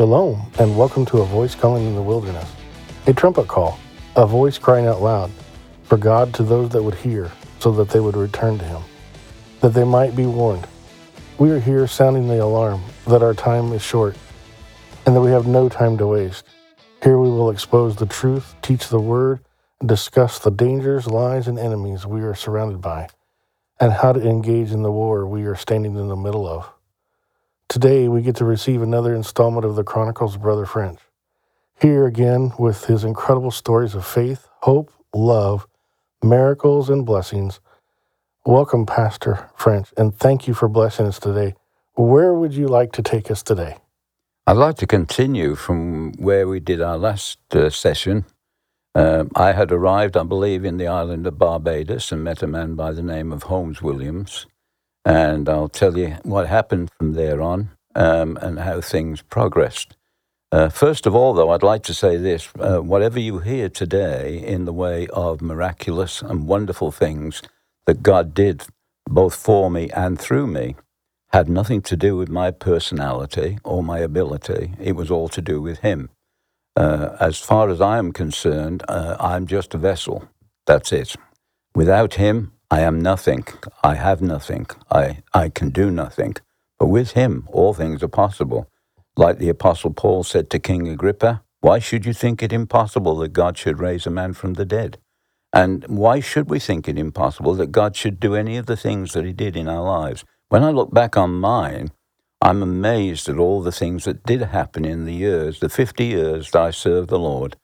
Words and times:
Shalom, 0.00 0.50
and 0.58 0.78
welcome 0.78 1.04
to 1.04 1.18
A 1.18 1.26
Voice 1.26 1.54
Calling 1.54 1.86
in 1.86 1.94
the 1.94 2.00
Wilderness, 2.00 2.50
a 3.06 3.12
trumpet 3.12 3.48
call, 3.48 3.78
a 4.16 4.26
voice 4.26 4.56
crying 4.56 4.86
out 4.86 5.02
loud 5.02 5.30
for 5.82 5.98
God 5.98 6.32
to 6.32 6.42
those 6.42 6.70
that 6.70 6.82
would 6.82 6.94
hear, 6.94 7.30
so 7.58 7.70
that 7.72 7.90
they 7.90 8.00
would 8.00 8.16
return 8.16 8.56
to 8.56 8.64
Him, 8.64 8.80
that 9.60 9.74
they 9.74 9.84
might 9.84 10.16
be 10.16 10.24
warned. 10.24 10.66
We 11.36 11.50
are 11.50 11.60
here 11.60 11.86
sounding 11.86 12.28
the 12.28 12.42
alarm 12.42 12.82
that 13.08 13.22
our 13.22 13.34
time 13.34 13.74
is 13.74 13.82
short 13.82 14.16
and 15.04 15.14
that 15.14 15.20
we 15.20 15.32
have 15.32 15.46
no 15.46 15.68
time 15.68 15.98
to 15.98 16.06
waste. 16.06 16.46
Here 17.02 17.18
we 17.18 17.28
will 17.28 17.50
expose 17.50 17.96
the 17.96 18.06
truth, 18.06 18.54
teach 18.62 18.88
the 18.88 19.00
word, 19.00 19.40
discuss 19.84 20.38
the 20.38 20.50
dangers, 20.50 21.08
lies, 21.08 21.46
and 21.46 21.58
enemies 21.58 22.06
we 22.06 22.22
are 22.22 22.34
surrounded 22.34 22.80
by, 22.80 23.10
and 23.78 23.92
how 23.92 24.14
to 24.14 24.26
engage 24.26 24.72
in 24.72 24.80
the 24.80 24.90
war 24.90 25.26
we 25.26 25.44
are 25.44 25.56
standing 25.56 25.94
in 25.96 26.08
the 26.08 26.16
middle 26.16 26.48
of. 26.48 26.72
Today, 27.70 28.08
we 28.08 28.20
get 28.20 28.34
to 28.34 28.44
receive 28.44 28.82
another 28.82 29.14
installment 29.14 29.64
of 29.64 29.76
the 29.76 29.84
Chronicles 29.84 30.34
of 30.34 30.42
Brother 30.42 30.66
French. 30.66 30.98
Here 31.80 32.04
again 32.04 32.50
with 32.58 32.86
his 32.86 33.04
incredible 33.04 33.52
stories 33.52 33.94
of 33.94 34.04
faith, 34.04 34.48
hope, 34.62 34.92
love, 35.14 35.68
miracles, 36.20 36.90
and 36.90 37.06
blessings. 37.06 37.60
Welcome, 38.44 38.86
Pastor 38.86 39.48
French, 39.54 39.94
and 39.96 40.12
thank 40.12 40.48
you 40.48 40.52
for 40.52 40.68
blessing 40.68 41.06
us 41.06 41.20
today. 41.20 41.54
Where 41.94 42.34
would 42.34 42.54
you 42.54 42.66
like 42.66 42.90
to 42.94 43.02
take 43.02 43.30
us 43.30 43.40
today? 43.40 43.76
I'd 44.48 44.56
like 44.56 44.74
to 44.78 44.86
continue 44.88 45.54
from 45.54 46.14
where 46.14 46.48
we 46.48 46.58
did 46.58 46.82
our 46.82 46.98
last 46.98 47.38
uh, 47.54 47.70
session. 47.70 48.24
Um, 48.96 49.30
I 49.36 49.52
had 49.52 49.70
arrived, 49.70 50.16
I 50.16 50.24
believe, 50.24 50.64
in 50.64 50.78
the 50.78 50.88
island 50.88 51.24
of 51.24 51.38
Barbados 51.38 52.10
and 52.10 52.24
met 52.24 52.42
a 52.42 52.48
man 52.48 52.74
by 52.74 52.90
the 52.90 53.04
name 53.04 53.30
of 53.30 53.44
Holmes 53.44 53.80
Williams 53.80 54.48
and 55.04 55.48
I'll 55.48 55.68
tell 55.68 55.96
you 55.98 56.18
what 56.22 56.46
happened 56.48 56.90
from 56.98 57.14
there 57.14 57.40
on 57.42 57.70
um, 57.94 58.38
and 58.40 58.60
how 58.60 58.80
things 58.80 59.22
progressed. 59.22 59.96
Uh, 60.52 60.68
first 60.68 61.06
of 61.06 61.14
all, 61.14 61.32
though, 61.32 61.50
I'd 61.50 61.62
like 61.62 61.84
to 61.84 61.94
say 61.94 62.16
this 62.16 62.48
uh, 62.58 62.78
whatever 62.78 63.20
you 63.20 63.38
hear 63.38 63.68
today 63.68 64.38
in 64.44 64.64
the 64.64 64.72
way 64.72 65.06
of 65.08 65.40
miraculous 65.40 66.22
and 66.22 66.48
wonderful 66.48 66.90
things 66.90 67.42
that 67.86 68.02
God 68.02 68.34
did 68.34 68.64
both 69.08 69.34
for 69.34 69.70
me 69.70 69.90
and 69.90 70.18
through 70.18 70.48
me 70.48 70.76
had 71.32 71.48
nothing 71.48 71.82
to 71.82 71.96
do 71.96 72.16
with 72.16 72.28
my 72.28 72.50
personality 72.50 73.58
or 73.64 73.82
my 73.82 73.98
ability. 74.00 74.74
It 74.80 74.96
was 74.96 75.10
all 75.10 75.28
to 75.28 75.40
do 75.40 75.62
with 75.62 75.80
Him. 75.80 76.10
Uh, 76.76 77.16
as 77.20 77.38
far 77.38 77.68
as 77.68 77.80
I 77.80 77.98
am 77.98 78.12
concerned, 78.12 78.82
uh, 78.88 79.16
I'm 79.20 79.46
just 79.46 79.74
a 79.74 79.78
vessel. 79.78 80.28
That's 80.66 80.92
it. 80.92 81.14
Without 81.74 82.14
Him, 82.14 82.52
I 82.70 82.80
am 82.80 83.00
nothing. 83.00 83.44
I 83.82 83.96
have 83.96 84.22
nothing. 84.22 84.66
I, 84.90 85.22
I 85.34 85.48
can 85.48 85.70
do 85.70 85.90
nothing. 85.90 86.36
But 86.78 86.86
with 86.86 87.12
him, 87.12 87.48
all 87.52 87.74
things 87.74 88.02
are 88.02 88.08
possible. 88.08 88.68
Like 89.16 89.38
the 89.38 89.48
Apostle 89.48 89.92
Paul 89.92 90.22
said 90.24 90.50
to 90.50 90.60
King 90.60 90.88
Agrippa, 90.88 91.42
why 91.60 91.80
should 91.80 92.06
you 92.06 92.12
think 92.12 92.42
it 92.42 92.52
impossible 92.52 93.16
that 93.16 93.32
God 93.32 93.58
should 93.58 93.80
raise 93.80 94.06
a 94.06 94.10
man 94.10 94.34
from 94.34 94.54
the 94.54 94.64
dead? 94.64 94.98
And 95.52 95.84
why 95.88 96.20
should 96.20 96.48
we 96.48 96.60
think 96.60 96.88
it 96.88 96.98
impossible 96.98 97.54
that 97.54 97.72
God 97.72 97.96
should 97.96 98.20
do 98.20 98.36
any 98.36 98.56
of 98.56 98.66
the 98.66 98.76
things 98.76 99.12
that 99.14 99.24
he 99.24 99.32
did 99.32 99.56
in 99.56 99.68
our 99.68 99.82
lives? 99.82 100.24
When 100.48 100.62
I 100.62 100.70
look 100.70 100.94
back 100.94 101.16
on 101.16 101.32
mine, 101.40 101.90
I'm 102.40 102.62
amazed 102.62 103.28
at 103.28 103.38
all 103.38 103.62
the 103.62 103.72
things 103.72 104.04
that 104.04 104.24
did 104.24 104.42
happen 104.42 104.84
in 104.84 105.06
the 105.06 105.14
years, 105.14 105.60
the 105.60 105.68
50 105.68 106.04
years 106.04 106.50
that 106.52 106.62
I 106.62 106.70
served 106.70 107.10
the 107.10 107.18
Lord 107.18 107.56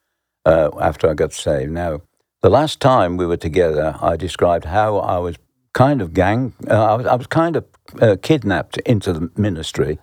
uh, 0.44 0.70
after 0.80 1.08
I 1.08 1.14
got 1.14 1.32
saved. 1.32 1.72
Now, 1.72 2.02
the 2.46 2.50
last 2.50 2.78
time 2.78 3.16
we 3.16 3.26
were 3.26 3.36
together, 3.36 3.96
I 4.00 4.14
described 4.14 4.66
how 4.66 4.98
I 4.98 5.18
was 5.18 5.34
kind 5.72 6.00
of 6.00 6.14
gang, 6.14 6.54
uh, 6.70 6.92
I, 6.92 6.94
was, 6.94 7.06
I, 7.06 7.16
was, 7.16 7.26
kind 7.26 7.56
of 7.56 7.64
uh, 8.00 8.14
kidnapped 8.22 8.78
into 8.92 9.12
the 9.12 9.32
ministry. 9.36 9.98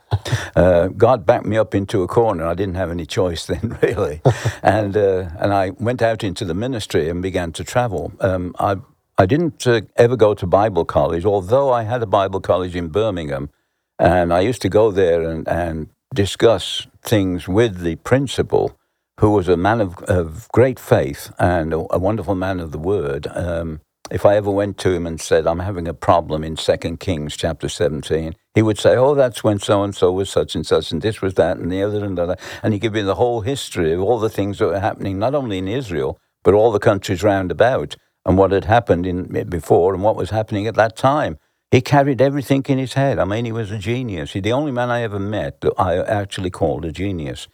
Uh, 0.53 0.89
God 0.89 1.25
backed 1.25 1.45
me 1.45 1.55
up 1.57 1.73
into 1.73 2.03
a 2.03 2.07
corner. 2.07 2.45
I 2.45 2.53
didn't 2.53 2.75
have 2.75 2.91
any 2.91 3.05
choice 3.05 3.45
then, 3.45 3.77
really. 3.81 4.21
and, 4.61 4.97
uh, 4.97 5.29
and 5.39 5.53
I 5.53 5.69
went 5.69 6.01
out 6.01 6.21
into 6.21 6.43
the 6.43 6.53
ministry 6.53 7.07
and 7.07 7.21
began 7.21 7.53
to 7.53 7.63
travel. 7.63 8.11
Um, 8.19 8.53
I, 8.59 8.75
I 9.17 9.25
didn't 9.25 9.65
uh, 9.65 9.79
ever 9.95 10.17
go 10.17 10.33
to 10.33 10.45
Bible 10.45 10.83
college, 10.83 11.23
although 11.23 11.71
I 11.71 11.83
had 11.83 12.03
a 12.03 12.07
Bible 12.07 12.41
college 12.41 12.75
in 12.75 12.89
Birmingham. 12.89 13.51
And 13.97 14.33
I 14.33 14.41
used 14.41 14.61
to 14.63 14.69
go 14.69 14.91
there 14.91 15.21
and, 15.23 15.47
and 15.47 15.87
discuss 16.13 16.87
things 17.01 17.47
with 17.47 17.79
the 17.79 17.95
principal 17.95 18.77
who 19.19 19.31
was 19.31 19.47
a 19.47 19.57
man 19.57 19.81
of, 19.81 19.97
of 20.03 20.47
great 20.51 20.79
faith 20.79 21.31
and 21.37 21.73
a, 21.73 21.85
a, 21.91 21.99
wonderful 21.99 22.35
man 22.35 22.59
of 22.59 22.71
the 22.71 22.79
word, 22.79 23.27
um, 23.27 23.79
if 24.11 24.25
I 24.25 24.35
ever 24.35 24.51
went 24.51 24.77
to 24.79 24.91
him 24.91 25.07
and 25.07 25.19
said, 25.19 25.47
I'm 25.47 25.59
having 25.59 25.87
a 25.87 25.93
problem 25.93 26.43
in 26.43 26.55
2 26.55 26.97
Kings 26.97 27.37
chapter 27.37 27.69
17, 27.69 28.35
he 28.53 28.61
would 28.61 28.77
say, 28.77 28.95
Oh, 28.95 29.15
that's 29.15 29.43
when 29.43 29.59
so 29.59 29.83
and 29.83 29.95
so 29.95 30.11
was 30.11 30.29
such 30.29 30.55
and 30.55 30.65
such, 30.65 30.91
and 30.91 31.01
this 31.01 31.21
was 31.21 31.35
that, 31.35 31.57
and 31.57 31.71
the 31.71 31.81
other 31.81 32.03
and 32.03 32.17
the 32.17 32.23
other. 32.23 32.35
And 32.61 32.73
he'd 32.73 32.79
give 32.79 32.93
me 32.93 33.01
the 33.01 33.15
whole 33.15 33.41
history 33.41 33.93
of 33.93 34.01
all 34.01 34.19
the 34.19 34.29
things 34.29 34.59
that 34.59 34.67
were 34.67 34.79
happening, 34.79 35.19
not 35.19 35.35
only 35.35 35.57
in 35.57 35.67
Israel, 35.67 36.19
but 36.43 36.53
all 36.53 36.71
the 36.71 36.79
countries 36.79 37.23
round 37.23 37.51
about, 37.51 37.95
and 38.25 38.37
what 38.37 38.51
had 38.51 38.65
happened 38.65 39.05
in, 39.05 39.49
before 39.49 39.93
and 39.93 40.03
what 40.03 40.15
was 40.15 40.29
happening 40.31 40.67
at 40.67 40.75
that 40.75 40.95
time. 40.95 41.37
He 41.71 41.81
carried 41.81 42.21
everything 42.21 42.63
in 42.67 42.77
his 42.77 42.93
head. 42.93 43.17
I 43.17 43.25
mean, 43.25 43.45
he 43.45 43.51
was 43.51 43.71
a 43.71 43.79
genius. 43.79 44.33
He's 44.33 44.43
the 44.43 44.51
only 44.51 44.71
man 44.71 44.91
I 44.91 45.01
ever 45.01 45.19
met 45.19 45.61
that 45.61 45.73
I 45.77 45.97
actually 45.97 46.51
called 46.51 46.85
a 46.85 46.91
genius. 46.91 47.47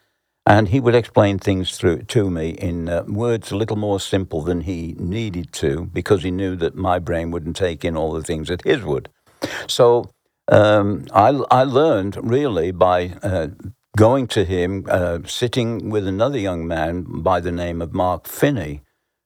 And 0.50 0.70
he 0.70 0.80
would 0.80 0.96
explain 0.96 1.38
things 1.38 1.78
through 1.78 2.02
to 2.16 2.32
me 2.32 2.50
in 2.50 2.90
uh, 2.90 3.04
words 3.08 3.52
a 3.52 3.56
little 3.56 3.78
more 3.78 4.00
simple 4.00 4.42
than 4.42 4.62
he 4.62 4.96
needed 4.98 5.54
to, 5.54 5.86
because 5.94 6.24
he 6.24 6.32
knew 6.32 6.56
that 6.56 6.74
my 6.74 6.98
brain 6.98 7.30
wouldn't 7.30 7.56
take 7.56 7.86
in 7.86 7.96
all 7.96 8.14
the 8.14 8.24
things 8.24 8.48
that 8.48 8.64
his 8.64 8.82
would. 8.82 9.10
So 9.68 10.10
um, 10.52 11.06
I, 11.14 11.30
I 11.52 11.64
learned 11.66 12.18
really 12.28 12.72
by 12.72 13.14
uh, 13.22 13.50
going 13.96 14.26
to 14.30 14.44
him, 14.44 14.88
uh, 14.90 15.20
sitting 15.28 15.92
with 15.92 16.08
another 16.08 16.40
young 16.40 16.68
man 16.68 17.06
by 17.08 17.40
the 17.40 17.52
name 17.52 17.80
of 17.80 17.94
Mark 17.94 18.28
Finney, 18.28 18.82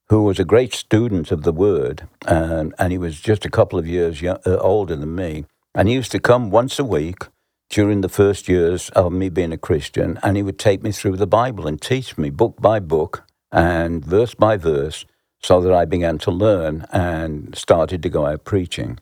who 0.10 0.24
was 0.24 0.40
a 0.40 0.46
great 0.46 0.74
student 0.74 1.32
of 1.32 1.44
the 1.44 1.54
Word, 1.54 2.06
and, 2.28 2.76
and 2.78 2.92
he 2.92 2.98
was 2.98 3.22
just 3.22 3.46
a 3.46 3.50
couple 3.50 3.80
of 3.80 3.88
years 3.88 4.22
uh, 4.22 4.38
older 4.60 4.98
than 4.98 5.16
me. 5.16 5.46
And 5.74 5.88
he 5.88 5.96
used 5.96 6.12
to 6.12 6.20
come 6.20 6.52
once 6.52 6.80
a 6.80 6.84
week 6.84 7.30
during 7.74 8.02
the 8.02 8.10
first 8.10 8.48
years 8.48 8.90
of 8.92 9.12
me 9.12 9.30
being 9.30 9.52
a 9.52 9.58
Christian, 9.58 10.20
and 10.22 10.38
he 10.38 10.44
would 10.44 10.60
take 10.60 10.84
me 10.84 10.92
through 10.92 11.18
the 11.18 11.26
Bible 11.26 11.66
and 11.66 11.82
teach 11.82 12.20
me 12.20 12.30
book 12.30 12.62
by 12.62 12.80
book 12.80 13.24
and 13.52 14.06
verse 14.06 14.36
by 14.36 14.58
verse 14.58 15.06
so 15.42 15.60
that 15.60 15.74
I 15.74 15.86
began 15.86 16.20
to 16.20 16.30
learn 16.30 16.86
and 16.94 17.56
started 17.56 18.04
to 18.04 18.10
go 18.10 18.28
out 18.28 18.46
preaching. 18.46 19.00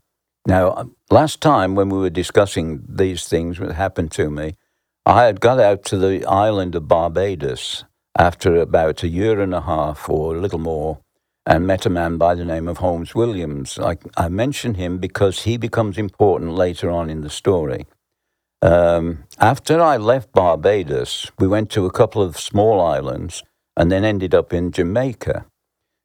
Now, 0.47 0.89
last 1.09 1.41
time 1.41 1.75
when 1.75 1.89
we 1.89 1.97
were 1.97 2.09
discussing 2.09 2.81
these 2.87 3.27
things 3.27 3.59
that 3.59 3.73
happened 3.73 4.11
to 4.13 4.31
me, 4.31 4.55
I 5.05 5.25
had 5.25 5.41
got 5.41 5.59
out 5.59 5.83
to 5.85 5.97
the 5.97 6.25
island 6.25 6.73
of 6.73 6.87
Barbados 6.87 7.83
after 8.17 8.55
about 8.55 9.03
a 9.03 9.09
year 9.09 9.41
and 9.41 9.53
a 9.53 9.61
half 9.61 10.09
or 10.09 10.33
a 10.33 10.39
little 10.39 10.59
more 10.59 11.01
and 11.45 11.67
met 11.67 11.85
a 11.85 11.89
man 11.89 12.17
by 12.17 12.35
the 12.35 12.45
name 12.45 12.69
of 12.69 12.77
Holmes 12.77 13.13
Williams. 13.13 13.77
I, 13.77 13.97
I 14.15 14.29
mention 14.29 14.75
him 14.75 14.97
because 14.97 15.43
he 15.43 15.57
becomes 15.57 15.97
important 15.97 16.53
later 16.53 16.89
on 16.89 17.09
in 17.09 17.19
the 17.19 17.29
story. 17.29 17.85
Um, 18.61 19.23
after 19.39 19.81
I 19.81 19.97
left 19.97 20.33
Barbados, 20.33 21.31
we 21.39 21.47
went 21.47 21.71
to 21.71 21.85
a 21.85 21.91
couple 21.91 22.21
of 22.21 22.39
small 22.39 22.79
islands 22.79 23.43
and 23.75 23.91
then 23.91 24.03
ended 24.03 24.35
up 24.35 24.53
in 24.53 24.71
Jamaica. 24.71 25.45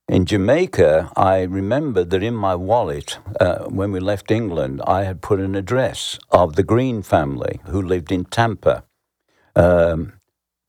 In 0.08 0.24
Jamaica, 0.24 1.12
I 1.16 1.42
remember 1.42 2.04
that 2.04 2.22
in 2.22 2.34
my 2.34 2.54
wallet, 2.54 3.18
uh, 3.40 3.64
when 3.64 3.92
we 3.92 4.00
left 4.00 4.30
England, 4.30 4.80
I 4.86 5.02
had 5.04 5.20
put 5.20 5.40
an 5.40 5.54
address 5.54 6.18
of 6.30 6.54
the 6.56 6.62
Green 6.62 7.02
family 7.02 7.60
who 7.66 7.82
lived 7.82 8.12
in 8.12 8.24
Tampa. 8.24 8.84
Um, 9.56 10.14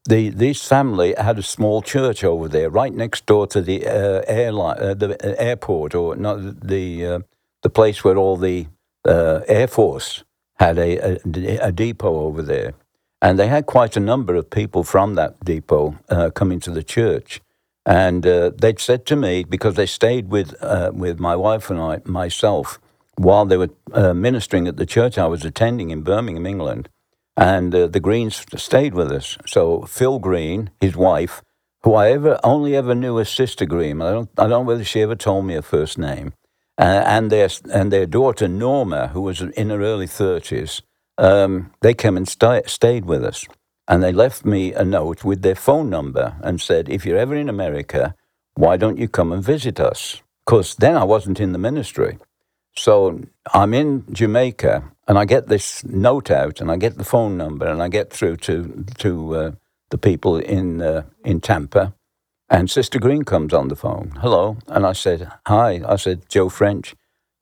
the, 0.06 0.30
this 0.30 0.68
family 0.68 1.14
had 1.18 1.38
a 1.38 1.44
small 1.44 1.82
church 1.82 2.24
over 2.24 2.48
there, 2.48 2.70
right 2.70 2.94
next 2.94 3.26
door 3.26 3.46
to 3.48 3.62
the 3.62 3.86
uh, 3.86 4.24
airline, 4.28 4.80
uh, 4.80 4.94
the 4.94 5.14
uh, 5.24 5.36
airport, 5.38 5.94
or 5.94 6.16
not 6.16 6.62
the 6.62 7.06
uh, 7.06 7.20
the 7.62 7.70
place 7.70 8.04
where 8.04 8.18
all 8.18 8.38
the 8.38 8.68
uh, 9.06 9.42
Air 9.48 9.68
Force 9.68 10.24
had 10.60 10.78
a, 10.78 11.20
a, 11.26 11.58
a, 11.68 11.72
depot 11.72 12.20
over 12.20 12.42
there. 12.42 12.74
And 13.22 13.38
they 13.38 13.48
had 13.48 13.66
quite 13.66 13.96
a 13.96 14.00
number 14.00 14.36
of 14.36 14.50
people 14.50 14.84
from 14.84 15.16
that 15.16 15.44
depot 15.44 15.98
uh, 16.10 16.30
coming 16.32 16.60
to 16.62 16.72
the 16.72 16.84
church. 16.84 17.42
And 17.86 18.26
uh, 18.28 18.52
they'd 18.56 18.80
said 18.80 19.06
to 19.08 19.16
me, 19.16 19.44
because 19.44 19.76
they 19.76 19.86
stayed 19.86 20.30
with, 20.30 20.56
uh, 20.62 20.92
with 20.94 21.20
my 21.20 21.36
wife 21.36 21.70
and 21.70 21.80
I, 21.80 22.02
myself, 22.06 22.80
while 23.16 23.46
they 23.46 23.58
were 23.58 23.70
uh, 23.94 24.14
ministering 24.14 24.68
at 24.68 24.78
the 24.78 24.86
church 24.86 25.18
I 25.18 25.28
was 25.28 25.46
attending 25.46 25.90
in 25.90 26.02
Birmingham, 26.02 26.46
England. 26.46 26.90
And 27.36 27.74
uh, 27.74 27.88
the 27.88 28.00
Greens 28.00 28.44
stayed 28.56 28.94
with 28.94 29.12
us. 29.12 29.38
So 29.46 29.84
Phil 29.84 30.20
Green, 30.20 30.72
his 30.82 30.96
wife, 30.96 31.42
who 31.84 31.94
I 31.94 32.12
ever 32.12 32.40
only 32.44 32.76
ever 32.76 32.96
knew 32.96 33.20
as 33.20 33.30
Sister 33.30 33.66
Green, 33.66 34.02
I 34.02 34.12
don't, 34.12 34.30
I 34.38 34.44
don't 34.44 34.50
know 34.50 34.62
whether 34.62 34.84
she 34.84 35.02
ever 35.02 35.16
told 35.16 35.46
me 35.46 35.54
her 35.54 35.62
first 35.62 35.98
name, 35.98 36.34
uh, 36.80 37.04
and 37.06 37.32
their 37.32 37.50
and 37.74 37.92
their 37.92 38.06
daughter 38.08 38.48
Norma, 38.48 39.10
who 39.10 39.22
was 39.22 39.42
in 39.42 39.70
her 39.72 39.82
early 39.82 40.08
thirties, 40.08 40.82
um, 41.18 41.72
they 41.82 41.94
came 41.94 42.18
and 42.18 42.28
st- 42.28 42.70
stayed 42.70 43.06
with 43.06 43.24
us, 43.26 43.46
and 43.88 44.04
they 44.04 44.14
left 44.14 44.46
me 44.46 44.74
a 44.74 44.86
note 44.86 45.24
with 45.24 45.42
their 45.44 45.56
phone 45.56 45.90
number 45.90 46.38
and 46.44 46.62
said, 46.62 46.90
"If 46.90 47.06
you're 47.06 47.18
ever 47.18 47.36
in 47.36 47.50
America, 47.50 48.16
why 48.56 48.78
don't 48.78 49.00
you 49.00 49.10
come 49.10 49.32
and 49.34 49.44
visit 49.44 49.80
us?" 49.80 50.22
Because 50.46 50.76
then 50.76 50.98
I 50.98 51.06
wasn't 51.06 51.40
in 51.40 51.54
the 51.54 51.60
ministry, 51.60 52.18
so 52.76 53.22
I'm 53.54 53.74
in 53.74 54.06
Jamaica, 54.14 54.84
and 55.08 55.20
I 55.20 55.26
get 55.26 55.48
this 55.48 55.84
note 55.86 56.32
out, 56.32 56.62
and 56.62 56.72
I 56.72 56.78
get 56.78 56.98
the 56.98 57.06
phone 57.06 57.38
number, 57.38 57.68
and 57.68 57.84
I 57.84 57.90
get 57.90 58.12
through 58.14 58.38
to 58.38 58.86
to 59.00 59.36
uh, 59.36 59.52
the 59.92 60.00
people 60.00 60.38
in 60.38 60.82
uh, 60.82 61.04
in 61.26 61.42
Tampa, 61.42 61.94
and 62.50 62.70
Sister 62.70 63.00
Green 63.00 63.24
comes 63.24 63.54
on 63.54 63.68
the 63.68 63.76
phone. 63.76 64.18
Hello, 64.22 64.58
and 64.68 64.86
I 64.86 64.94
said, 64.94 65.32
"Hi." 65.48 65.82
I 65.88 65.98
said, 65.98 66.30
"Joe 66.30 66.50
French." 66.50 66.96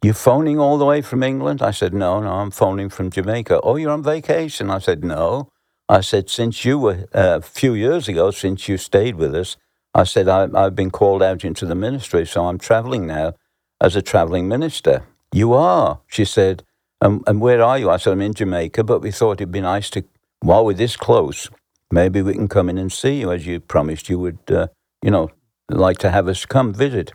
You 0.06 0.13
phoning 0.13 0.60
all 0.60 0.78
the 0.78 0.86
way 0.86 1.02
from 1.02 1.24
England? 1.24 1.63
I 1.63 1.72
said, 1.72 1.92
No, 1.92 2.22
no, 2.22 2.30
I'm 2.30 2.52
phoning 2.52 2.90
from 2.90 3.10
Jamaica. 3.10 3.60
Oh, 3.63 3.75
you're 3.75 3.90
on 3.90 4.04
vacation? 4.04 4.69
I 4.69 4.78
said, 4.78 5.04
No. 5.04 5.50
I 5.90 6.02
said, 6.02 6.30
Since 6.30 6.63
you 6.63 6.78
were, 6.78 7.07
uh, 7.12 7.40
a 7.40 7.42
few 7.42 7.74
years 7.74 8.07
ago, 8.07 8.30
since 8.30 8.68
you 8.68 8.78
stayed 8.78 9.16
with 9.16 9.34
us, 9.34 9.57
I 9.96 10.04
said, 10.04 10.28
I, 10.28 10.48
I've 10.54 10.75
been 10.75 10.92
called 10.92 11.24
out 11.24 11.44
into 11.44 11.66
the 11.66 11.74
ministry, 11.74 12.24
so 12.28 12.46
I'm 12.46 12.60
traveling 12.60 13.08
now 13.08 13.34
as 13.81 13.96
a 13.96 14.01
traveling 14.04 14.48
minister. 14.48 15.08
You 15.31 15.54
are, 15.54 16.01
she 16.06 16.24
said. 16.24 16.63
And, 17.01 17.24
and 17.25 17.42
where 17.42 17.63
are 17.63 17.80
you? 17.80 17.90
I 17.90 17.98
said, 17.98 18.13
I'm 18.13 18.22
in 18.22 18.36
Jamaica, 18.36 18.84
but 18.84 19.00
we 19.01 19.10
thought 19.10 19.42
it'd 19.42 19.51
be 19.51 19.62
nice 19.62 19.90
to, 19.90 20.04
while 20.42 20.66
we're 20.66 20.74
this 20.74 20.96
close, 20.98 21.50
maybe 21.92 22.22
we 22.22 22.34
can 22.34 22.48
come 22.48 22.69
in 22.69 22.78
and 22.78 22.92
see 22.92 23.22
you 23.22 23.31
as 23.31 23.48
you 23.48 23.60
promised 23.60 24.08
you 24.08 24.19
would, 24.19 24.40
uh, 24.50 24.68
you 25.04 25.12
know, 25.12 25.30
like 25.70 25.98
to 26.00 26.12
have 26.12 26.28
us 26.28 26.46
come 26.46 26.74
visit. 26.74 27.14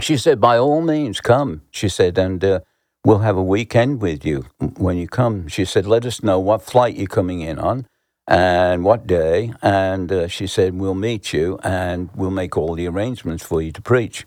She 0.00 0.16
said, 0.16 0.40
by 0.40 0.58
all 0.58 0.80
means, 0.80 1.20
come. 1.20 1.62
She 1.70 1.88
said, 1.88 2.18
and 2.18 2.42
uh, 2.44 2.60
we'll 3.04 3.18
have 3.20 3.36
a 3.36 3.42
weekend 3.42 4.00
with 4.00 4.24
you 4.24 4.44
when 4.76 4.96
you 4.96 5.08
come. 5.08 5.48
She 5.48 5.64
said, 5.64 5.86
let 5.86 6.04
us 6.04 6.22
know 6.22 6.38
what 6.38 6.62
flight 6.62 6.96
you're 6.96 7.06
coming 7.06 7.40
in 7.40 7.58
on 7.58 7.86
and 8.26 8.84
what 8.84 9.06
day. 9.06 9.54
And 9.62 10.12
uh, 10.12 10.28
she 10.28 10.46
said, 10.46 10.74
we'll 10.74 10.94
meet 10.94 11.32
you 11.32 11.58
and 11.64 12.10
we'll 12.14 12.30
make 12.30 12.56
all 12.56 12.74
the 12.74 12.86
arrangements 12.86 13.44
for 13.44 13.62
you 13.62 13.72
to 13.72 13.82
preach. 13.82 14.26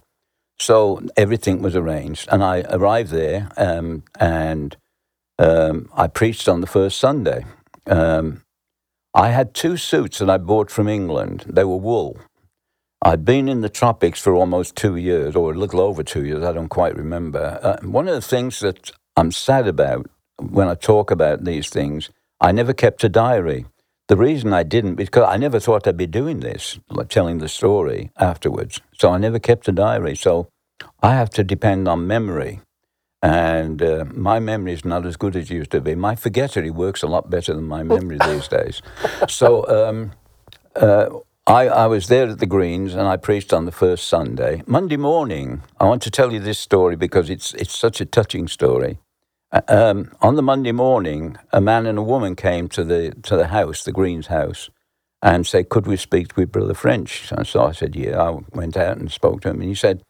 So 0.60 1.02
everything 1.16 1.62
was 1.62 1.76
arranged. 1.76 2.28
And 2.32 2.44
I 2.44 2.62
arrived 2.70 3.12
there 3.12 3.50
um, 3.58 4.04
and 4.20 4.76
um, 5.40 5.90
I 5.96 6.08
preached 6.08 6.50
on 6.50 6.62
the 6.62 6.68
first 6.68 7.00
Sunday. 7.00 7.46
Um, 7.88 8.44
I 9.14 9.30
had 9.30 9.54
two 9.54 9.78
suits 9.78 10.20
that 10.20 10.30
I 10.30 10.38
bought 10.38 10.70
from 10.70 10.88
England. 10.88 11.46
They 11.48 11.64
were 11.64 11.78
wool. 11.78 12.18
I'd 13.04 13.26
been 13.26 13.48
in 13.48 13.62
the 13.62 13.70
tropics 13.70 14.22
for 14.22 14.36
almost 14.36 14.76
two 14.76 14.96
years, 14.96 15.36
or 15.36 15.52
a 15.52 15.58
little 15.58 15.82
over 15.82 16.04
two 16.04 16.24
years, 16.24 16.44
I 16.44 16.52
don't 16.52 16.70
quite 16.70 16.96
remember. 16.96 17.60
Uh, 17.62 17.78
one 17.86 18.08
of 18.08 18.14
the 18.14 18.22
things 18.22 18.60
that 18.60 18.92
I'm 19.18 19.32
sad 19.32 19.68
about 19.68 20.10
when 20.40 20.68
I 20.68 20.76
talk 20.76 21.10
about 21.10 21.44
these 21.44 21.70
things, 21.70 22.12
I 22.40 22.52
never 22.52 22.74
kept 22.74 23.04
a 23.04 23.10
diary. 23.10 23.66
The 24.08 24.18
reason 24.18 24.54
I 24.54 24.64
didn't, 24.64 24.96
because 24.96 25.28
I 25.28 25.38
never 25.38 25.60
thought 25.60 25.88
I'd 25.88 25.98
be 25.98 26.06
doing 26.06 26.42
this, 26.42 26.78
like 26.90 27.10
telling 27.10 27.40
the 27.40 27.48
story 27.48 28.12
afterwards. 28.18 28.82
So 29.00 29.12
I 29.12 29.18
never 29.18 29.40
kept 29.40 29.68
a 29.68 29.72
diary. 29.72 30.16
So 30.16 30.50
I 31.02 31.16
have 31.16 31.30
to 31.32 31.44
depend 31.44 31.88
on 31.88 32.06
memory. 32.06 32.62
And 33.24 33.82
uh, 33.82 34.06
my 34.12 34.40
memory 34.40 34.74
is 34.74 34.84
not 34.84 35.06
as 35.06 35.16
good 35.16 35.36
as 35.36 35.50
it 35.50 35.54
used 35.54 35.72
to 35.72 35.82
be. 35.82 35.96
My 35.96 36.16
forgettery 36.16 36.72
works 36.72 37.04
a 37.04 37.08
lot 37.08 37.30
better 37.30 37.54
than 37.54 37.68
my 37.68 37.84
memory 37.84 38.18
these 38.26 38.48
days. 38.48 38.82
So 39.28 39.68
um, 39.68 40.12
uh, 40.76 41.20
I, 41.52 41.68
I 41.68 41.88
was 41.88 42.08
there 42.08 42.30
at 42.30 42.40
the 42.40 42.46
Greens 42.46 42.96
and 42.96 43.08
I 43.10 43.18
preached 43.18 43.52
on 43.52 43.66
the 43.66 43.74
first 43.74 44.08
Sunday. 44.08 44.64
Monday 44.68 44.96
morning, 44.96 45.64
I 45.82 45.86
want 45.86 46.02
to 46.04 46.12
tell 46.12 46.32
you 46.32 46.40
this 46.40 46.60
story 46.60 46.96
because 46.96 47.30
it's, 47.30 47.54
it's 47.56 47.78
such 47.78 48.00
a 48.00 48.06
touching 48.06 48.48
story. 48.48 49.00
Uh, 49.52 49.62
um, 49.68 50.14
on 50.22 50.38
the 50.38 50.44
Monday 50.44 50.72
morning, 50.72 51.38
a 51.52 51.60
man 51.60 51.88
and 51.88 52.00
a 52.00 52.04
woman 52.04 52.38
came 52.38 52.70
to 52.70 52.86
the, 52.86 53.12
to 53.24 53.36
the 53.36 53.48
house, 53.48 53.84
the 53.84 53.92
Greens 53.92 54.28
house, 54.28 54.70
and 55.22 55.46
said, 55.46 55.68
Could 55.68 55.88
we 55.88 55.98
speak 55.98 56.38
with 56.38 56.54
Brother 56.54 56.74
French? 56.74 57.34
And 57.34 57.46
so 57.46 57.66
I 57.66 57.74
said, 57.74 57.98
Yeah. 57.98 58.22
I 58.22 58.40
went 58.54 58.78
out 58.78 58.98
and 58.98 59.12
spoke 59.12 59.42
to 59.42 59.50
him. 59.50 59.60
And 59.60 59.70
he 59.70 59.76
said, 59.76 60.04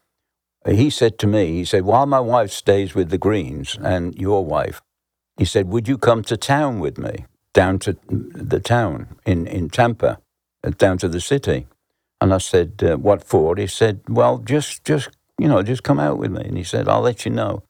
he 0.67 0.91
said 0.91 1.17
to 1.19 1.27
me, 1.27 1.53
he 1.53 1.65
said, 1.65 1.85
while 1.85 2.05
my 2.05 2.19
wife 2.19 2.51
stays 2.51 2.93
with 2.93 3.09
the 3.09 3.17
Greens 3.17 3.79
and 3.81 4.15
your 4.15 4.45
wife, 4.45 4.81
he 5.37 5.45
said, 5.45 5.69
would 5.69 5.87
you 5.87 5.97
come 5.97 6.23
to 6.25 6.37
town 6.37 6.79
with 6.79 6.99
me, 6.99 7.25
down 7.53 7.79
to 7.79 7.97
the 8.09 8.59
town 8.59 9.17
in, 9.25 9.47
in 9.47 9.71
Tampa? 9.71 10.20
Down 10.69 10.97
to 10.99 11.07
the 11.07 11.21
city. 11.21 11.67
And 12.19 12.33
I 12.33 12.37
said, 12.37 12.83
uh, 12.83 12.97
what 12.97 13.23
for? 13.23 13.55
He 13.55 13.67
said, 13.67 14.01
well, 14.07 14.37
just, 14.37 14.83
just, 14.85 15.09
you 15.39 15.47
know, 15.47 15.63
just 15.63 15.83
come 15.83 15.99
out 15.99 16.19
with 16.19 16.31
me. 16.31 16.43
And 16.43 16.57
he 16.57 16.63
said, 16.63 16.87
I'll 16.87 17.01
let 17.01 17.25
you 17.25 17.31
know. 17.31 17.63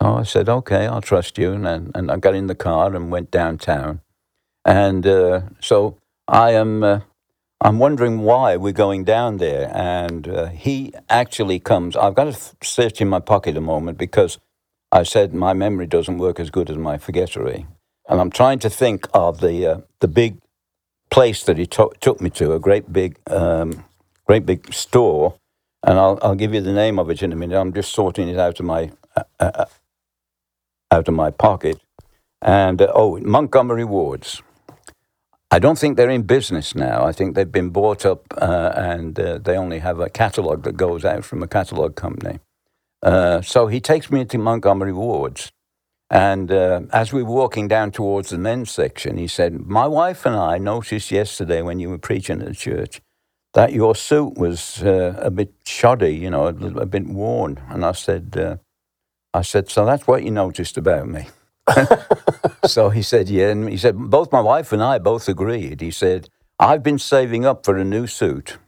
So 0.00 0.16
I 0.16 0.24
said, 0.24 0.48
okay, 0.48 0.86
I'll 0.86 1.00
trust 1.00 1.38
you. 1.38 1.52
And, 1.52 1.92
and 1.94 2.10
I 2.10 2.16
got 2.16 2.34
in 2.34 2.48
the 2.48 2.56
car 2.56 2.94
and 2.94 3.12
went 3.12 3.30
downtown. 3.30 4.00
And 4.64 5.06
uh, 5.06 5.42
so 5.60 5.98
I 6.26 6.52
am, 6.52 6.82
uh, 6.82 7.00
I'm 7.60 7.78
wondering 7.78 8.20
why 8.20 8.56
we're 8.56 8.72
going 8.72 9.04
down 9.04 9.36
there. 9.36 9.70
And 9.72 10.26
uh, 10.26 10.46
he 10.46 10.92
actually 11.08 11.60
comes, 11.60 11.94
I've 11.96 12.14
got 12.16 12.34
to 12.34 12.66
search 12.66 13.00
in 13.00 13.08
my 13.08 13.20
pocket 13.20 13.56
a 13.56 13.60
moment 13.60 13.96
because 13.96 14.38
I 14.90 15.04
said 15.04 15.34
my 15.34 15.52
memory 15.52 15.86
doesn't 15.86 16.18
work 16.18 16.40
as 16.40 16.50
good 16.50 16.68
as 16.68 16.76
my 16.76 16.98
forgettery. 16.98 17.66
And 18.08 18.20
I'm 18.20 18.30
trying 18.30 18.58
to 18.60 18.70
think 18.70 19.06
of 19.14 19.40
the, 19.40 19.66
uh, 19.66 19.80
the 20.00 20.08
big 20.08 20.38
place 21.14 21.44
that 21.44 21.56
he 21.56 21.66
to- 21.66 21.92
took 22.00 22.20
me 22.20 22.28
to, 22.28 22.54
a 22.54 22.58
great 22.58 22.92
big, 22.92 23.16
um, 23.28 23.84
great 24.26 24.44
big 24.44 24.74
store, 24.74 25.34
and 25.86 25.96
I'll 25.96 26.18
I'll 26.22 26.34
give 26.42 26.52
you 26.52 26.60
the 26.60 26.72
name 26.72 26.98
of 26.98 27.08
it 27.08 27.22
in 27.22 27.32
a 27.32 27.36
minute. 27.36 27.56
I'm 27.56 27.72
just 27.72 27.92
sorting 27.92 28.28
it 28.28 28.38
out 28.46 28.58
of 28.58 28.66
my 28.66 28.90
uh, 29.16 29.22
uh, 29.38 29.50
uh 29.62 29.64
out 30.90 31.06
of 31.08 31.14
my 31.14 31.30
pocket, 31.30 31.78
and 32.42 32.82
uh, 32.82 32.90
oh, 32.92 33.20
Montgomery 33.20 33.84
Wards. 33.84 34.42
I 35.52 35.60
don't 35.60 35.78
think 35.78 35.96
they're 35.96 36.16
in 36.18 36.22
business 36.22 36.74
now. 36.74 37.04
I 37.04 37.12
think 37.12 37.36
they've 37.36 37.56
been 37.60 37.70
bought 37.70 38.04
up, 38.04 38.22
uh, 38.36 38.72
and 38.74 39.16
uh, 39.20 39.38
they 39.38 39.56
only 39.56 39.78
have 39.78 40.00
a 40.00 40.10
catalogue 40.10 40.64
that 40.64 40.76
goes 40.76 41.04
out 41.04 41.24
from 41.24 41.44
a 41.44 41.46
catalogue 41.46 41.94
company. 41.94 42.40
so 43.52 43.68
he 43.68 43.80
takes 43.80 44.10
me 44.10 44.24
to 44.24 44.38
Montgomery 44.38 44.92
Wards, 44.92 45.52
and 46.14 46.52
uh, 46.52 46.82
as 46.92 47.12
we 47.12 47.24
were 47.24 47.34
walking 47.34 47.66
down 47.66 47.90
towards 47.90 48.30
the 48.30 48.38
men's 48.38 48.70
section, 48.70 49.16
he 49.16 49.26
said, 49.26 49.66
My 49.66 49.88
wife 49.88 50.24
and 50.24 50.36
I 50.36 50.58
noticed 50.58 51.10
yesterday 51.10 51.60
when 51.60 51.80
you 51.80 51.90
were 51.90 51.98
preaching 51.98 52.40
at 52.40 52.46
the 52.46 52.54
church 52.54 53.00
that 53.52 53.72
your 53.72 53.96
suit 53.96 54.38
was 54.38 54.80
uh, 54.84 55.16
a 55.18 55.32
bit 55.32 55.52
shoddy, 55.66 56.14
you 56.14 56.30
know, 56.30 56.46
a, 56.46 56.54
a, 56.82 56.86
bit 56.86 57.06
worn. 57.06 57.60
And 57.68 57.84
I 57.84 57.92
said, 57.92 58.36
uh, 58.38 58.56
I 59.34 59.42
said, 59.42 59.68
So 59.68 59.84
that's 59.84 60.06
what 60.06 60.22
you 60.22 60.30
noticed 60.30 60.76
about 60.76 61.08
me. 61.08 61.26
so 62.64 62.90
he 62.90 63.02
said, 63.02 63.28
Yeah. 63.28 63.48
And 63.48 63.68
he 63.68 63.76
said, 63.76 63.98
Both 63.98 64.30
my 64.30 64.40
wife 64.40 64.72
and 64.72 64.84
I 64.84 65.00
both 65.00 65.28
agreed. 65.28 65.80
He 65.80 65.90
said, 65.90 66.28
I've 66.60 66.84
been 66.84 67.00
saving 67.00 67.44
up 67.44 67.64
for 67.64 67.76
a 67.76 67.84
new 67.84 68.06
suit. 68.06 68.58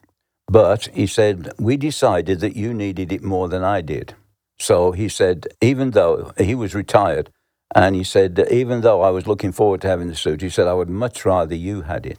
But 0.48 0.88
he 0.92 1.06
said, 1.06 1.52
We 1.60 1.76
decided 1.76 2.40
that 2.40 2.56
you 2.56 2.74
needed 2.74 3.12
it 3.12 3.22
more 3.22 3.48
than 3.48 3.62
I 3.62 3.82
did. 3.82 4.16
So 4.58 4.92
he 4.92 5.08
said, 5.08 5.46
even 5.60 5.90
though 5.90 6.32
he 6.38 6.54
was 6.54 6.74
retired, 6.74 7.30
and 7.74 7.96
he 7.96 8.04
said, 8.04 8.46
even 8.50 8.80
though 8.80 9.02
I 9.02 9.10
was 9.10 9.26
looking 9.26 9.52
forward 9.52 9.80
to 9.82 9.88
having 9.88 10.08
the 10.08 10.14
suit, 10.14 10.40
he 10.42 10.50
said, 10.50 10.66
I 10.66 10.74
would 10.74 10.88
much 10.88 11.24
rather 11.24 11.54
you 11.54 11.82
had 11.82 12.06
it. 12.06 12.18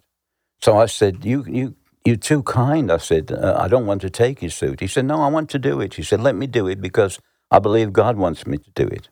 So 0.61 0.77
I 0.77 0.87
said, 0.87 1.25
you, 1.25 1.45
you, 1.47 1.75
you're 2.05 2.15
too 2.15 2.43
kind. 2.43 2.91
I 2.91 2.97
said, 2.97 3.31
uh, 3.31 3.57
I 3.59 3.67
don't 3.67 3.85
want 3.85 4.01
to 4.01 4.09
take 4.09 4.39
his 4.39 4.55
suit. 4.55 4.79
He 4.79 4.87
said, 4.87 5.05
No, 5.05 5.21
I 5.21 5.27
want 5.27 5.49
to 5.51 5.59
do 5.59 5.81
it. 5.81 5.95
He 5.95 6.03
said, 6.03 6.21
Let 6.21 6.35
me 6.35 6.47
do 6.47 6.67
it 6.67 6.81
because 6.81 7.19
I 7.51 7.59
believe 7.59 7.93
God 7.93 8.17
wants 8.17 8.47
me 8.47 8.57
to 8.57 8.71
do 8.75 8.87
it. 8.87 9.09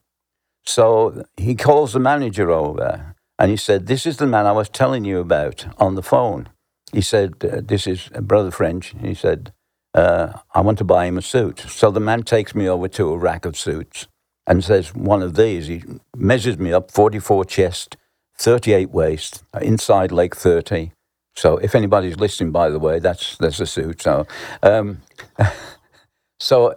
So 0.65 1.23
he 1.37 1.55
calls 1.55 1.93
the 1.93 1.99
manager 1.99 2.51
over 2.51 3.15
and 3.39 3.51
he 3.51 3.57
said, 3.57 3.87
This 3.87 4.05
is 4.05 4.17
the 4.17 4.27
man 4.27 4.45
I 4.45 4.53
was 4.53 4.69
telling 4.69 5.05
you 5.05 5.19
about 5.19 5.65
on 5.79 5.95
the 5.95 6.03
phone. 6.03 6.49
He 6.93 7.01
said, 7.01 7.43
uh, 7.43 7.61
This 7.63 7.87
is 7.87 8.09
Brother 8.21 8.51
French. 8.51 8.93
He 9.01 9.13
said, 9.13 9.53
uh, 9.93 10.33
I 10.53 10.61
want 10.61 10.77
to 10.79 10.83
buy 10.83 11.05
him 11.05 11.17
a 11.17 11.21
suit. 11.21 11.59
So 11.69 11.91
the 11.91 11.99
man 11.99 12.23
takes 12.23 12.55
me 12.55 12.67
over 12.67 12.87
to 12.89 13.13
a 13.13 13.17
rack 13.17 13.45
of 13.45 13.57
suits 13.57 14.07
and 14.47 14.63
says, 14.63 14.93
one 14.93 15.21
of 15.21 15.35
these. 15.35 15.67
He 15.67 15.83
measures 16.15 16.57
me 16.57 16.73
up 16.73 16.91
44 16.91 17.45
chest, 17.45 17.97
38 18.37 18.91
waist, 18.91 19.43
inside 19.61 20.11
leg 20.11 20.35
30. 20.35 20.91
So 21.35 21.57
if 21.57 21.75
anybody's 21.75 22.17
listening, 22.17 22.51
by 22.51 22.69
the 22.69 22.79
way, 22.79 22.99
that's 22.99 23.37
that's 23.37 23.59
a 23.59 23.65
suit. 23.65 24.01
So, 24.01 24.25
um, 24.63 25.01
so, 26.39 26.75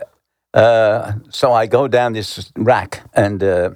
uh, 0.53 1.13
so 1.31 1.53
I 1.53 1.67
go 1.67 1.87
down 1.87 2.13
this 2.13 2.51
rack, 2.57 3.03
and 3.15 3.43
uh, 3.43 3.71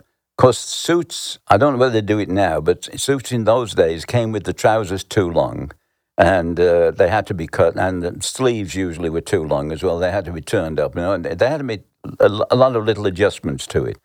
suits, 0.51 1.39
I 1.47 1.57
don't 1.57 1.75
know 1.75 1.79
whether 1.79 1.93
they 1.93 2.01
do 2.01 2.19
it 2.19 2.29
now, 2.29 2.61
but 2.61 2.89
suits 3.01 3.31
in 3.31 3.45
those 3.45 3.75
days 3.75 4.05
came 4.05 4.33
with 4.33 4.43
the 4.45 4.53
trousers 4.53 5.05
too 5.05 5.31
long, 5.31 5.71
and 6.19 6.61
uh, 6.61 6.91
they 6.93 7.09
had 7.09 7.27
to 7.29 7.35
be 7.35 7.47
cut, 7.47 7.77
and 7.77 8.03
the 8.03 8.17
sleeves 8.23 8.75
usually 8.75 9.11
were 9.11 9.21
too 9.21 9.45
long 9.45 9.73
as 9.73 9.83
well. 9.83 9.99
They 9.99 10.11
had 10.11 10.25
to 10.27 10.33
be 10.33 10.41
turned 10.43 10.79
up. 10.79 10.95
You 10.95 11.03
know, 11.03 11.13
and 11.15 11.25
they 11.25 11.49
had 11.49 11.59
to 11.59 11.65
be 11.65 11.83
a, 12.21 12.27
a 12.51 12.57
lot 12.57 12.77
of 12.77 12.85
little 12.85 13.07
adjustments 13.07 13.67
to 13.69 13.85
it. 13.85 13.99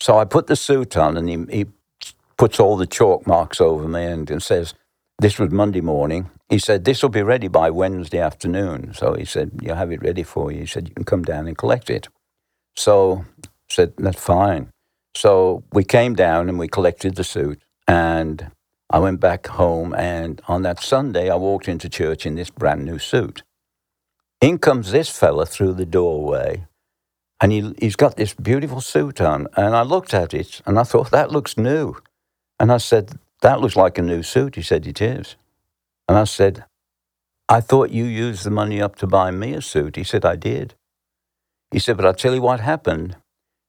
So 0.00 0.18
I 0.18 0.24
put 0.24 0.46
the 0.46 0.56
suit 0.56 0.96
on, 0.96 1.16
and 1.16 1.28
he, 1.28 1.58
he 1.58 1.66
puts 2.36 2.60
all 2.60 2.76
the 2.76 2.86
chalk 2.86 3.26
marks 3.26 3.60
over 3.60 3.88
me 3.88 4.04
and, 4.04 4.30
and 4.30 4.42
says, 4.42 4.74
"This 5.18 5.38
was 5.38 5.50
Monday 5.50 5.80
morning." 5.80 6.30
He 6.50 6.58
said, 6.58 6.84
"This 6.84 7.02
will 7.02 7.10
be 7.10 7.22
ready 7.22 7.48
by 7.48 7.70
Wednesday 7.70 8.20
afternoon." 8.20 8.94
So 8.94 9.14
he 9.14 9.24
said, 9.24 9.52
You'll 9.62 9.76
have 9.76 9.92
it 9.92 10.02
ready 10.02 10.22
for 10.22 10.52
you." 10.52 10.60
He 10.60 10.66
said, 10.66 10.88
"You 10.88 10.94
can 10.94 11.04
come 11.04 11.24
down 11.24 11.48
and 11.48 11.58
collect 11.58 11.90
it." 11.90 12.08
So 12.76 13.24
I 13.44 13.48
said, 13.70 13.94
"That's 13.98 14.20
fine." 14.20 14.70
So 15.16 15.64
we 15.72 15.84
came 15.84 16.14
down 16.14 16.48
and 16.48 16.58
we 16.58 16.68
collected 16.68 17.16
the 17.16 17.24
suit, 17.24 17.62
and 17.88 18.50
I 18.90 19.00
went 19.00 19.20
back 19.20 19.46
home, 19.48 19.94
and 19.94 20.40
on 20.48 20.62
that 20.62 20.80
Sunday, 20.80 21.30
I 21.30 21.36
walked 21.36 21.68
into 21.68 21.88
church 21.88 22.26
in 22.26 22.36
this 22.36 22.50
brand 22.50 22.84
new 22.84 22.98
suit. 22.98 23.42
In 24.40 24.58
comes 24.58 24.92
this 24.92 25.10
fella 25.10 25.46
through 25.46 25.74
the 25.74 25.86
doorway, 25.86 26.66
and 27.40 27.52
he, 27.52 27.74
he's 27.80 27.96
got 27.96 28.16
this 28.16 28.34
beautiful 28.34 28.80
suit 28.80 29.20
on. 29.20 29.48
And 29.56 29.76
I 29.76 29.82
looked 29.82 30.14
at 30.14 30.34
it, 30.34 30.60
and 30.66 30.78
I 30.78 30.84
thought, 30.84 31.10
that 31.12 31.32
looks 31.32 31.58
new. 31.58 31.96
And 32.60 32.72
I 32.72 32.78
said, 32.78 33.18
that 33.42 33.60
looks 33.60 33.76
like 33.76 33.98
a 33.98 34.02
new 34.02 34.22
suit. 34.22 34.56
He 34.56 34.62
said, 34.62 34.86
it 34.86 35.02
is. 35.02 35.36
And 36.08 36.18
I 36.18 36.24
said, 36.24 36.64
I 37.48 37.60
thought 37.60 37.90
you 37.90 38.04
used 38.04 38.44
the 38.44 38.50
money 38.50 38.82
up 38.82 38.96
to 38.96 39.06
buy 39.06 39.30
me 39.30 39.54
a 39.54 39.62
suit. 39.62 39.96
He 39.96 40.04
said, 40.04 40.24
I 40.24 40.36
did. 40.36 40.74
He 41.72 41.78
said, 41.78 41.96
but 41.96 42.06
I'll 42.06 42.14
tell 42.14 42.34
you 42.34 42.42
what 42.42 42.60
happened. 42.60 43.16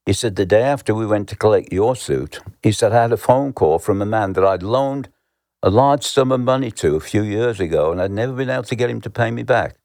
He 0.06 0.14
said, 0.14 0.36
the 0.36 0.46
day 0.46 0.62
after 0.62 0.94
we 0.94 1.06
went 1.06 1.28
to 1.30 1.36
collect 1.36 1.74
your 1.74 1.96
suit, 1.96 2.40
he 2.62 2.72
said, 2.72 2.94
I 2.94 3.02
had 3.02 3.12
a 3.12 3.18
phone 3.18 3.54
call 3.54 3.80
from 3.80 4.02
a 4.02 4.06
man 4.06 4.34
that 4.34 4.46
I'd 4.46 4.62
loaned 4.62 5.10
a 5.64 5.72
large 5.72 6.04
sum 6.04 6.32
of 6.32 6.42
money 6.42 6.70
to 6.70 6.96
a 6.96 7.00
few 7.00 7.24
years 7.24 7.60
ago, 7.60 7.92
and 7.92 8.00
I'd 8.00 8.12
never 8.12 8.34
been 8.34 8.52
able 8.52 8.66
to 8.66 8.76
get 8.76 8.92
him 8.92 9.02
to 9.02 9.10
pay 9.10 9.32
me 9.32 9.42
back. 9.42 9.78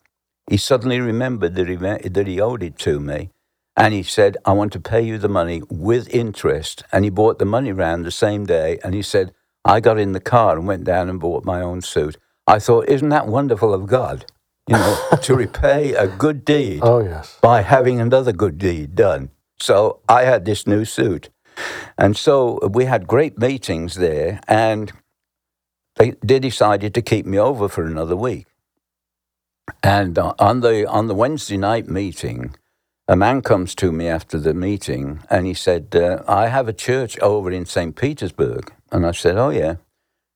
He 0.47 0.59
suddenly 0.59 1.01
remembered 1.01 1.55
that 1.55 1.69
he, 1.69 1.77
that 1.77 2.27
he 2.27 2.39
owed 2.39 2.63
it 2.63 2.77
to 2.81 3.01
me, 3.01 3.31
and 3.77 3.95
he 3.95 4.03
said, 4.03 4.37
I 4.45 4.53
want 4.53 4.75
to 4.75 4.81
pay 4.81 5.01
you 5.01 5.17
the 5.17 5.29
money 5.29 5.63
with 5.71 6.13
interest. 6.15 6.83
And 6.93 7.05
he 7.05 7.11
bought 7.11 7.39
the 7.39 7.47
money 7.47 7.73
round 7.73 8.05
the 8.05 8.11
same 8.11 8.45
day, 8.45 8.79
and 8.85 8.93
he 8.95 9.01
said, 9.01 9.33
I 9.65 9.81
got 9.81 9.99
in 9.99 10.13
the 10.13 10.21
car 10.21 10.59
and 10.59 10.67
went 10.67 10.85
down 10.85 11.09
and 11.09 11.19
bought 11.19 11.47
my 11.47 11.63
own 11.63 11.81
suit. 11.81 12.19
I 12.47 12.59
thought, 12.59 12.89
isn't 12.89 13.09
that 13.09 13.27
wonderful 13.27 13.73
of 13.73 13.87
God? 13.87 14.27
You 14.69 14.77
know, 14.77 14.99
to 15.23 15.35
repay 15.35 15.95
a 15.95 16.07
good 16.07 16.45
deed 16.45 16.81
Oh, 16.83 17.01
yes. 17.03 17.39
by 17.41 17.63
having 17.63 18.01
another 18.01 18.33
good 18.33 18.59
deed 18.59 18.95
done. 18.95 19.31
So 19.61 20.01
I 20.09 20.25
had 20.25 20.45
this 20.45 20.67
new 20.67 20.85
suit. 20.85 21.31
And 21.99 22.17
so 22.17 22.59
we 22.69 22.87
had 22.87 23.07
great 23.07 23.39
meetings 23.39 23.97
there, 23.97 24.41
and 24.49 24.93
they, 25.97 26.15
they 26.25 26.39
decided 26.39 26.95
to 26.95 27.03
keep 27.03 27.27
me 27.27 27.39
over 27.39 27.69
for 27.69 27.85
another 27.85 28.17
week. 28.17 28.47
And 29.83 30.19
uh, 30.19 30.35
on 30.39 30.61
the 30.61 30.87
on 30.89 31.07
the 31.09 31.15
Wednesday 31.15 31.57
night 31.57 31.89
meeting, 31.89 32.55
a 33.09 33.17
man 33.17 33.43
comes 33.43 33.75
to 33.77 33.93
me 33.93 34.09
after 34.09 34.39
the 34.39 34.55
meeting, 34.55 35.21
and 35.31 35.47
he 35.47 35.55
said, 35.55 35.95
uh, 35.95 36.23
"I 36.27 36.49
have 36.49 36.69
a 36.69 36.73
church 36.73 37.19
over 37.21 37.53
in 37.53 37.67
St. 37.67 37.95
Petersburg." 37.95 38.73
And 38.91 39.07
I 39.07 39.13
said, 39.13 39.37
"Oh 39.37 39.51
yeah." 39.51 39.77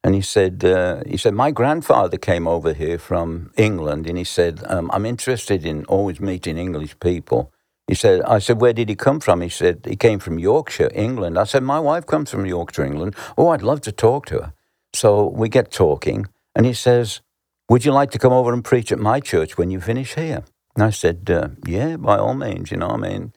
And 0.04 0.14
he 0.14 0.22
said, 0.22 0.64
uh, 0.64 1.02
"He 1.06 1.16
said 1.16 1.34
my 1.34 1.50
grandfather 1.50 2.18
came 2.18 2.46
over 2.46 2.74
here 2.74 2.98
from 2.98 3.52
England, 3.56 4.06
and 4.06 4.18
he 4.18 4.24
said 4.24 4.62
um, 4.66 4.90
I'm 4.92 5.06
interested 5.06 5.66
in 5.66 5.84
always 5.86 6.20
meeting 6.20 6.58
English 6.58 6.98
people." 7.00 7.52
He 7.86 7.94
said, 7.94 8.22
"I 8.22 8.38
said 8.38 8.60
where 8.60 8.72
did 8.72 8.88
he 8.88 8.96
come 8.96 9.20
from?" 9.20 9.40
He 9.40 9.48
said 9.48 9.84
he 9.84 9.96
came 9.96 10.18
from 10.18 10.38
Yorkshire, 10.38 10.90
England. 10.94 11.38
I 11.38 11.44
said 11.44 11.62
my 11.62 11.80
wife 11.80 12.06
comes 12.06 12.30
from 12.30 12.46
Yorkshire, 12.46 12.84
England. 12.84 13.14
Oh, 13.36 13.48
I'd 13.48 13.62
love 13.62 13.80
to 13.82 13.92
talk 13.92 14.26
to 14.26 14.34
her. 14.40 14.52
So 14.94 15.26
we 15.26 15.48
get 15.48 15.70
talking, 15.70 16.26
and 16.54 16.64
he 16.66 16.72
says, 16.72 17.20
would 17.68 17.84
you 17.84 17.92
like 17.92 18.10
to 18.10 18.18
come 18.18 18.32
over 18.32 18.52
and 18.52 18.62
preach 18.62 18.92
at 18.92 18.98
my 18.98 19.20
church 19.20 19.56
when 19.56 19.70
you 19.70 19.80
finish 19.80 20.14
here? 20.14 20.44
And 20.76 20.84
I 20.84 20.90
said, 20.90 21.30
uh, 21.30 21.48
Yeah, 21.66 21.96
by 21.96 22.18
all 22.18 22.34
means, 22.34 22.70
you 22.70 22.76
know, 22.76 22.90
I 22.90 22.96
mean, 22.98 23.32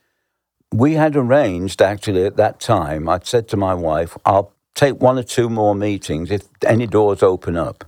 we 0.72 0.94
had 0.94 1.16
arranged 1.16 1.80
actually 1.80 2.24
at 2.24 2.36
that 2.36 2.60
time, 2.60 3.08
I'd 3.08 3.26
said 3.26 3.48
to 3.48 3.56
my 3.56 3.72
wife, 3.72 4.18
I'll 4.26 4.52
take 4.74 5.00
one 5.00 5.18
or 5.18 5.22
two 5.22 5.48
more 5.48 5.74
meetings 5.74 6.30
if 6.30 6.42
any 6.64 6.86
doors 6.86 7.22
open 7.22 7.56
up. 7.56 7.84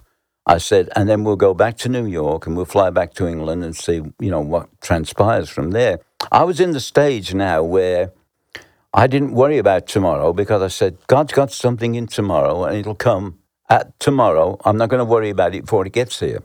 I 0.54 0.58
said, 0.58 0.88
and 0.96 1.08
then 1.08 1.24
we'll 1.24 1.36
go 1.36 1.54
back 1.54 1.76
to 1.78 1.88
New 1.88 2.06
York 2.06 2.46
and 2.46 2.56
we'll 2.56 2.64
fly 2.76 2.90
back 2.90 3.14
to 3.14 3.26
England 3.26 3.62
and 3.64 3.76
see, 3.76 4.02
you 4.18 4.30
know, 4.30 4.40
what 4.40 4.68
transpires 4.80 5.48
from 5.48 5.70
there. 5.70 6.00
I 6.32 6.42
was 6.44 6.58
in 6.60 6.72
the 6.72 6.80
stage 6.80 7.34
now 7.34 7.62
where 7.62 8.12
I 8.92 9.06
didn't 9.06 9.34
worry 9.34 9.58
about 9.58 9.86
tomorrow 9.86 10.32
because 10.32 10.62
I 10.62 10.68
said, 10.68 10.98
God's 11.06 11.32
got 11.32 11.52
something 11.52 11.94
in 11.94 12.08
tomorrow 12.08 12.64
and 12.64 12.76
it'll 12.76 12.96
come 12.96 13.38
at 13.68 13.98
tomorrow. 14.00 14.58
I'm 14.64 14.76
not 14.76 14.88
going 14.88 14.98
to 14.98 15.04
worry 15.04 15.30
about 15.30 15.54
it 15.54 15.62
before 15.66 15.86
it 15.86 15.92
gets 15.92 16.18
here. 16.18 16.42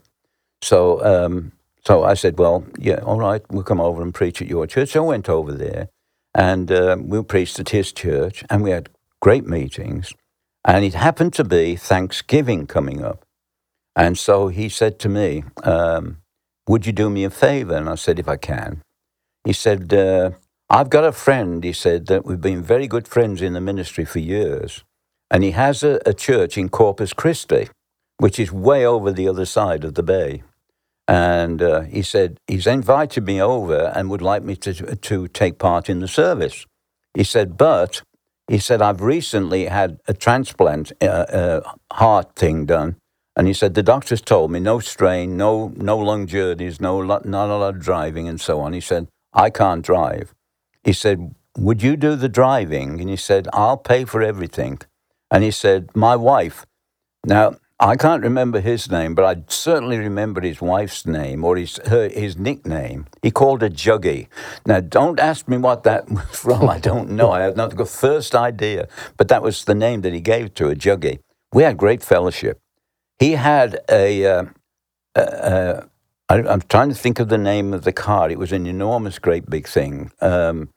So, 0.62 1.04
um, 1.04 1.54
so 1.86 2.04
I 2.04 2.14
said, 2.14 2.38
well, 2.40 2.66
yeah, 2.78 2.98
all 2.98 3.20
right, 3.20 3.42
we'll 3.50 3.64
come 3.64 3.82
over 3.82 4.04
and 4.04 4.14
preach 4.14 4.42
at 4.42 4.48
your 4.48 4.68
church. 4.68 4.90
So 4.92 5.04
I 5.04 5.08
went 5.08 5.30
over 5.30 5.52
there, 5.52 5.90
and 6.36 6.72
uh, 6.72 6.98
we 7.00 7.24
preached 7.24 7.60
at 7.60 7.70
his 7.70 7.92
church, 7.92 8.44
and 8.50 8.64
we 8.64 8.72
had 8.72 8.90
great 9.22 9.48
meetings. 9.48 10.14
And 10.64 10.86
it 10.86 10.94
happened 10.96 11.34
to 11.34 11.44
be 11.44 11.76
Thanksgiving 11.76 12.68
coming 12.68 13.04
up, 13.04 13.25
and 13.96 14.18
so 14.18 14.50
he 14.50 14.70
said 14.70 15.00
to 15.00 15.10
me, 15.10 15.44
um, 15.64 16.18
"Would 16.68 16.86
you 16.86 16.94
do 16.94 17.10
me 17.10 17.24
a 17.24 17.30
favor?" 17.30 17.76
And 17.76 17.90
I 17.90 17.96
said, 17.96 18.20
"If 18.20 18.28
I 18.28 18.38
can." 18.38 18.82
He 19.44 19.54
said, 19.54 19.94
uh, 19.94 20.32
"I've 20.70 20.90
got 20.90 21.04
a 21.06 21.12
friend." 21.12 21.64
He 21.64 21.74
said 21.74 22.08
that 22.08 22.26
we've 22.26 22.42
been 22.42 22.64
very 22.64 22.88
good 22.88 23.08
friends 23.08 23.42
in 23.42 23.54
the 23.54 23.62
ministry 23.62 24.06
for 24.06 24.20
years 24.20 24.84
and 25.32 25.44
he 25.44 25.52
has 25.52 25.84
a, 25.84 26.00
a 26.06 26.14
church 26.14 26.58
in 26.58 26.70
Corpus 26.70 27.14
Christi, 27.14 27.70
which 28.18 28.40
is 28.40 28.52
way 28.52 28.86
over 28.86 29.12
the 29.12 29.28
other 29.28 29.46
side 29.46 29.84
of 29.84 29.96
the 29.96 30.04
bay. 30.04 30.44
And 31.08 31.62
uh, 31.62 31.82
he 31.82 32.02
said 32.02 32.40
he's 32.48 32.68
invited 32.68 33.26
me 33.26 33.42
over 33.42 33.92
and 33.96 34.10
would 34.10 34.22
like 34.22 34.44
me 34.44 34.56
to, 34.58 34.96
to 34.96 35.28
take 35.28 35.60
part 35.60 35.90
in 35.90 36.00
the 36.00 36.08
service. 36.08 36.66
He 37.14 37.24
said, 37.24 37.58
but 37.58 38.02
he 38.50 38.58
said, 38.60 38.82
I've 38.82 39.02
recently 39.02 39.66
had 39.66 40.00
a 40.08 40.14
transplant, 40.14 40.92
uh, 41.02 41.06
uh, 41.06 41.72
heart 41.94 42.36
thing 42.36 42.66
done. 42.66 42.96
And 43.36 43.48
he 43.48 43.54
said, 43.54 43.74
the 43.74 43.84
doctors 43.84 44.22
told 44.22 44.52
me 44.52 44.60
no 44.60 44.80
strain, 44.80 45.36
no, 45.36 45.74
no 45.76 45.98
long 45.98 46.26
journeys, 46.26 46.80
no, 46.80 47.02
not 47.02 47.26
a 47.26 47.58
lot 47.58 47.76
of 47.76 47.82
driving 47.82 48.28
and 48.28 48.40
so 48.40 48.62
on. 48.62 48.74
He 48.74 48.82
said, 48.82 49.08
I 49.34 49.50
can't 49.50 49.84
drive. 49.84 50.34
He 50.84 50.94
said, 50.94 51.36
would 51.58 51.82
you 51.82 51.96
do 51.96 52.16
the 52.16 52.30
driving? 52.30 53.00
And 53.00 53.10
he 53.10 53.16
said, 53.16 53.48
I'll 53.54 53.78
pay 53.78 54.06
for 54.06 54.22
everything. 54.22 54.80
And 55.32 55.44
he 55.44 55.52
said, 55.52 55.90
My 55.96 56.16
wife. 56.16 56.66
Now, 57.26 57.56
I 57.80 57.96
can't 57.96 58.24
remember 58.24 58.62
his 58.62 58.90
name, 58.90 59.16
but 59.16 59.26
I 59.26 59.44
certainly 59.48 59.98
remember 59.98 60.40
his 60.42 60.62
wife's 60.62 61.06
name 61.06 61.44
or 61.44 61.58
his 61.58 61.78
her, 61.88 62.08
his 62.10 62.38
nickname. 62.38 63.06
He 63.22 63.32
called 63.32 63.62
her 63.62 63.70
Juggy. 63.70 64.28
Now, 64.66 64.80
don't 64.80 65.20
ask 65.20 65.48
me 65.48 65.58
what 65.58 65.84
that 65.84 66.10
was 66.10 66.40
from. 66.40 66.70
I 66.70 66.80
don't 66.80 67.10
know. 67.12 67.32
I 67.32 67.42
have 67.42 67.56
not 67.56 67.76
the 67.76 67.86
first 67.86 68.36
idea. 68.36 68.88
But 69.18 69.30
that 69.30 69.42
was 69.42 69.66
the 69.66 69.76
name 69.76 70.02
that 70.02 70.14
he 70.14 70.22
gave 70.22 70.54
to 70.56 70.68
her, 70.68 70.76
Juggy. 70.76 71.20
We 71.54 71.64
had 71.64 71.78
great 71.78 72.04
fellowship. 72.04 72.60
He 73.20 73.34
had 73.34 73.80
a. 73.90 74.26
Uh, 74.26 74.46
uh, 75.16 75.82
I, 76.28 76.42
I'm 76.42 76.62
trying 76.62 76.90
to 76.90 76.96
think 76.96 77.20
of 77.20 77.30
the 77.30 77.38
name 77.38 77.74
of 77.74 77.84
the 77.84 77.94
car. 77.94 78.30
It 78.30 78.40
was 78.40 78.52
an 78.52 78.66
enormous, 78.66 79.20
great 79.20 79.50
big 79.50 79.68
thing, 79.68 80.12
um, 80.22 80.70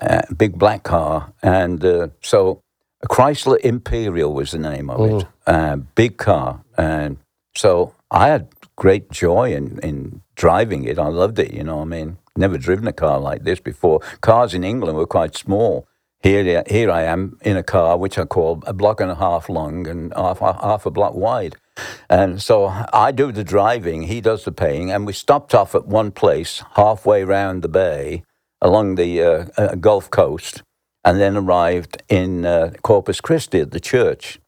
uh, 0.00 0.22
big 0.36 0.58
black 0.58 0.82
car, 0.82 1.32
and 1.42 1.82
uh, 1.84 2.08
so 2.20 2.60
a 3.02 3.08
Chrysler 3.08 3.58
Imperial 3.60 4.32
was 4.32 4.50
the 4.50 4.58
name 4.58 4.90
of 4.90 5.00
it. 5.00 5.26
Uh, 5.46 5.76
big 5.76 6.18
car. 6.18 6.62
And 6.76 7.16
so 7.54 7.94
I 8.10 8.28
had 8.28 8.48
great 8.76 9.10
joy 9.10 9.54
in, 9.54 9.78
in 9.80 10.22
driving 10.36 10.84
it. 10.84 10.98
I 10.98 11.08
loved 11.08 11.38
it, 11.38 11.52
you 11.52 11.64
know 11.64 11.80
I 11.80 11.84
mean? 11.84 12.18
Never 12.36 12.58
driven 12.58 12.86
a 12.86 12.92
car 12.92 13.18
like 13.18 13.44
this 13.44 13.60
before. 13.60 14.00
Cars 14.20 14.54
in 14.54 14.64
England 14.64 14.96
were 14.96 15.06
quite 15.06 15.36
small. 15.36 15.86
Here, 16.22 16.62
here 16.68 16.90
I 16.90 17.04
am 17.04 17.38
in 17.40 17.56
a 17.56 17.62
car 17.62 17.96
which 17.96 18.18
I 18.18 18.26
call 18.26 18.62
a 18.66 18.74
block 18.74 19.00
and 19.00 19.10
a 19.10 19.14
half 19.14 19.48
long 19.48 19.86
and 19.86 20.12
half, 20.14 20.40
half 20.40 20.84
a 20.84 20.90
block 20.90 21.14
wide. 21.14 21.56
And 22.10 22.42
so 22.42 22.66
I 22.92 23.10
do 23.10 23.32
the 23.32 23.42
driving, 23.42 24.02
he 24.02 24.20
does 24.20 24.44
the 24.44 24.52
paying, 24.52 24.90
and 24.90 25.06
we 25.06 25.14
stopped 25.14 25.54
off 25.54 25.74
at 25.74 25.86
one 25.86 26.10
place 26.10 26.62
halfway 26.74 27.24
round 27.24 27.62
the 27.62 27.68
bay 27.68 28.22
along 28.60 28.96
the 28.96 29.22
uh, 29.22 29.46
uh, 29.56 29.74
Gulf 29.76 30.10
Coast 30.10 30.62
and 31.04 31.18
then 31.18 31.38
arrived 31.38 32.02
in 32.10 32.44
uh, 32.44 32.72
Corpus 32.82 33.22
Christi 33.22 33.60
at 33.60 33.70
the 33.70 33.80
church. 33.80 34.38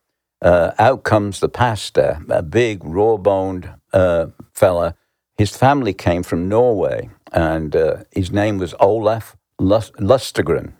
Uh, 0.43 0.73
out 0.79 1.05
comes 1.05 1.41
the 1.41 1.49
pastor, 1.49 2.21
a 2.29 2.43
big, 2.43 2.85
raw 2.85 3.17
boned 3.17 3.71
uh, 3.95 4.26
fella. 4.52 4.95
His 5.38 5.57
family 5.57 5.95
came 5.95 6.23
from 6.23 6.49
Norway, 6.49 7.09
and 7.33 7.75
uh, 7.75 8.05
his 8.11 8.31
name 8.31 8.59
was 8.59 8.75
Olaf 8.79 9.37
Lustegren. 9.59 10.75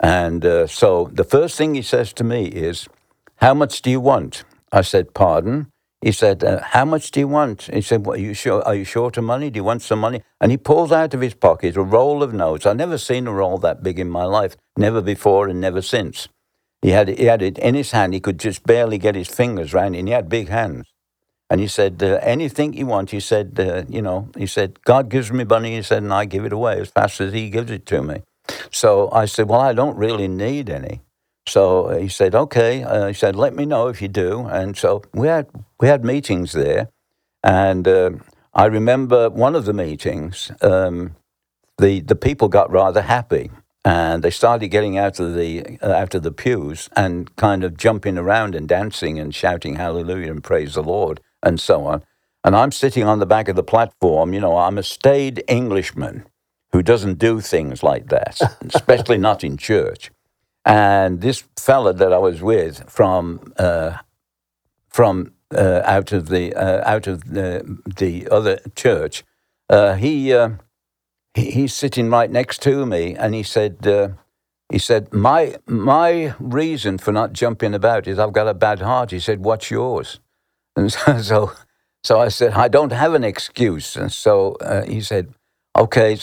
And 0.00 0.44
uh, 0.44 0.66
so 0.66 1.10
the 1.12 1.24
first 1.24 1.56
thing 1.56 1.74
he 1.74 1.82
says 1.82 2.12
to 2.14 2.24
me 2.24 2.46
is, 2.46 2.88
How 3.36 3.54
much 3.54 3.82
do 3.82 3.90
you 3.90 4.00
want? 4.00 4.44
I 4.72 4.82
said, 4.82 5.14
Pardon? 5.14 5.72
He 6.00 6.12
said, 6.12 6.44
uh, 6.44 6.60
"How 6.62 6.84
much 6.84 7.10
do 7.10 7.18
you 7.18 7.26
want?" 7.26 7.62
He 7.62 7.80
said, 7.80 8.06
"What 8.06 8.18
are 8.18 8.22
you 8.22 8.34
sure? 8.34 8.62
Are 8.62 8.74
you 8.74 8.84
short 8.84 9.16
of 9.16 9.24
money? 9.24 9.50
Do 9.50 9.58
you 9.58 9.64
want 9.64 9.82
some 9.82 9.98
money?" 9.98 10.22
And 10.40 10.52
he 10.52 10.56
pulls 10.56 10.92
out 10.92 11.12
of 11.12 11.20
his 11.20 11.34
pocket 11.34 11.76
a 11.76 11.82
roll 11.82 12.22
of 12.22 12.32
notes. 12.32 12.66
I've 12.66 12.76
never 12.76 12.98
seen 12.98 13.26
a 13.26 13.32
roll 13.32 13.58
that 13.58 13.82
big 13.82 13.98
in 13.98 14.08
my 14.08 14.24
life, 14.24 14.56
never 14.76 15.00
before 15.00 15.48
and 15.48 15.60
never 15.60 15.82
since. 15.82 16.28
He 16.82 16.90
had 16.90 17.08
he 17.08 17.24
had 17.24 17.42
it 17.42 17.58
in 17.58 17.74
his 17.74 17.90
hand. 17.90 18.14
He 18.14 18.20
could 18.20 18.38
just 18.38 18.62
barely 18.64 18.98
get 18.98 19.16
his 19.16 19.28
fingers 19.28 19.74
round 19.74 19.96
it. 19.96 19.98
And 20.00 20.08
he 20.08 20.14
had 20.14 20.28
big 20.28 20.48
hands. 20.48 20.86
And 21.50 21.60
he 21.60 21.66
said, 21.66 22.00
uh, 22.00 22.20
"Anything 22.22 22.74
you 22.74 22.86
want." 22.86 23.10
He 23.10 23.20
said, 23.20 23.58
uh, 23.58 23.82
"You 23.88 24.02
know," 24.02 24.28
he 24.36 24.46
said, 24.46 24.80
"God 24.84 25.08
gives 25.08 25.32
me 25.32 25.42
money." 25.42 25.74
He 25.74 25.82
said, 25.82 26.04
"And 26.04 26.14
I 26.14 26.26
give 26.26 26.44
it 26.44 26.52
away 26.52 26.78
as 26.80 26.90
fast 26.90 27.20
as 27.20 27.32
He 27.32 27.50
gives 27.50 27.72
it 27.72 27.86
to 27.86 28.02
me." 28.02 28.22
So 28.70 29.10
I 29.12 29.26
said, 29.26 29.48
"Well, 29.48 29.60
I 29.60 29.72
don't 29.72 29.96
really 29.96 30.28
need 30.28 30.70
any." 30.70 31.02
So 31.48 31.88
he 31.98 32.08
said, 32.08 32.34
okay. 32.34 32.82
Uh, 32.84 33.06
he 33.08 33.14
said, 33.14 33.34
let 33.34 33.54
me 33.54 33.64
know 33.64 33.88
if 33.88 34.02
you 34.02 34.08
do. 34.08 34.46
And 34.46 34.76
so 34.76 35.02
we 35.14 35.28
had, 35.28 35.48
we 35.80 35.88
had 35.88 36.04
meetings 36.04 36.52
there. 36.52 36.90
And 37.42 37.88
uh, 37.88 38.10
I 38.54 38.66
remember 38.66 39.30
one 39.30 39.56
of 39.56 39.64
the 39.64 39.72
meetings, 39.72 40.52
um, 40.60 41.16
the, 41.78 42.00
the 42.00 42.16
people 42.16 42.48
got 42.48 42.70
rather 42.70 43.02
happy. 43.02 43.50
And 43.84 44.22
they 44.22 44.30
started 44.30 44.68
getting 44.68 44.98
out 44.98 45.20
of 45.20 45.34
the 45.34 45.78
uh, 45.82 45.92
out 45.92 46.14
of 46.14 46.22
the 46.22 46.32
pews 46.32 46.90
and 46.96 47.34
kind 47.36 47.64
of 47.64 47.76
jumping 47.76 48.18
around 48.18 48.54
and 48.54 48.68
dancing 48.68 49.18
and 49.18 49.34
shouting 49.34 49.76
hallelujah 49.76 50.30
and 50.30 50.44
praise 50.44 50.74
the 50.74 50.82
Lord 50.82 51.20
and 51.42 51.60
so 51.60 51.86
on. 51.86 52.02
And 52.44 52.56
I'm 52.56 52.72
sitting 52.72 53.04
on 53.04 53.20
the 53.20 53.26
back 53.26 53.48
of 53.48 53.56
the 53.56 53.62
platform. 53.64 54.34
You 54.34 54.40
know, 54.40 54.58
I'm 54.58 54.78
a 54.78 54.82
staid 54.82 55.42
Englishman 55.48 56.26
who 56.72 56.82
doesn't 56.82 57.18
do 57.18 57.40
things 57.40 57.82
like 57.82 58.08
that, 58.08 58.40
especially 58.74 59.18
not 59.18 59.44
in 59.44 59.56
church. 59.56 60.10
And 60.64 61.20
this 61.20 61.44
fella 61.56 61.94
that 61.94 62.12
I 62.12 62.18
was 62.18 62.42
with 62.42 62.90
from 62.90 63.52
uh, 63.58 63.98
from 64.90 65.32
uh, 65.54 65.82
out 65.84 66.12
of 66.12 66.28
the 66.28 66.54
uh, 66.54 66.82
out 66.88 67.06
of 67.06 67.24
the, 67.32 67.78
the 67.96 68.28
other 68.30 68.60
church, 68.76 69.24
uh, 69.70 69.94
he, 69.94 70.32
uh, 70.32 70.50
he 71.34 71.50
he's 71.52 71.74
sitting 71.74 72.10
right 72.10 72.30
next 72.30 72.60
to 72.62 72.84
me, 72.84 73.14
and 73.14 73.34
he 73.34 73.42
said 73.42 73.86
uh, 73.86 74.10
he 74.70 74.78
said 74.78 75.12
my 75.12 75.56
my 75.66 76.34
reason 76.38 76.98
for 76.98 77.12
not 77.12 77.32
jumping 77.32 77.74
about 77.74 78.06
is 78.06 78.18
I've 78.18 78.34
got 78.34 78.48
a 78.48 78.54
bad 78.54 78.80
heart. 78.80 79.10
He 79.10 79.20
said, 79.20 79.40
"What's 79.44 79.70
yours?" 79.70 80.20
And 80.76 80.92
so 80.94 81.22
so, 81.22 81.52
so 82.04 82.20
I 82.20 82.28
said, 82.28 82.52
"I 82.52 82.68
don't 82.68 82.92
have 82.92 83.14
an 83.14 83.24
excuse." 83.24 83.96
And 83.96 84.12
so 84.12 84.54
uh, 84.60 84.84
he 84.84 85.00
said, 85.00 85.32
"Okay." 85.78 86.18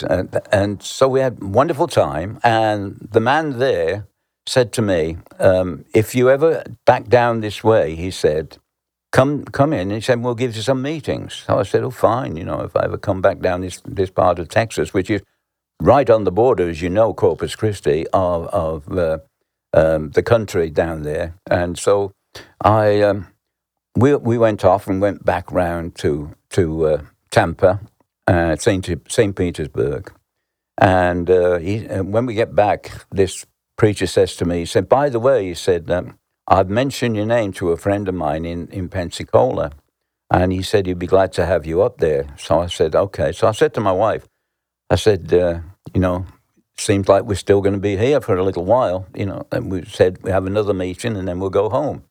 And 0.51 0.83
so 0.83 1.07
we 1.07 1.21
had 1.21 1.43
wonderful 1.43 1.87
time, 1.87 2.39
and 2.43 3.07
the 3.11 3.21
man 3.21 3.59
there 3.59 4.07
said 4.47 4.73
to 4.73 4.83
me, 4.83 5.17
um, 5.39 5.85
"If 5.93 6.15
you 6.15 6.29
ever 6.29 6.63
back 6.85 7.07
down 7.09 7.41
this 7.41 7.63
way," 7.63 7.95
he 7.95 8.11
said, 8.11 8.57
"come 9.11 9.45
come 9.45 9.73
in." 9.73 9.81
And 9.81 9.93
he 9.93 10.01
said, 10.01 10.21
"We'll 10.23 10.35
give 10.35 10.55
you 10.55 10.63
some 10.63 10.81
meetings." 10.83 11.43
So 11.47 11.59
I 11.59 11.63
said, 11.63 11.83
"Oh, 11.83 11.91
fine. 11.91 12.37
You 12.37 12.45
know, 12.45 12.61
if 12.61 12.75
I 12.75 12.85
ever 12.85 12.97
come 12.99 13.21
back 13.21 13.39
down 13.39 13.61
this 13.61 13.81
this 13.85 14.11
part 14.11 14.39
of 14.39 14.49
Texas, 14.49 14.93
which 14.93 15.09
is 15.09 15.21
right 15.81 16.09
on 16.09 16.25
the 16.25 16.31
border, 16.31 16.69
as 16.69 16.81
you 16.81 16.89
know, 16.89 17.13
Corpus 17.13 17.55
Christi 17.55 18.07
of 18.13 18.47
of 18.47 18.97
uh, 18.97 19.19
um, 19.73 20.11
the 20.11 20.23
country 20.23 20.69
down 20.69 21.03
there." 21.03 21.35
And 21.49 21.77
so 21.77 22.11
I 22.63 23.01
um, 23.01 23.27
we 23.97 24.15
we 24.15 24.37
went 24.37 24.65
off 24.65 24.87
and 24.87 25.01
went 25.01 25.25
back 25.25 25.51
round 25.51 25.95
to 25.97 26.35
to 26.51 26.87
uh, 26.87 27.01
Tampa, 27.31 27.81
uh, 28.27 28.55
Saint 28.55 28.89
Saint 29.07 29.35
Petersburg. 29.35 30.11
And 30.77 31.29
uh, 31.29 31.57
he, 31.59 31.87
uh, 31.87 32.03
when 32.03 32.25
we 32.25 32.33
get 32.33 32.53
back, 32.53 33.05
this 33.11 33.45
preacher 33.77 34.07
says 34.07 34.35
to 34.37 34.45
me, 34.45 34.59
he 34.59 34.65
said, 34.65 34.89
by 34.89 35.09
the 35.09 35.19
way, 35.19 35.47
he 35.47 35.53
said, 35.53 35.89
um, 35.89 36.17
I've 36.47 36.69
mentioned 36.69 37.15
your 37.15 37.25
name 37.25 37.53
to 37.53 37.71
a 37.71 37.77
friend 37.77 38.07
of 38.07 38.15
mine 38.15 38.45
in, 38.45 38.67
in 38.67 38.89
Pensacola. 38.89 39.71
And 40.31 40.51
he 40.51 40.63
said 40.63 40.85
he'd 40.85 40.99
be 40.99 41.07
glad 41.07 41.31
to 41.33 41.45
have 41.45 41.65
you 41.65 41.81
up 41.81 41.99
there. 41.99 42.27
So 42.37 42.59
I 42.59 42.67
said, 42.67 42.95
okay. 42.95 43.31
So 43.31 43.47
I 43.47 43.51
said 43.51 43.73
to 43.75 43.79
my 43.79 43.91
wife, 43.91 44.27
I 44.89 44.95
said, 44.95 45.33
uh, 45.33 45.59
you 45.93 46.01
know, 46.01 46.25
seems 46.77 47.07
like 47.07 47.23
we're 47.23 47.35
still 47.35 47.61
going 47.61 47.73
to 47.73 47.79
be 47.79 47.95
here 47.95 48.19
for 48.19 48.35
a 48.35 48.43
little 48.43 48.65
while, 48.65 49.07
you 49.15 49.25
know. 49.25 49.47
And 49.51 49.71
we 49.71 49.85
said 49.85 50.21
we 50.23 50.31
have 50.31 50.45
another 50.45 50.73
meeting 50.73 51.15
and 51.15 51.27
then 51.27 51.39
we'll 51.39 51.49
go 51.49 51.69
home. 51.69 52.03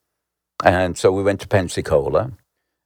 And 0.63 0.97
so 0.97 1.11
we 1.11 1.23
went 1.23 1.41
to 1.41 1.47
Pensacola. 1.47 2.31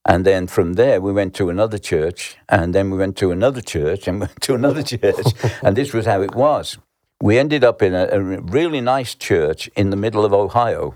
And 0.07 0.25
then 0.25 0.47
from 0.47 0.73
there, 0.73 1.01
we 1.01 1.11
went 1.11 1.35
to 1.35 1.49
another 1.49 1.77
church. 1.77 2.37
And 2.47 2.73
then 2.73 2.89
we 2.89 2.97
went 2.97 3.17
to 3.17 3.31
another 3.31 3.61
church 3.61 4.07
and 4.07 4.19
went 4.25 4.41
to 4.41 4.55
another 4.55 4.83
church. 4.83 5.33
and 5.61 5.75
this 5.75 5.93
was 5.93 6.05
how 6.05 6.21
it 6.21 6.35
was 6.35 6.77
we 7.21 7.37
ended 7.37 7.63
up 7.63 7.81
in 7.81 7.93
a, 7.93 8.07
a, 8.11 8.21
really 8.21 8.81
nice 8.81 9.13
church 9.13 9.67
in 9.75 9.89
the 9.89 9.97
middle 9.97 10.23
of 10.23 10.33
Ohio. 10.33 10.95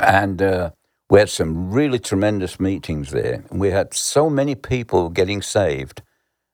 And 0.00 0.40
uh, 0.40 0.70
we 1.10 1.18
had 1.18 1.28
some 1.28 1.70
really 1.70 1.98
tremendous 1.98 2.58
meetings 2.58 3.10
there. 3.10 3.44
We 3.50 3.70
had 3.70 3.92
so 3.92 4.30
many 4.30 4.54
people 4.54 5.10
getting 5.10 5.42
saved. 5.42 6.02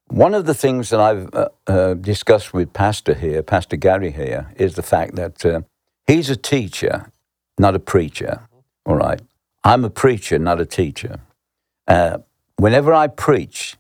One 0.08 0.34
of 0.34 0.46
the 0.46 0.54
things 0.54 0.90
that 0.90 1.00
I've 1.00 1.32
uh, 1.32 1.48
uh, 1.66 1.94
discussed 1.94 2.52
with 2.52 2.72
Pastor 2.72 3.14
here, 3.14 3.42
Pastor 3.42 3.76
Gary 3.76 4.12
here, 4.12 4.52
is 4.56 4.74
the 4.74 4.82
fact 4.82 5.16
that 5.16 5.44
uh, 5.44 5.60
he's 6.06 6.30
a 6.30 6.36
teacher, 6.36 7.12
not 7.58 7.74
a 7.74 7.80
preacher. 7.80 8.48
All 8.84 8.96
right. 8.96 9.20
I'm 9.64 9.84
a 9.84 9.90
preacher, 9.90 10.38
not 10.38 10.60
a 10.60 10.66
teacher. 10.66 11.20
Uh, 11.86 12.18
whenever 12.56 12.92
I 12.92 13.06
preach, 13.06 13.76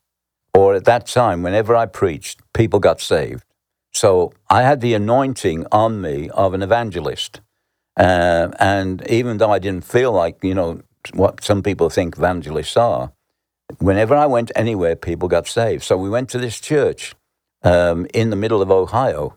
or 0.54 0.74
at 0.74 0.84
that 0.84 1.06
time, 1.06 1.42
whenever 1.42 1.74
I 1.74 1.86
preached, 1.86 2.40
people 2.52 2.78
got 2.80 3.00
saved. 3.00 3.44
So 3.92 4.32
I 4.50 4.62
had 4.62 4.80
the 4.80 4.94
anointing 4.94 5.66
on 5.72 6.00
me 6.00 6.30
of 6.30 6.54
an 6.54 6.62
evangelist. 6.62 7.40
Uh, 7.96 8.48
and 8.58 9.06
even 9.08 9.38
though 9.38 9.50
I 9.50 9.58
didn't 9.58 9.84
feel 9.84 10.12
like, 10.12 10.42
you 10.42 10.54
know, 10.54 10.82
what 11.14 11.42
some 11.42 11.62
people 11.62 11.88
think 11.88 12.16
evangelists 12.16 12.76
are, 12.76 13.12
whenever 13.78 14.14
I 14.14 14.26
went 14.26 14.52
anywhere, 14.54 14.96
people 14.96 15.28
got 15.28 15.46
saved. 15.46 15.82
So 15.82 15.96
we 15.96 16.10
went 16.10 16.28
to 16.30 16.38
this 16.38 16.60
church 16.60 17.14
um, 17.62 18.06
in 18.12 18.30
the 18.30 18.36
middle 18.36 18.62
of 18.62 18.70
Ohio 18.70 19.34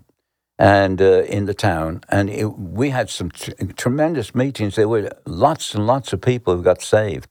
and 0.58 1.02
uh, 1.02 1.24
in 1.24 1.46
the 1.46 1.54
town, 1.54 2.02
and 2.10 2.30
it, 2.30 2.46
we 2.46 2.90
had 2.90 3.10
some 3.10 3.32
t- 3.32 3.54
tremendous 3.78 4.36
meetings. 4.36 4.76
There 4.76 4.90
were 4.90 5.10
lots 5.26 5.74
and 5.74 5.88
lots 5.88 6.12
of 6.12 6.20
people 6.20 6.56
who 6.56 6.62
got 6.62 6.82
saved. 6.82 7.30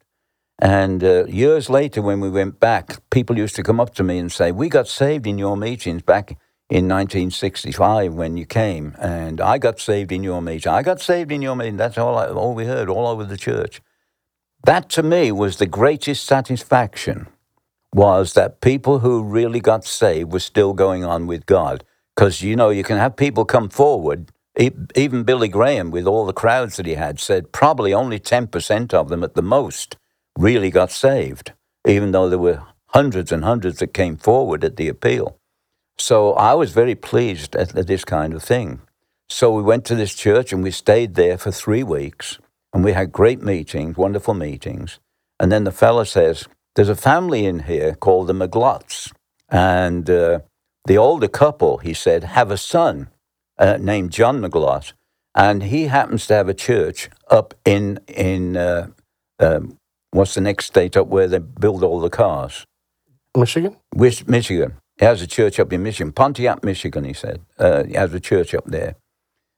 And 0.61 1.05
uh, 1.05 1.27
years 1.27 1.71
later, 1.71 2.03
when 2.03 2.21
we 2.21 2.31
went 2.31 2.59
back, 2.59 2.99
people 3.11 3.39
used 3.39 3.57
to 3.57 3.63
come 3.63 3.79
up 3.81 3.95
to 3.95 4.03
me 4.03 4.19
and 4.19 4.33
say, 4.33 4.53
We 4.53 4.69
got 4.69 4.89
saved 4.89 5.27
in 5.27 5.39
your 5.39 5.57
meetings 5.57 6.03
back 6.03 6.33
in 6.69 6.89
1965 6.89 8.15
when 8.15 8.37
you 8.37 8.45
came, 8.45 8.95
and 8.99 9.41
I 9.41 9.59
got 9.59 9.81
saved 9.81 10.13
in 10.13 10.25
your 10.25 10.43
meeting. 10.43 10.73
I 10.73 10.83
got 10.83 11.01
saved 11.01 11.31
in 11.33 11.43
your 11.43 11.57
meeting. 11.57 11.77
That's 11.77 11.99
all, 11.99 12.19
I, 12.19 12.29
all 12.29 12.55
we 12.55 12.67
heard 12.67 12.89
all 12.89 13.07
over 13.07 13.25
the 13.25 13.37
church. 13.37 13.81
That 14.65 14.89
to 14.91 15.03
me 15.03 15.33
was 15.33 15.59
the 15.59 15.67
greatest 15.67 16.25
satisfaction 16.25 17.29
was 17.95 18.35
that 18.35 18.61
people 18.61 18.99
who 19.01 19.23
really 19.23 19.61
got 19.61 19.85
saved 19.85 20.33
were 20.33 20.41
still 20.41 20.75
going 20.75 21.05
on 21.05 21.27
with 21.27 21.47
God. 21.47 21.85
Because, 22.15 22.43
you 22.43 22.57
know, 22.57 22.71
you 22.71 22.85
can 22.85 22.99
have 22.99 23.17
people 23.17 23.45
come 23.45 23.69
forward. 23.69 24.31
Even 24.97 25.23
Billy 25.23 25.49
Graham, 25.49 25.91
with 25.91 26.07
all 26.07 26.27
the 26.27 26.33
crowds 26.33 26.77
that 26.77 26.87
he 26.87 26.95
had, 26.95 27.21
said 27.21 27.53
probably 27.53 27.95
only 27.95 28.19
10% 28.19 28.93
of 28.93 29.09
them 29.09 29.23
at 29.25 29.35
the 29.35 29.43
most 29.43 29.97
really 30.39 30.71
got 30.71 30.91
saved, 30.93 31.53
even 31.87 32.13
though 32.13 32.29
there 32.29 32.39
were 32.39 32.63
hundreds 32.91 33.33
and 33.33 33.45
hundreds 33.45 33.81
that 33.81 33.93
came 33.93 34.17
forward 34.17 34.65
at 34.65 34.77
the 34.77 34.89
appeal. 34.89 35.37
So 35.99 36.33
I 36.35 36.55
was 36.55 36.71
very 36.73 36.95
pleased 36.95 37.57
at, 37.57 37.71
this 37.71 38.05
kind 38.05 38.33
of 38.33 38.43
thing. 38.43 38.81
So 39.29 39.53
we 39.53 39.63
went 39.63 39.85
to 39.87 39.97
this 39.97 40.15
church 40.15 40.53
and 40.53 40.63
we 40.63 40.71
stayed 40.71 41.17
there 41.17 41.37
for 41.37 41.51
three 41.51 41.83
weeks 41.83 42.39
and 42.73 42.85
we 42.85 42.93
had 42.93 43.13
great 43.13 43.43
meetings, 43.43 43.97
wonderful 43.97 44.35
meetings. 44.35 45.01
And 45.41 45.51
then 45.51 45.65
the 45.65 45.73
fellow 45.73 46.05
says, 46.05 46.47
There's 46.77 46.89
a 46.89 46.95
family 46.95 47.45
in 47.45 47.61
here 47.61 47.95
called 47.95 48.29
the 48.29 48.33
McGlots. 48.33 49.13
And 49.51 50.09
uh, 50.09 50.41
the 50.85 50.99
older 50.99 51.29
couple, 51.29 51.79
he 51.79 51.95
said, 51.95 52.25
have 52.25 52.51
a 52.51 52.57
son 52.57 53.09
uh, 53.59 53.79
named 53.81 54.13
John 54.13 54.41
McGlot. 54.41 54.93
And 55.35 55.65
he 55.65 55.89
happens 55.89 56.27
to 56.27 56.35
have 56.35 56.49
a 56.49 56.55
church 56.55 57.11
up 57.29 57.55
in, 57.65 57.99
in 58.09 58.57
uh, 58.57 58.89
um, 59.39 59.79
what's 60.11 60.35
the 60.35 60.41
next 60.41 60.67
state 60.67 60.97
up 60.97 61.09
where 61.09 61.29
they 61.29 61.39
build 61.39 61.83
all 61.83 62.01
the 62.01 62.11
cars? 62.11 62.65
Michigan? 63.37 63.77
Michigan. 63.95 64.75
He 64.99 65.05
has 65.05 65.23
a 65.23 65.27
church 65.27 65.61
up 65.61 65.73
in 65.73 65.83
Michigan, 65.83 66.13
Pontiac, 66.13 66.65
Michigan. 66.65 67.05
He 67.05 67.13
said 67.13 67.41
uh, 67.59 67.85
he 67.85 67.95
has 67.95 68.13
a 68.13 68.21
church 68.21 68.53
up 68.53 68.65
there, 68.67 68.97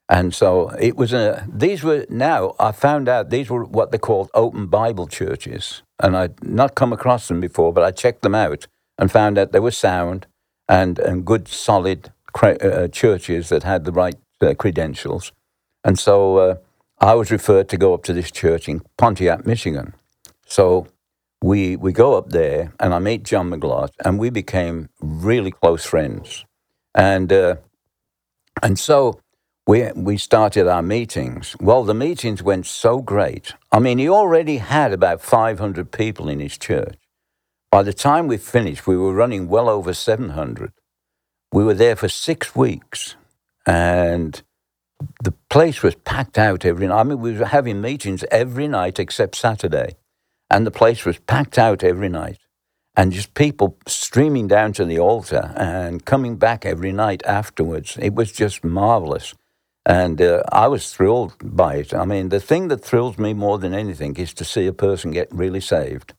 and 0.09 0.35
so 0.35 0.69
it 0.79 0.97
was 0.97 1.15
a. 1.15 1.47
These 1.51 1.83
were 1.83 2.05
now 2.11 2.55
I 2.61 2.73
found 2.73 3.09
out 3.09 3.31
these 3.31 3.49
were 3.49 3.65
what 3.65 3.91
they 3.91 3.97
called 3.97 4.31
open 4.35 4.67
Bible 4.67 5.07
churches, 5.07 5.83
and 5.99 6.15
I'd 6.15 6.45
not 6.45 6.75
come 6.75 6.93
across 6.93 7.29
them 7.29 7.41
before, 7.41 7.73
but 7.73 7.83
I 7.83 7.91
checked 7.91 8.21
them 8.21 8.35
out 8.35 8.67
and 8.99 9.11
found 9.11 9.39
out 9.39 9.53
they 9.53 9.61
were 9.61 9.71
sound 9.71 10.27
and 10.69 10.99
and 10.99 11.25
good, 11.25 11.49
solid 11.49 12.13
uh, 12.43 12.89
churches 12.89 13.49
that 13.49 13.63
had 13.63 13.87
the 13.87 13.93
right 13.93 14.17
uh, 14.43 14.53
credentials, 14.53 15.33
and 15.85 15.99
so 15.99 16.37
uh, 16.37 16.55
I 17.01 17.15
was 17.15 17.31
referred 17.31 17.71
to 17.71 17.79
go 17.79 17.95
up 17.95 18.03
to 18.05 18.13
this 18.13 18.31
church 18.31 18.69
in 18.69 18.83
Pontiac, 18.99 19.47
Michigan. 19.47 19.95
So 20.51 20.89
we 21.43 21.77
we 21.77 21.93
go 21.93 22.19
up 22.19 22.31
there 22.31 22.73
and 22.81 22.93
I 22.93 22.99
meet 22.99 23.23
John 23.23 23.51
McGlot 23.51 23.91
and 24.05 24.19
we 24.19 24.31
became 24.31 24.89
really 25.01 25.53
close 25.53 25.87
friends, 25.87 26.45
and 26.95 27.33
uh, 27.33 27.57
and 28.63 28.79
so 28.79 29.21
we 29.69 29.91
we 29.95 30.19
started 30.19 30.67
our 30.67 30.83
meetings. 30.83 31.55
Well, 31.61 31.85
the 31.85 31.95
meetings 31.95 32.43
went 32.43 32.67
so 32.67 33.01
great. 33.01 33.55
I 33.71 33.79
mean, 33.79 33.99
he 33.99 34.09
already 34.09 34.59
had 34.59 34.93
about 34.93 35.23
five 35.23 35.61
hundred 35.61 35.93
people 35.93 36.29
in 36.29 36.41
his 36.41 36.59
church. 36.59 36.99
By 37.71 37.85
the 37.85 37.95
time 37.95 38.27
we 38.27 38.37
finished, 38.37 38.89
we 38.89 38.97
were 38.97 39.15
running 39.15 39.49
well 39.49 39.69
over 39.69 39.95
seven 39.95 40.31
hundred. 40.31 40.73
We 41.53 41.63
were 41.63 41.75
there 41.75 41.95
for 41.95 42.09
six 42.09 42.57
weeks, 42.57 43.15
and 43.67 44.43
the 45.23 45.33
place 45.49 45.81
was 45.81 45.95
packed 45.95 46.39
out 46.39 46.65
every 46.65 46.89
night. 46.89 47.01
I 47.01 47.05
mean, 47.05 47.21
we 47.21 47.39
were 47.39 47.47
having 47.47 47.81
meetings 47.81 48.25
every 48.33 48.67
night 48.67 48.99
except 48.99 49.37
Saturday 49.37 49.95
and 50.51 50.67
the 50.67 50.71
place 50.71 51.05
was 51.05 51.19
packed 51.19 51.59
out 51.59 51.85
every 51.85 52.09
night. 52.09 52.39
And 52.97 53.13
just 53.13 53.35
people 53.35 53.79
streaming 53.87 54.49
down 54.49 54.73
to 54.75 54.85
the 54.85 54.99
altar 54.99 55.55
and 55.57 56.05
coming 56.05 56.37
back 56.37 56.67
every 56.67 56.93
night 56.93 57.23
afterwards. 57.25 57.97
It 58.01 58.15
was 58.15 58.33
just 58.33 58.65
marvelous. 58.65 59.35
And 59.87 60.21
uh, 60.21 60.43
I 60.53 60.67
was 60.67 60.93
thrilled 60.93 61.35
by 61.43 61.77
it. 61.77 61.95
I 61.95 62.05
mean, 62.05 62.29
the 62.29 62.41
thing 62.41 62.69
that 62.69 62.85
thrills 62.85 63.17
me 63.17 63.33
more 63.33 63.59
than 63.59 63.73
anything 63.75 64.17
is 64.17 64.35
to 64.35 64.45
see 64.45 64.67
a 64.67 64.73
person 64.73 65.13
get 65.13 65.29
really 65.33 65.61
saved. 65.61 66.15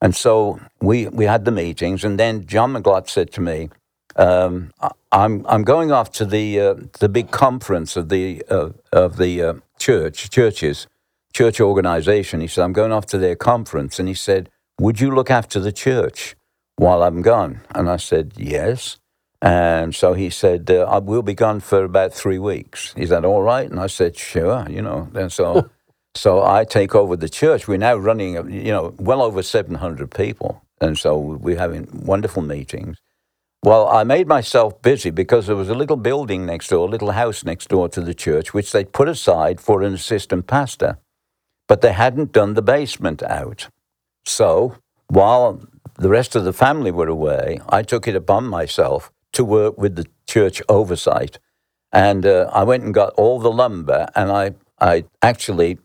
And 0.00 0.14
so 0.14 0.60
we, 0.80 1.08
we 1.08 1.24
had 1.24 1.44
the 1.44 1.50
meetings, 1.50 2.04
and 2.04 2.18
then 2.18 2.46
John 2.46 2.72
McGlot 2.72 3.08
said 3.08 3.32
to 3.32 3.40
me, 3.40 3.68
um, 4.16 4.70
I'm, 5.12 5.44
I'm 5.46 5.62
going 5.62 5.92
off 5.92 6.10
to 6.12 6.24
the, 6.24 6.60
uh, 6.60 6.74
the 7.00 7.08
big 7.08 7.30
conference 7.30 7.96
of 7.96 8.08
the, 8.08 8.42
uh, 8.48 8.70
of 8.92 9.16
the 9.18 9.42
uh, 9.42 9.54
church, 9.78 10.30
churches 10.30 10.86
church 11.34 11.60
organization. 11.60 12.40
He 12.40 12.46
said, 12.48 12.64
I'm 12.64 12.72
going 12.72 12.92
off 12.92 13.06
to 13.06 13.18
their 13.18 13.36
conference. 13.36 13.98
And 13.98 14.08
he 14.08 14.14
said, 14.14 14.50
Would 14.80 15.00
you 15.00 15.10
look 15.10 15.30
after 15.30 15.60
the 15.60 15.72
church 15.72 16.36
while 16.76 17.02
I'm 17.02 17.22
gone? 17.22 17.62
And 17.74 17.90
I 17.90 17.96
said, 17.96 18.34
Yes. 18.36 18.98
And 19.42 19.94
so 19.94 20.14
he 20.14 20.30
said, 20.30 20.70
uh, 20.70 21.00
We'll 21.02 21.22
be 21.22 21.34
gone 21.34 21.60
for 21.60 21.84
about 21.84 22.12
three 22.14 22.38
weeks. 22.38 22.94
Is 22.96 23.10
that 23.10 23.24
all 23.24 23.42
right? 23.42 23.70
And 23.70 23.80
I 23.80 23.86
said, 23.88 24.16
Sure, 24.16 24.66
you 24.68 24.82
know. 24.82 25.08
And 25.14 25.32
so, 25.32 25.70
So 26.14 26.44
I 26.44 26.64
take 26.64 26.94
over 26.94 27.16
the 27.16 27.28
church. 27.28 27.68
We're 27.68 27.78
now 27.78 27.96
running, 27.96 28.34
you 28.50 28.72
know, 28.72 28.94
well 28.98 29.22
over 29.22 29.42
700 29.42 30.10
people. 30.10 30.62
And 30.80 30.98
so 30.98 31.18
we're 31.18 31.58
having 31.58 31.88
wonderful 32.04 32.42
meetings. 32.42 32.98
Well, 33.64 33.88
I 33.88 34.04
made 34.04 34.26
myself 34.26 34.80
busy 34.82 35.10
because 35.10 35.46
there 35.46 35.56
was 35.56 35.68
a 35.68 35.74
little 35.74 35.96
building 35.96 36.46
next 36.46 36.68
door, 36.68 36.88
a 36.88 36.90
little 36.90 37.12
house 37.12 37.44
next 37.44 37.68
door 37.68 37.88
to 37.90 38.00
the 38.00 38.14
church, 38.14 38.54
which 38.54 38.72
they'd 38.72 38.92
put 38.92 39.08
aside 39.08 39.60
for 39.60 39.82
an 39.82 39.94
assistant 39.94 40.46
pastor. 40.46 40.98
But 41.70 41.82
they 41.82 41.92
hadn't 41.92 42.32
done 42.32 42.54
the 42.54 42.62
basement 42.76 43.22
out. 43.22 43.68
So 44.24 44.74
while 45.06 45.62
the 45.96 46.08
rest 46.08 46.34
of 46.34 46.42
the 46.42 46.52
family 46.52 46.90
were 46.90 47.06
away, 47.06 47.60
I 47.68 47.82
took 47.82 48.08
it 48.08 48.16
upon 48.16 48.46
myself 48.46 49.12
to 49.34 49.44
work 49.44 49.78
with 49.78 49.94
the 49.94 50.06
church 50.26 50.60
oversight. 50.68 51.38
And 51.92 52.26
uh, 52.26 52.50
I 52.52 52.64
went 52.64 52.82
and 52.82 52.92
got 52.92 53.12
all 53.14 53.38
the 53.38 53.52
lumber, 53.52 54.08
and 54.16 54.32
I, 54.32 54.54
I 54.80 55.04
actually 55.22 55.78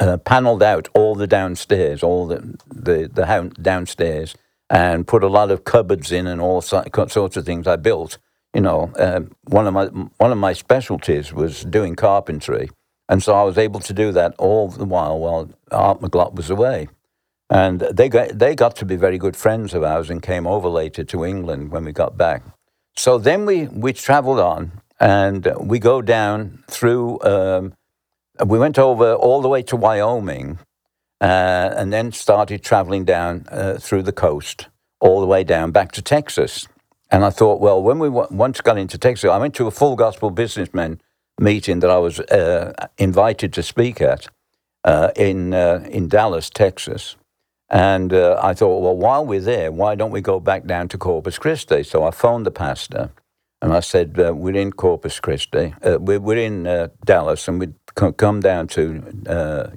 uh, 0.00 0.16
paneled 0.16 0.64
out 0.64 0.88
all 0.94 1.14
the 1.14 1.28
downstairs, 1.28 2.02
all 2.02 2.26
the, 2.26 2.58
the, 2.66 3.08
the 3.12 3.52
downstairs, 3.62 4.34
and 4.68 5.06
put 5.06 5.22
a 5.22 5.28
lot 5.28 5.52
of 5.52 5.62
cupboards 5.62 6.10
in 6.10 6.26
and 6.26 6.40
all 6.40 6.60
sorts 6.60 7.36
of 7.36 7.44
things 7.44 7.68
I 7.68 7.76
built. 7.76 8.18
You 8.52 8.62
know, 8.62 8.92
uh, 8.98 9.20
one 9.44 9.68
of 9.68 9.74
my 9.74 9.86
one 10.24 10.32
of 10.32 10.38
my 10.38 10.54
specialties 10.54 11.32
was 11.32 11.64
doing 11.64 11.94
carpentry, 11.94 12.68
and 13.10 13.24
so 13.24 13.34
I 13.34 13.42
was 13.42 13.58
able 13.58 13.80
to 13.80 13.92
do 13.92 14.12
that 14.12 14.36
all 14.38 14.68
the 14.68 14.84
while 14.84 15.18
while 15.18 15.50
Art 15.72 16.00
McGlot 16.00 16.34
was 16.34 16.48
away. 16.48 16.88
And 17.50 17.80
they 17.80 18.08
got, 18.08 18.38
they 18.38 18.54
got 18.54 18.76
to 18.76 18.84
be 18.84 18.94
very 18.94 19.18
good 19.18 19.36
friends 19.36 19.74
of 19.74 19.82
ours 19.82 20.10
and 20.10 20.22
came 20.22 20.46
over 20.46 20.68
later 20.68 21.02
to 21.02 21.24
England 21.24 21.72
when 21.72 21.84
we 21.84 21.92
got 21.92 22.16
back. 22.16 22.44
So 22.96 23.18
then 23.18 23.46
we, 23.46 23.66
we 23.66 23.92
traveled 23.92 24.38
on 24.38 24.80
and 25.00 25.52
we 25.60 25.80
go 25.80 26.00
down 26.00 26.62
through, 26.68 27.20
um, 27.22 27.74
we 28.46 28.60
went 28.60 28.78
over 28.78 29.14
all 29.14 29.42
the 29.42 29.48
way 29.48 29.62
to 29.64 29.76
Wyoming 29.76 30.60
uh, 31.20 31.74
and 31.76 31.92
then 31.92 32.12
started 32.12 32.62
traveling 32.62 33.04
down 33.04 33.44
uh, 33.50 33.74
through 33.78 34.04
the 34.04 34.12
coast 34.12 34.68
all 35.00 35.20
the 35.20 35.26
way 35.26 35.42
down 35.42 35.72
back 35.72 35.90
to 35.92 36.02
Texas. 36.02 36.68
And 37.10 37.24
I 37.24 37.30
thought, 37.30 37.60
well, 37.60 37.82
when 37.82 37.98
we 37.98 38.06
w- 38.06 38.28
once 38.30 38.60
got 38.60 38.78
into 38.78 38.98
Texas, 38.98 39.28
I 39.28 39.38
went 39.38 39.56
to 39.56 39.66
a 39.66 39.72
full 39.72 39.96
gospel 39.96 40.30
businessman 40.30 41.00
meeting 41.40 41.80
that 41.80 41.90
I 41.90 41.98
was 41.98 42.20
uh, 42.20 42.72
invited 42.98 43.52
to 43.54 43.62
speak 43.62 44.00
at 44.00 44.28
uh, 44.84 45.10
in, 45.16 45.54
uh, 45.54 45.86
in 45.90 46.08
Dallas, 46.08 46.50
Texas. 46.50 47.16
And 47.70 48.12
uh, 48.12 48.38
I 48.42 48.52
thought, 48.54 48.80
well, 48.80 48.96
while 48.96 49.24
we're 49.24 49.40
there, 49.40 49.72
why 49.72 49.94
don't 49.94 50.10
we 50.10 50.20
go 50.20 50.38
back 50.38 50.66
down 50.66 50.88
to 50.88 50.98
Corpus 50.98 51.38
Christi? 51.38 51.82
So 51.82 52.04
I 52.04 52.10
phoned 52.10 52.44
the 52.44 52.50
pastor 52.50 53.10
and 53.62 53.72
I 53.72 53.80
said, 53.80 54.18
uh, 54.18 54.34
we're 54.34 54.56
in 54.56 54.72
Corpus 54.72 55.20
Christi, 55.20 55.74
we're, 55.82 56.18
we're, 56.18 56.38
in 56.38 56.64
Dallas, 57.04 57.46
and 57.46 57.60
we'd 57.60 57.74
come 57.94 58.40
down 58.40 58.68
to 58.68 59.02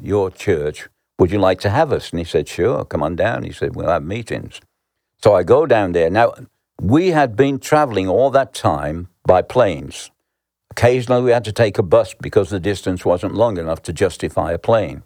your 0.01 0.31
church. 0.31 0.87
Would 1.19 1.31
you 1.31 1.39
like 1.39 1.59
to 1.61 1.69
have 1.69 1.91
us? 1.91 2.09
And 2.09 2.19
he 2.19 2.25
said, 2.25 2.47
sure, 2.47 2.85
come 2.85 3.03
on 3.03 3.15
down. 3.15 3.43
He 3.43 3.51
said, 3.51 3.75
we'll 3.75 3.89
have 3.89 4.03
meetings. 4.03 4.61
So 5.21 5.35
I 5.35 5.43
go 5.43 5.65
down 5.65 5.91
there. 5.91 6.09
Now, 6.09 6.33
we 6.81 7.09
had 7.11 7.35
been 7.35 7.59
traveling 7.59 8.07
all 8.07 8.29
that 8.31 8.53
time 8.53 9.09
by 9.25 9.41
planes. 9.41 10.11
Occasionally, 10.73 11.21
we 11.21 11.29
had 11.29 11.43
to 11.43 11.51
take 11.51 11.77
a 11.77 11.83
bus 11.83 12.15
because 12.15 12.49
the 12.49 12.59
distance 12.59 13.05
wasn't 13.05 13.35
long 13.35 13.59
enough 13.59 13.83
to 13.83 13.93
justify 13.93 14.53
a 14.53 14.57
plane. 14.57 15.03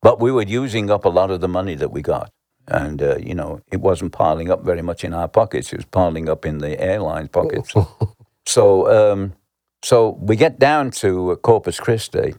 But 0.00 0.18
we 0.18 0.32
were 0.32 0.44
using 0.60 0.90
up 0.90 1.04
a 1.04 1.10
lot 1.10 1.30
of 1.30 1.42
the 1.42 1.48
money 1.48 1.74
that 1.74 1.92
we 1.92 2.00
got. 2.00 2.32
And, 2.66 3.02
uh, 3.02 3.18
you 3.18 3.34
know, 3.34 3.60
it 3.70 3.82
wasn't 3.82 4.12
piling 4.12 4.50
up 4.50 4.64
very 4.64 4.80
much 4.80 5.04
in 5.04 5.12
our 5.12 5.28
pockets. 5.28 5.74
It 5.74 5.76
was 5.76 5.84
piling 5.84 6.30
up 6.30 6.46
in 6.46 6.56
the 6.56 6.80
airline 6.80 7.28
pockets. 7.28 7.74
so, 8.46 9.12
um, 9.12 9.34
so 9.82 10.16
we 10.22 10.36
get 10.36 10.58
down 10.58 10.90
to 11.02 11.36
Corpus 11.42 11.78
Christi. 11.78 12.34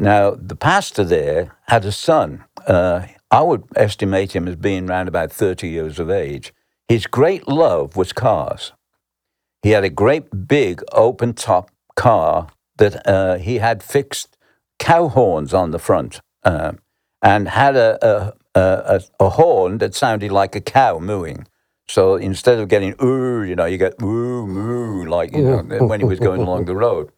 Now, 0.00 0.30
the 0.30 0.56
pastor 0.56 1.04
there 1.04 1.54
had 1.68 1.84
a 1.84 1.92
son. 1.92 2.44
Uh, 2.66 3.08
I 3.30 3.42
would 3.42 3.64
estimate 3.76 4.34
him 4.34 4.48
as 4.48 4.56
being 4.56 4.88
around 4.88 5.08
about 5.08 5.30
30 5.30 5.68
years 5.68 5.98
of 5.98 6.08
age. 6.10 6.54
His 6.88 7.06
great 7.06 7.46
love 7.46 7.94
was 7.94 8.14
cars. 8.14 8.72
He 9.62 9.72
had 9.72 9.84
a 9.84 9.90
great 9.90 10.48
big 10.48 10.82
open 10.92 11.34
top 11.34 11.70
car 11.94 12.48
that 12.76 13.06
uh, 13.06 13.36
he 13.38 13.58
had 13.58 13.82
fixed 13.82 14.36
cow 14.78 15.08
horns 15.08 15.54
on 15.54 15.70
the 15.70 15.78
front. 15.78 16.20
Uh, 16.44 16.72
and 17.22 17.48
had 17.48 17.76
a, 17.76 17.98
a, 18.04 18.32
a, 18.60 19.02
a 19.20 19.28
horn 19.30 19.78
that 19.78 19.94
sounded 19.94 20.32
like 20.32 20.54
a 20.56 20.60
cow 20.60 20.98
mooing. 20.98 21.46
So 21.88 22.16
instead 22.16 22.58
of 22.58 22.68
getting 22.68 22.94
ooh, 23.02 23.42
you 23.44 23.54
know, 23.54 23.64
you 23.64 23.78
get 23.78 24.00
moo 24.00 24.46
moo 24.46 25.04
like 25.04 25.32
you 25.32 25.42
know 25.42 25.86
when 25.86 26.00
he 26.00 26.06
was 26.06 26.18
going 26.18 26.40
along 26.40 26.64
the 26.64 26.74
road. 26.74 27.10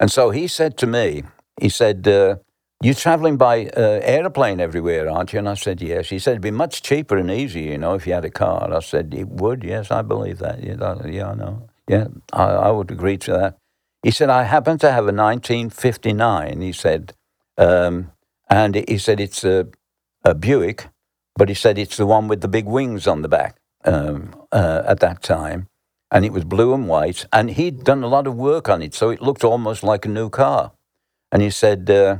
And 0.00 0.10
so 0.10 0.30
he 0.30 0.46
said 0.48 0.76
to 0.78 0.86
me, 0.86 1.22
he 1.60 1.68
said, 1.68 2.06
uh, 2.08 2.36
"You're 2.82 2.94
traveling 2.94 3.36
by 3.36 3.66
uh, 3.66 4.00
airplane 4.02 4.60
everywhere, 4.60 5.08
aren't 5.08 5.32
you?" 5.32 5.38
And 5.38 5.48
I 5.48 5.54
said, 5.54 5.80
"Yes." 5.80 6.08
He 6.08 6.18
said, 6.18 6.32
"It'd 6.32 6.42
be 6.42 6.50
much 6.50 6.82
cheaper 6.82 7.16
and 7.16 7.30
easier, 7.30 7.72
you 7.72 7.78
know, 7.78 7.94
if 7.94 8.06
you 8.06 8.14
had 8.14 8.24
a 8.24 8.30
car." 8.30 8.72
I 8.72 8.80
said, 8.80 9.14
"It 9.14 9.28
would." 9.28 9.62
Yes, 9.62 9.90
I 9.90 10.02
believe 10.02 10.38
that. 10.38 10.62
Yeah, 10.62 11.06
yeah 11.06 11.30
I 11.30 11.34
know. 11.34 11.68
Yeah, 11.88 12.06
I, 12.32 12.44
I 12.44 12.70
would 12.70 12.90
agree 12.90 13.18
to 13.18 13.32
that. 13.32 13.58
He 14.04 14.12
said, 14.12 14.30
"I 14.30 14.44
happen 14.44 14.78
to 14.78 14.92
have 14.92 15.04
a 15.04 15.12
1959." 15.12 16.60
He 16.60 16.72
said. 16.72 17.14
Um, 17.56 18.12
and 18.48 18.74
he 18.74 18.98
said 18.98 19.20
it's 19.20 19.44
a, 19.44 19.66
a 20.24 20.34
Buick, 20.34 20.88
but 21.36 21.48
he 21.48 21.54
said 21.54 21.78
it's 21.78 21.96
the 21.96 22.06
one 22.06 22.28
with 22.28 22.40
the 22.40 22.48
big 22.48 22.66
wings 22.66 23.06
on 23.06 23.22
the 23.22 23.28
back 23.28 23.56
um, 23.84 24.34
uh, 24.52 24.82
at 24.86 25.00
that 25.00 25.22
time. 25.22 25.68
And 26.10 26.24
it 26.24 26.32
was 26.32 26.44
blue 26.44 26.74
and 26.74 26.88
white. 26.88 27.26
And 27.32 27.50
he'd 27.50 27.84
done 27.84 28.04
a 28.04 28.08
lot 28.08 28.26
of 28.26 28.36
work 28.36 28.68
on 28.68 28.82
it, 28.82 28.94
so 28.94 29.10
it 29.10 29.20
looked 29.20 29.42
almost 29.42 29.82
like 29.82 30.04
a 30.04 30.08
new 30.08 30.30
car. 30.30 30.72
And 31.32 31.42
he 31.42 31.50
said, 31.50 31.90
uh, 31.90 32.18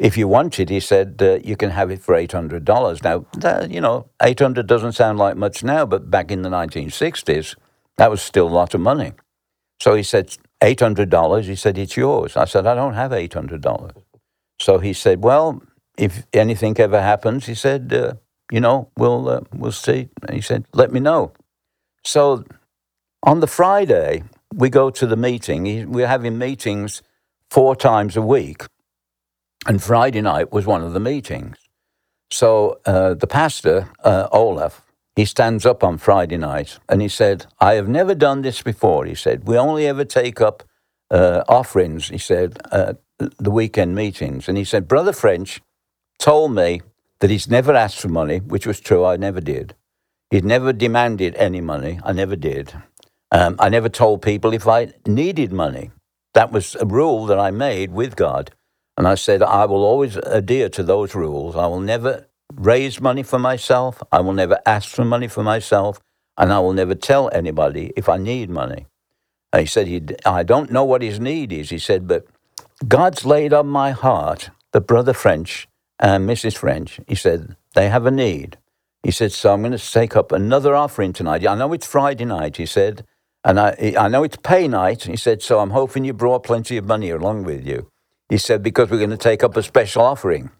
if 0.00 0.16
you 0.16 0.28
want 0.28 0.58
it, 0.58 0.70
he 0.70 0.80
said, 0.80 1.16
uh, 1.20 1.38
you 1.44 1.56
can 1.56 1.70
have 1.70 1.90
it 1.90 2.00
for 2.00 2.14
$800. 2.14 3.02
Now, 3.02 3.26
that, 3.34 3.70
you 3.70 3.80
know, 3.80 4.08
800 4.22 4.66
doesn't 4.66 4.92
sound 4.92 5.18
like 5.18 5.36
much 5.36 5.62
now, 5.62 5.84
but 5.84 6.10
back 6.10 6.30
in 6.30 6.42
the 6.42 6.48
1960s, 6.48 7.56
that 7.98 8.10
was 8.10 8.22
still 8.22 8.48
a 8.48 8.56
lot 8.60 8.74
of 8.74 8.80
money. 8.80 9.12
So 9.80 9.94
he 9.94 10.02
said, 10.02 10.36
$800. 10.62 11.44
He 11.44 11.56
said, 11.56 11.78
it's 11.78 11.96
yours. 11.96 12.36
I 12.36 12.46
said, 12.46 12.66
I 12.66 12.74
don't 12.74 12.94
have 12.94 13.12
$800. 13.12 13.92
So 14.60 14.78
he 14.78 14.92
said, 14.92 15.22
"Well, 15.22 15.62
if 15.98 16.26
anything 16.32 16.78
ever 16.80 17.00
happens," 17.00 17.46
he 17.46 17.54
said, 17.54 17.92
uh, 17.92 18.14
"you 18.50 18.60
know, 18.60 18.90
we'll 18.96 19.28
uh, 19.28 19.40
we'll 19.54 19.72
see." 19.72 20.08
He 20.32 20.40
said, 20.40 20.64
"Let 20.72 20.92
me 20.92 21.00
know." 21.00 21.32
So 22.04 22.44
on 23.22 23.40
the 23.40 23.46
Friday, 23.46 24.24
we 24.54 24.70
go 24.70 24.90
to 24.90 25.06
the 25.06 25.16
meeting. 25.16 25.92
We're 25.92 26.08
having 26.08 26.38
meetings 26.38 27.02
four 27.50 27.76
times 27.76 28.16
a 28.16 28.22
week, 28.22 28.64
and 29.66 29.82
Friday 29.82 30.22
night 30.22 30.52
was 30.52 30.66
one 30.66 30.82
of 30.82 30.92
the 30.94 31.00
meetings. 31.00 31.58
So 32.30 32.80
uh, 32.86 33.14
the 33.14 33.26
pastor, 33.26 33.90
uh, 34.04 34.28
Olaf, 34.32 34.82
he 35.16 35.24
stands 35.24 35.66
up 35.66 35.82
on 35.82 35.98
Friday 35.98 36.36
night 36.36 36.78
and 36.88 37.02
he 37.02 37.08
said, 37.08 37.46
I 37.58 37.74
have 37.74 37.88
never 37.88 38.14
done 38.14 38.42
this 38.42 38.62
before. 38.62 39.06
He 39.06 39.14
said, 39.14 39.48
We 39.48 39.58
only 39.58 39.86
ever 39.86 40.04
take 40.04 40.40
up 40.40 40.62
uh, 41.10 41.42
offerings, 41.48 42.08
he 42.10 42.18
said, 42.18 42.58
uh, 42.70 42.94
the 43.18 43.50
weekend 43.50 43.94
meetings, 43.94 44.48
and 44.48 44.58
he 44.58 44.64
said, 44.64 44.86
Brother 44.86 45.12
French 45.14 45.62
told 46.18 46.54
me 46.54 46.82
that 47.20 47.30
he's 47.30 47.48
never 47.48 47.74
asked 47.74 47.98
for 48.00 48.08
money, 48.08 48.38
which 48.38 48.66
was 48.66 48.78
true. 48.80 49.04
I 49.04 49.16
never 49.16 49.40
did. 49.40 49.74
He'd 50.30 50.44
never 50.44 50.72
demanded 50.72 51.34
any 51.36 51.62
money. 51.62 51.98
I 52.04 52.12
never 52.12 52.36
did. 52.36 52.74
Um, 53.32 53.56
I 53.58 53.68
never 53.68 53.88
told 53.88 54.22
people 54.22 54.52
if 54.52 54.68
I 54.68 54.92
needed 55.06 55.52
money. 55.52 55.90
That 56.34 56.52
was 56.52 56.76
a 56.76 56.84
rule 56.86 57.26
that 57.26 57.38
I 57.38 57.50
made 57.50 57.92
with 57.92 58.16
God. 58.16 58.50
And 58.98 59.08
I 59.08 59.14
said, 59.14 59.42
I 59.42 59.64
will 59.66 59.84
always 59.84 60.16
adhere 60.16 60.68
to 60.70 60.82
those 60.82 61.14
rules. 61.14 61.56
I 61.56 61.66
will 61.66 61.80
never 61.80 62.26
raise 62.56 63.00
money 63.00 63.22
for 63.22 63.38
myself. 63.38 64.02
I 64.10 64.20
will 64.20 64.32
never 64.32 64.58
ask 64.66 64.88
for 64.90 65.04
money 65.04 65.28
for 65.28 65.42
myself. 65.42 66.00
And 66.38 66.52
I 66.52 66.58
will 66.58 66.72
never 66.72 66.94
tell 66.94 67.30
anybody 67.32 67.92
if 67.96 68.08
I 68.08 68.18
need 68.18 68.50
money. 68.50 68.86
And 69.52 69.60
he 69.60 69.66
said, 69.66 69.86
he, 69.86 70.02
I 70.24 70.42
don't 70.42 70.70
know 70.70 70.84
what 70.84 71.02
his 71.02 71.18
need 71.18 71.52
is. 71.52 71.70
He 71.70 71.78
said, 71.78 72.06
but 72.06 72.26
God's 72.86 73.24
laid 73.24 73.52
on 73.52 73.68
my 73.68 73.92
heart 73.92 74.50
that 74.72 74.82
Brother 74.82 75.14
French 75.14 75.66
and 75.98 76.28
Mrs. 76.28 76.56
French, 76.56 77.00
he 77.06 77.14
said, 77.14 77.56
they 77.74 77.88
have 77.88 78.04
a 78.04 78.10
need. 78.10 78.58
He 79.02 79.10
said, 79.10 79.32
so 79.32 79.52
I'm 79.52 79.62
going 79.62 79.72
to 79.72 79.92
take 79.92 80.16
up 80.16 80.32
another 80.32 80.74
offering 80.74 81.12
tonight. 81.12 81.46
I 81.46 81.54
know 81.54 81.72
it's 81.72 81.86
Friday 81.86 82.24
night, 82.24 82.56
he 82.56 82.66
said, 82.66 83.04
and 83.44 83.60
I, 83.60 83.94
I 83.98 84.08
know 84.08 84.24
it's 84.24 84.36
pay 84.36 84.66
night. 84.66 85.04
He 85.04 85.16
said, 85.16 85.40
so 85.40 85.60
I'm 85.60 85.70
hoping 85.70 86.04
you 86.04 86.12
brought 86.12 86.42
plenty 86.42 86.76
of 86.76 86.84
money 86.84 87.10
along 87.10 87.44
with 87.44 87.64
you. 87.66 87.88
He 88.28 88.38
said, 88.38 88.62
because 88.62 88.90
we're 88.90 88.98
going 88.98 89.10
to 89.10 89.16
take 89.16 89.44
up 89.44 89.56
a 89.56 89.62
special 89.62 90.02
offering. 90.02 90.50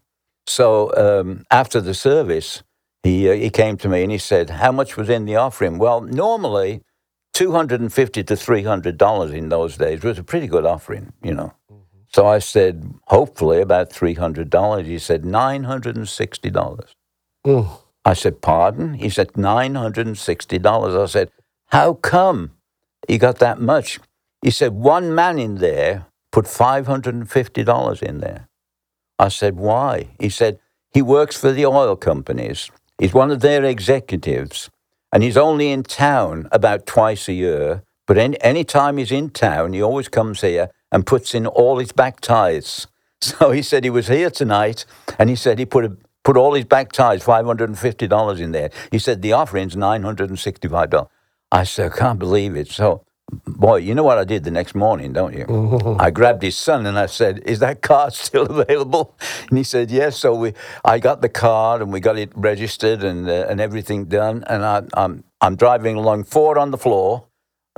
So 0.46 0.94
um, 0.96 1.44
after 1.50 1.80
the 1.80 1.94
service, 1.94 2.62
he, 3.02 3.28
uh, 3.28 3.34
he 3.34 3.50
came 3.50 3.76
to 3.78 3.88
me 3.88 4.02
and 4.02 4.12
he 4.12 4.18
said, 4.18 4.50
how 4.50 4.72
much 4.72 4.96
was 4.96 5.08
in 5.08 5.24
the 5.24 5.36
offering? 5.36 5.78
Well, 5.78 6.00
normally 6.00 6.82
250 7.34 8.24
to 8.24 8.34
$300 8.34 9.34
in 9.34 9.48
those 9.48 9.76
days 9.76 10.02
was 10.02 10.18
a 10.18 10.24
pretty 10.24 10.46
good 10.46 10.64
offering, 10.64 11.12
you 11.22 11.34
know. 11.34 11.52
So 12.08 12.26
I 12.26 12.38
said, 12.38 12.94
hopefully 13.08 13.60
about 13.60 13.90
$300. 13.90 14.86
He 14.86 14.98
said, 14.98 15.22
$960. 15.22 16.84
Mm. 17.46 17.78
I 18.04 18.14
said, 18.14 18.40
pardon? 18.40 18.94
He 18.94 19.10
said, 19.10 19.32
$960. 19.32 21.02
I 21.02 21.06
said, 21.06 21.30
how 21.66 21.94
come 21.94 22.52
he 23.08 23.18
got 23.18 23.38
that 23.40 23.60
much? 23.60 23.98
He 24.42 24.50
said, 24.50 24.72
one 24.72 25.14
man 25.14 25.38
in 25.38 25.56
there 25.56 26.06
put 26.30 26.46
$550 26.46 28.02
in 28.02 28.20
there. 28.20 28.48
I 29.18 29.28
said, 29.28 29.56
Why? 29.56 30.08
He 30.20 30.28
said, 30.28 30.58
He 30.92 31.02
works 31.02 31.36
for 31.36 31.52
the 31.52 31.66
oil 31.66 31.96
companies. 31.96 32.70
He's 32.98 33.14
one 33.14 33.30
of 33.30 33.40
their 33.40 33.64
executives, 33.64 34.70
and 35.12 35.22
he's 35.22 35.36
only 35.36 35.70
in 35.70 35.82
town 35.82 36.48
about 36.52 36.86
twice 36.86 37.28
a 37.28 37.32
year. 37.34 37.82
But 38.06 38.18
any, 38.18 38.40
any 38.42 38.64
time 38.64 38.98
he's 38.98 39.12
in 39.12 39.30
town, 39.30 39.72
he 39.72 39.82
always 39.82 40.08
comes 40.08 40.42
here 40.42 40.70
and 40.92 41.06
puts 41.06 41.34
in 41.34 41.46
all 41.46 41.78
his 41.78 41.92
back 41.92 42.20
tithes. 42.20 42.86
So 43.22 43.50
he 43.50 43.62
said 43.62 43.82
he 43.82 43.90
was 43.90 44.08
here 44.08 44.30
tonight, 44.30 44.84
and 45.18 45.30
he 45.30 45.36
said 45.36 45.58
he 45.58 45.64
put 45.64 45.86
a, 45.86 45.96
put 46.22 46.36
all 46.36 46.52
his 46.52 46.66
back 46.66 46.92
tithes, 46.92 47.24
five 47.24 47.46
hundred 47.46 47.70
and 47.70 47.78
fifty 47.78 48.06
dollars 48.06 48.40
in 48.40 48.52
there. 48.52 48.70
He 48.92 48.98
said 48.98 49.22
the 49.22 49.32
offering's 49.32 49.74
nine 49.74 50.02
hundred 50.02 50.28
and 50.28 50.38
sixty 50.38 50.68
five 50.68 50.90
dollars. 50.90 51.08
I 51.50 51.64
said, 51.64 51.92
I 51.92 51.96
can't 51.96 52.18
believe 52.18 52.56
it. 52.56 52.68
So 52.68 53.05
Boy, 53.46 53.78
you 53.78 53.94
know 53.94 54.04
what 54.04 54.18
I 54.18 54.24
did 54.24 54.44
the 54.44 54.50
next 54.50 54.74
morning, 54.74 55.12
don't 55.12 55.34
you? 55.34 55.50
I 55.98 56.10
grabbed 56.10 56.42
his 56.42 56.56
son 56.56 56.86
and 56.86 56.98
I 56.98 57.06
said, 57.06 57.42
"Is 57.46 57.58
that 57.60 57.82
car 57.82 58.10
still 58.26 58.46
available?" 58.46 59.16
And 59.48 59.58
he 59.58 59.64
said, 59.64 59.90
"Yes." 59.90 60.16
So 60.18 60.34
we, 60.34 60.52
I 60.84 60.98
got 60.98 61.22
the 61.22 61.28
car 61.28 61.82
and 61.82 61.92
we 61.92 62.00
got 62.00 62.18
it 62.18 62.30
registered 62.36 63.02
and 63.02 63.28
uh, 63.28 63.46
and 63.48 63.60
everything 63.60 64.06
done. 64.06 64.44
And 64.46 64.64
I, 64.64 64.82
I'm 64.94 65.24
I'm 65.40 65.56
driving 65.56 65.96
along, 65.96 66.24
four 66.24 66.58
on 66.58 66.70
the 66.70 66.78
floor. 66.78 67.26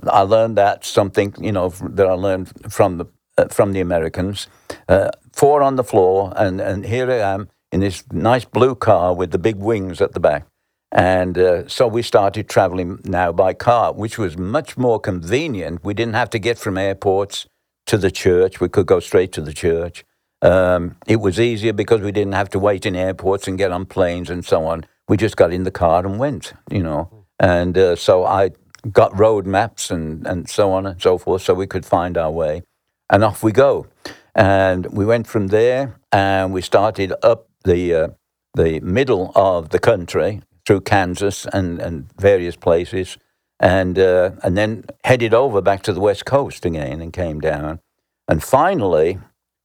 I 0.07 0.23
learned 0.23 0.57
that 0.59 0.85
something, 0.85 1.35
you 1.41 1.53
know, 1.53 1.71
that 1.71 2.07
I 2.07 2.13
learned 2.15 2.73
from 2.73 2.99
the 2.99 3.07
uh, 3.39 3.49
from 3.49 3.73
the 3.73 3.81
Americans. 3.81 4.49
Uh, 4.89 5.11
four 5.33 5.63
on 5.63 5.77
the 5.77 5.85
floor, 5.85 6.33
and 6.37 6.61
and 6.61 6.85
here 6.85 7.11
I 7.11 7.19
am 7.35 7.49
in 7.73 7.81
this 7.81 8.05
nice 8.13 8.45
blue 8.45 8.75
car 8.75 9.15
with 9.15 9.31
the 9.31 9.39
big 9.39 9.57
wings 9.57 10.01
at 10.01 10.13
the 10.13 10.21
back. 10.21 10.47
And 10.93 11.37
uh, 11.37 11.69
so 11.69 11.87
we 11.87 12.03
started 12.03 12.49
traveling 12.49 13.01
now 13.05 13.33
by 13.33 13.53
car, 13.53 13.93
which 13.93 14.19
was 14.19 14.39
much 14.39 14.77
more 14.77 14.99
convenient. 14.99 15.85
We 15.85 15.93
didn't 15.95 16.15
have 16.15 16.31
to 16.31 16.39
get 16.39 16.59
from 16.59 16.79
airports 16.79 17.47
to 17.89 17.97
the 17.97 18.11
church, 18.11 18.61
we 18.61 18.69
could 18.69 18.87
go 18.87 19.01
straight 19.01 19.33
to 19.33 19.41
the 19.41 19.53
church. 19.53 20.05
Um, 20.43 20.97
it 21.07 21.17
was 21.17 21.41
easier 21.41 21.73
because 21.73 22.03
we 22.03 22.13
didn't 22.13 22.35
have 22.35 22.51
to 22.51 22.59
wait 22.59 22.85
in 22.87 22.95
airports 22.95 23.49
and 23.49 23.57
get 23.57 23.73
on 23.73 23.87
planes 23.87 24.31
and 24.31 24.45
so 24.45 24.67
on. 24.67 24.85
We 25.09 25.17
just 25.17 25.37
got 25.37 25.53
in 25.53 25.65
the 25.65 25.71
car 25.71 26.05
and 26.05 26.19
went, 26.19 26.53
you 26.71 26.83
know. 26.83 27.27
And 27.41 27.77
uh, 27.79 27.97
so 27.97 28.25
I 28.25 28.51
got 28.93 29.19
road 29.19 29.47
maps 29.47 29.91
and, 29.91 30.27
and 30.27 30.49
so 30.49 30.71
on 30.73 30.87
and 30.87 31.01
so 31.01 31.17
forth 31.17 31.43
so 31.43 31.55
we 31.55 31.67
could 31.67 31.87
find 31.87 32.19
our 32.19 32.31
way. 32.31 32.63
And 33.11 33.25
off 33.25 33.43
we 33.43 33.53
go. 33.53 33.87
And 34.35 34.87
we 34.93 35.07
went 35.07 35.27
from 35.27 35.49
there 35.49 35.99
and 36.13 36.53
we 36.53 36.61
started 36.61 37.15
up 37.23 37.49
the, 37.65 37.95
uh, 37.95 38.09
the 38.55 38.81
middle 38.81 39.33
of 39.35 39.71
the 39.71 39.79
country 39.79 40.43
through 40.69 40.83
Kansas 40.83 41.47
and, 41.47 41.81
and 41.81 42.11
various 42.21 42.55
places, 42.55 43.17
and 43.59 43.99
uh, 43.99 44.33
and 44.43 44.55
then 44.55 44.85
headed 45.03 45.33
over 45.33 45.63
back 45.63 45.83
to 45.85 45.95
the 45.95 46.01
west 46.01 46.27
coast 46.27 46.67
again 46.67 47.01
and 47.01 47.11
came 47.11 47.41
down, 47.41 47.81
and 48.29 48.45
finally 48.45 49.19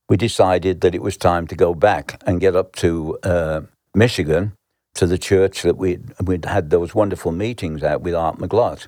we 0.08 0.16
decided 0.16 0.80
that 0.80 0.94
it 0.94 1.02
was 1.02 1.18
time 1.18 1.46
to 1.46 1.54
go 1.54 1.74
back 1.74 2.22
and 2.26 2.40
get 2.40 2.56
up 2.56 2.74
to 2.76 3.18
uh, 3.22 3.60
Michigan 3.94 4.54
to 4.94 5.06
the 5.06 5.18
church 5.18 5.60
that 5.60 5.76
we 5.76 5.98
we'd 6.22 6.46
had 6.46 6.70
those 6.70 6.94
wonderful 6.94 7.32
meetings 7.32 7.82
at 7.82 8.00
with 8.00 8.14
Art 8.14 8.38
McGlott, 8.38 8.86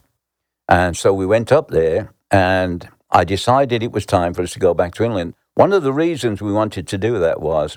and 0.70 0.96
so 0.96 1.12
we 1.12 1.26
went 1.26 1.52
up 1.52 1.68
there, 1.68 2.14
and 2.30 2.88
I 3.10 3.24
decided 3.24 3.82
it 3.82 3.92
was 3.92 4.06
time 4.06 4.32
for 4.32 4.40
us 4.40 4.54
to 4.54 4.58
go 4.58 4.72
back 4.72 4.94
to 4.94 5.04
England. 5.04 5.34
One 5.54 5.74
of 5.74 5.82
the 5.82 5.92
reasons 5.92 6.40
we 6.40 6.54
wanted 6.54 6.88
to 6.88 6.96
do 6.96 7.18
that 7.18 7.42
was 7.42 7.76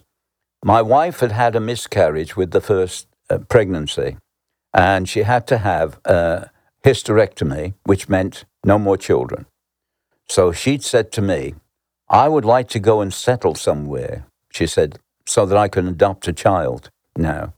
my 0.64 0.82
wife 0.82 1.20
had 1.20 1.34
had 1.34 1.58
a 1.58 1.60
miscarriage 1.60 2.38
with 2.38 2.52
the 2.52 2.62
first 2.62 3.06
uh, 3.30 3.40
pregnancy 3.40 4.16
and 4.74 5.10
she 5.10 5.24
had 5.24 5.48
to 5.48 5.58
have 5.60 6.00
a 6.06 6.50
hysterectomy, 6.86 7.74
which 7.86 8.10
meant 8.10 8.46
no 8.64 8.80
more 8.80 8.98
children. 8.98 9.46
So 10.30 10.52
she'd 10.52 10.84
said 10.84 11.12
to 11.14 11.22
me, 11.22 11.56
I 12.10 12.28
would 12.28 12.46
like 12.46 12.70
to 12.70 12.80
go 12.80 13.02
and 13.02 13.14
settle 13.14 13.56
somewhere, 13.56 14.26
she 14.52 14.68
said, 14.68 15.00
so 15.28 15.46
that 15.46 15.58
I 15.58 15.68
can 15.68 15.88
adopt 15.88 16.28
a 16.28 16.34
child 16.34 16.90
now. 17.18 17.54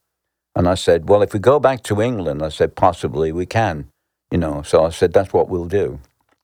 And 0.55 0.67
I 0.67 0.75
said, 0.75 1.07
Well, 1.09 1.21
if 1.21 1.33
we 1.33 1.39
go 1.39 1.59
back 1.59 1.83
to 1.83 2.01
England, 2.01 2.43
I 2.43 2.49
said, 2.49 2.75
possibly 2.75 3.31
we 3.31 3.45
can, 3.45 3.89
you 4.31 4.37
know. 4.37 4.61
So 4.63 4.85
I 4.85 4.89
said, 4.89 5.13
That's 5.13 5.33
what 5.33 5.49
we'll 5.49 5.65
do. 5.65 5.99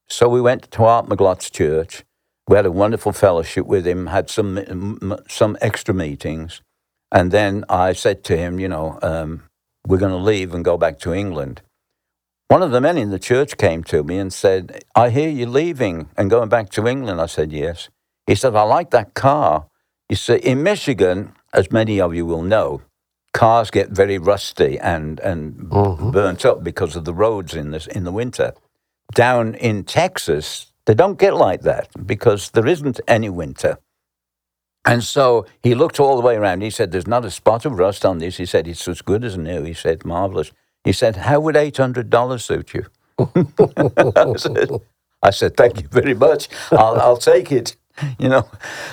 So 0.10 0.30
we 0.30 0.42
went 0.42 0.72
to 0.72 0.84
Art 0.86 1.08
McGlott's 1.08 1.50
church. 1.50 2.04
We 2.48 2.56
had 2.56 2.66
a 2.66 2.72
wonderful 2.72 3.12
fellowship 3.12 3.66
with 3.66 3.86
him, 3.86 4.08
had 4.08 4.30
some, 4.30 5.20
some 5.28 5.58
extra 5.60 5.94
meetings. 5.94 6.62
And 7.12 7.32
then 7.32 7.66
I 7.68 7.92
said 7.92 8.24
to 8.26 8.38
him, 8.38 8.60
You 8.60 8.70
know, 8.70 9.00
um, 9.02 9.44
we're 9.88 9.98
going 9.98 10.12
to 10.12 10.18
leave 10.18 10.54
and 10.54 10.66
go 10.66 10.78
back 10.78 11.00
to 11.00 11.14
England. 11.14 11.62
One 12.50 12.62
of 12.62 12.72
the 12.72 12.82
men 12.82 12.98
in 12.98 13.10
the 13.10 13.20
church 13.20 13.58
came 13.58 13.84
to 13.86 14.04
me 14.04 14.18
and 14.18 14.32
said, 14.32 14.84
I 14.96 15.10
hear 15.10 15.30
you're 15.30 15.50
leaving 15.50 16.10
and 16.18 16.30
going 16.30 16.50
back 16.50 16.70
to 16.72 16.88
England. 16.88 17.20
I 17.20 17.26
said, 17.26 17.52
Yes. 17.52 17.90
He 18.26 18.36
said, 18.36 18.56
I 18.56 18.64
like 18.64 18.92
that 18.92 19.14
car. 19.14 19.68
You 20.10 20.18
see, 20.18 20.36
in 20.36 20.62
Michigan, 20.62 21.34
as 21.54 21.72
many 21.72 22.02
of 22.02 22.14
you 22.14 22.26
will 22.26 22.42
know, 22.42 22.82
cars 23.34 23.72
get 23.72 23.90
very 23.90 24.18
rusty 24.18 24.78
and, 24.80 25.20
and 25.22 25.56
mm-hmm. 25.56 26.12
burnt 26.12 26.46
up 26.46 26.62
because 26.62 26.98
of 26.98 27.06
the 27.06 27.14
roads 27.14 27.54
in, 27.54 27.72
this, 27.72 27.88
in 27.88 28.04
the 28.04 28.12
winter. 28.12 28.54
Down 29.14 29.56
in 29.56 29.86
Texas, 29.86 30.74
they 30.86 30.94
don't 30.94 31.18
get 31.18 31.36
like 31.36 31.62
that 31.62 31.90
because 32.06 32.50
there 32.52 32.68
isn't 32.68 33.00
any 33.08 33.30
winter. 33.30 33.78
And 34.88 35.04
so 35.04 35.46
he 35.62 35.76
looked 35.76 36.00
all 36.00 36.16
the 36.16 36.22
way 36.22 36.36
around. 36.36 36.62
He 36.62 36.70
said, 36.70 36.92
There's 36.92 37.08
not 37.08 37.26
a 37.26 37.32
spot 37.32 37.66
of 37.66 37.78
rust 37.78 38.06
on 38.06 38.20
this. 38.20 38.38
He 38.38 38.46
said, 38.46 38.68
It's 38.68 38.88
as 38.88 39.02
good 39.02 39.24
as 39.24 39.38
new. 39.38 39.64
He 39.64 39.74
said, 39.74 40.06
Marvelous. 40.06 40.52
He 40.84 40.94
said, 40.94 41.18
How 41.18 41.40
would 41.42 41.56
$800 41.56 42.42
suit 42.42 42.74
you? 42.74 42.86
I, 43.20 44.36
said, 44.38 44.70
I 45.22 45.30
said, 45.32 45.58
Thank 45.58 45.82
you 45.82 45.88
very 45.90 46.14
much. 46.14 46.48
I'll, 46.72 47.00
I'll 47.00 47.18
take 47.18 47.52
it. 47.52 47.76
You 48.20 48.30
know, 48.30 48.48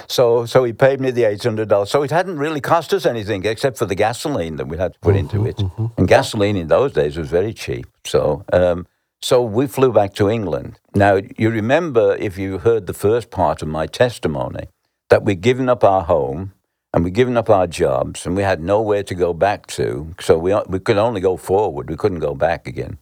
so 0.09 0.47
so 0.47 0.65
he 0.65 0.73
paid 0.73 0.99
me 0.99 1.11
the 1.11 1.25
eight 1.25 1.43
hundred 1.43 1.69
dollars. 1.69 1.91
So 1.91 2.03
it 2.03 2.11
hadn't 2.11 2.39
really 2.39 2.63
cost 2.63 2.95
us 2.95 3.05
anything 3.05 3.45
except 3.45 3.77
for 3.77 3.85
the 3.85 3.95
gasoline 3.95 4.57
that 4.57 4.67
we 4.67 4.79
had 4.79 4.95
to 4.95 4.99
put 5.01 5.15
into 5.15 5.37
mm-hmm, 5.37 5.47
it. 5.47 5.57
Mm-hmm. 5.59 5.87
And 5.99 6.09
gasoline 6.09 6.57
in 6.57 6.69
those 6.69 6.93
days 6.93 7.19
was 7.19 7.29
very 7.29 7.53
cheap. 7.53 7.87
So 8.07 8.47
um, 8.51 8.87
so 9.21 9.43
we 9.43 9.67
flew 9.67 9.93
back 9.93 10.15
to 10.15 10.31
England. 10.31 10.79
Now 10.95 11.21
you 11.37 11.51
remember 11.51 12.17
if 12.19 12.39
you 12.39 12.59
heard 12.59 12.87
the 12.87 12.95
first 12.95 13.31
part 13.31 13.61
of 13.61 13.69
my 13.69 13.87
testimony, 13.87 14.69
that 15.11 15.25
we'd 15.25 15.41
given 15.41 15.69
up 15.69 15.85
our 15.85 16.03
home 16.03 16.53
and 16.93 17.05
we'd 17.05 17.15
given 17.15 17.37
up 17.37 17.51
our 17.51 17.67
jobs 17.67 18.27
and 18.27 18.37
we 18.37 18.43
had 18.43 18.63
nowhere 18.63 19.03
to 19.03 19.15
go 19.15 19.33
back 19.33 19.67
to. 19.67 20.15
So 20.21 20.39
we, 20.39 20.55
we 20.69 20.79
could 20.79 20.99
only 20.99 21.21
go 21.21 21.37
forward, 21.37 21.91
we 21.91 21.97
couldn't 21.97 22.21
go 22.21 22.35
back 22.35 22.67
again. 22.67 22.99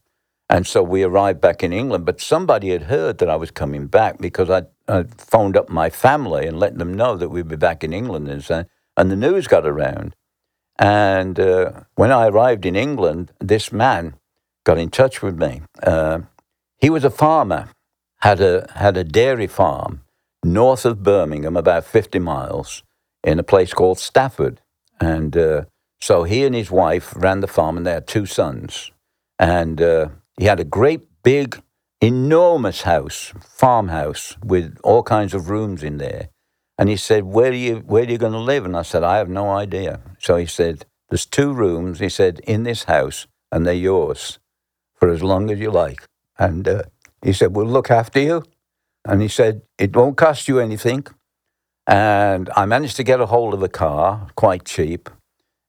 And 0.49 0.67
so 0.67 0.83
we 0.83 1.03
arrived 1.03 1.41
back 1.41 1.62
in 1.62 1.73
England. 1.73 2.05
But 2.05 2.21
somebody 2.21 2.71
had 2.71 2.83
heard 2.83 3.19
that 3.19 3.31
I 3.31 3.37
was 3.37 3.51
coming 3.51 3.87
back 3.87 4.19
because 4.19 4.51
I'd 4.51 4.67
phoned 5.19 5.57
up 5.57 5.71
my 5.71 5.88
family 5.88 6.47
and 6.47 6.59
let 6.61 6.77
them 6.79 6.93
know 6.93 7.17
that 7.17 7.31
we'd 7.31 7.49
be 7.49 7.57
back 7.57 7.83
in 7.83 7.95
England. 7.95 8.29
And, 8.29 8.45
so, 8.45 8.65
and 8.97 9.11
the 9.11 9.17
news 9.17 9.47
got 9.47 9.67
around. 9.67 10.15
And 10.79 11.41
uh, 11.41 11.85
when 11.95 12.12
I 12.12 12.29
arrived 12.29 12.67
in 12.67 12.77
England, 12.77 13.33
this 13.41 13.73
man 13.73 14.15
got 14.65 14.77
in 14.77 14.91
touch 14.91 15.23
with 15.23 15.38
me. 15.41 15.62
Uh, 15.83 16.21
he 16.79 16.91
was 16.91 17.05
a 17.05 17.11
farmer, 17.11 17.71
had 18.19 18.41
a, 18.41 18.71
had 18.75 18.99
a 18.99 19.05
dairy 19.05 19.47
farm 19.47 20.03
north 20.44 20.85
of 20.85 21.02
Birmingham, 21.02 21.57
about 21.57 21.85
50 21.85 22.18
miles, 22.18 22.83
in 23.24 23.38
a 23.38 23.44
place 23.44 23.72
called 23.72 23.98
Stafford. 23.98 24.61
And 25.00 25.37
uh, 25.37 25.64
so 26.00 26.24
he 26.24 26.44
and 26.44 26.55
his 26.55 26.70
wife 26.70 27.12
ran 27.16 27.40
the 27.40 27.46
farm, 27.46 27.76
and 27.76 27.87
they 27.87 27.92
had 27.92 28.07
two 28.07 28.26
sons. 28.26 28.90
And 29.38 29.81
uh, 29.81 30.09
he 30.37 30.44
had 30.44 30.61
a 30.61 30.64
great 30.64 31.02
big, 31.22 31.62
enormous 32.00 32.83
house, 32.83 33.33
farmhouse, 33.40 34.37
with 34.44 34.78
all 34.83 35.02
kinds 35.02 35.35
of 35.35 35.50
rooms 35.50 35.83
in 35.83 35.98
there. 35.98 36.28
And 36.78 36.88
he 36.88 36.96
said, 36.96 37.24
Where 37.24 37.50
are 37.50 37.55
you, 37.55 37.76
where 37.76 38.05
are 38.05 38.11
you 38.11 38.18
going 38.18 38.33
to 38.33 38.38
live? 38.38 38.64
And 38.64 38.76
I 38.76 38.83
said, 38.83 39.05
I 39.05 39.18
have 39.18 39.28
no 39.28 39.50
idea. 39.50 40.00
So 40.18 40.37
he 40.37 40.46
said, 40.46 40.87
There's 41.11 41.26
two 41.26 41.52
rooms, 41.52 42.00
he 42.00 42.09
said, 42.09 42.40
in 42.40 42.64
this 42.64 42.85
house, 42.85 43.26
and 43.52 43.66
they're 43.66 43.74
yours 43.74 44.38
for 44.94 45.09
as 45.09 45.22
long 45.22 45.50
as 45.50 45.59
you 45.59 45.70
like. 45.70 46.07
And 46.38 46.66
uh, 46.66 46.83
he 47.22 47.33
said, 47.33 47.55
We'll 47.55 47.66
look 47.66 47.90
after 47.90 48.20
you. 48.20 48.42
And 49.05 49.21
he 49.23 49.29
said, 49.29 49.62
It 49.79 49.95
won't 49.95 50.17
cost 50.17 50.49
you 50.49 50.61
anything. 50.61 51.07
And 51.87 52.49
I 52.57 52.67
managed 52.67 52.97
to 52.97 53.05
get 53.05 53.21
a 53.21 53.27
hold 53.27 53.55
of 53.55 53.62
a 53.62 53.69
car, 53.69 54.29
quite 54.37 54.65
cheap. 54.65 55.11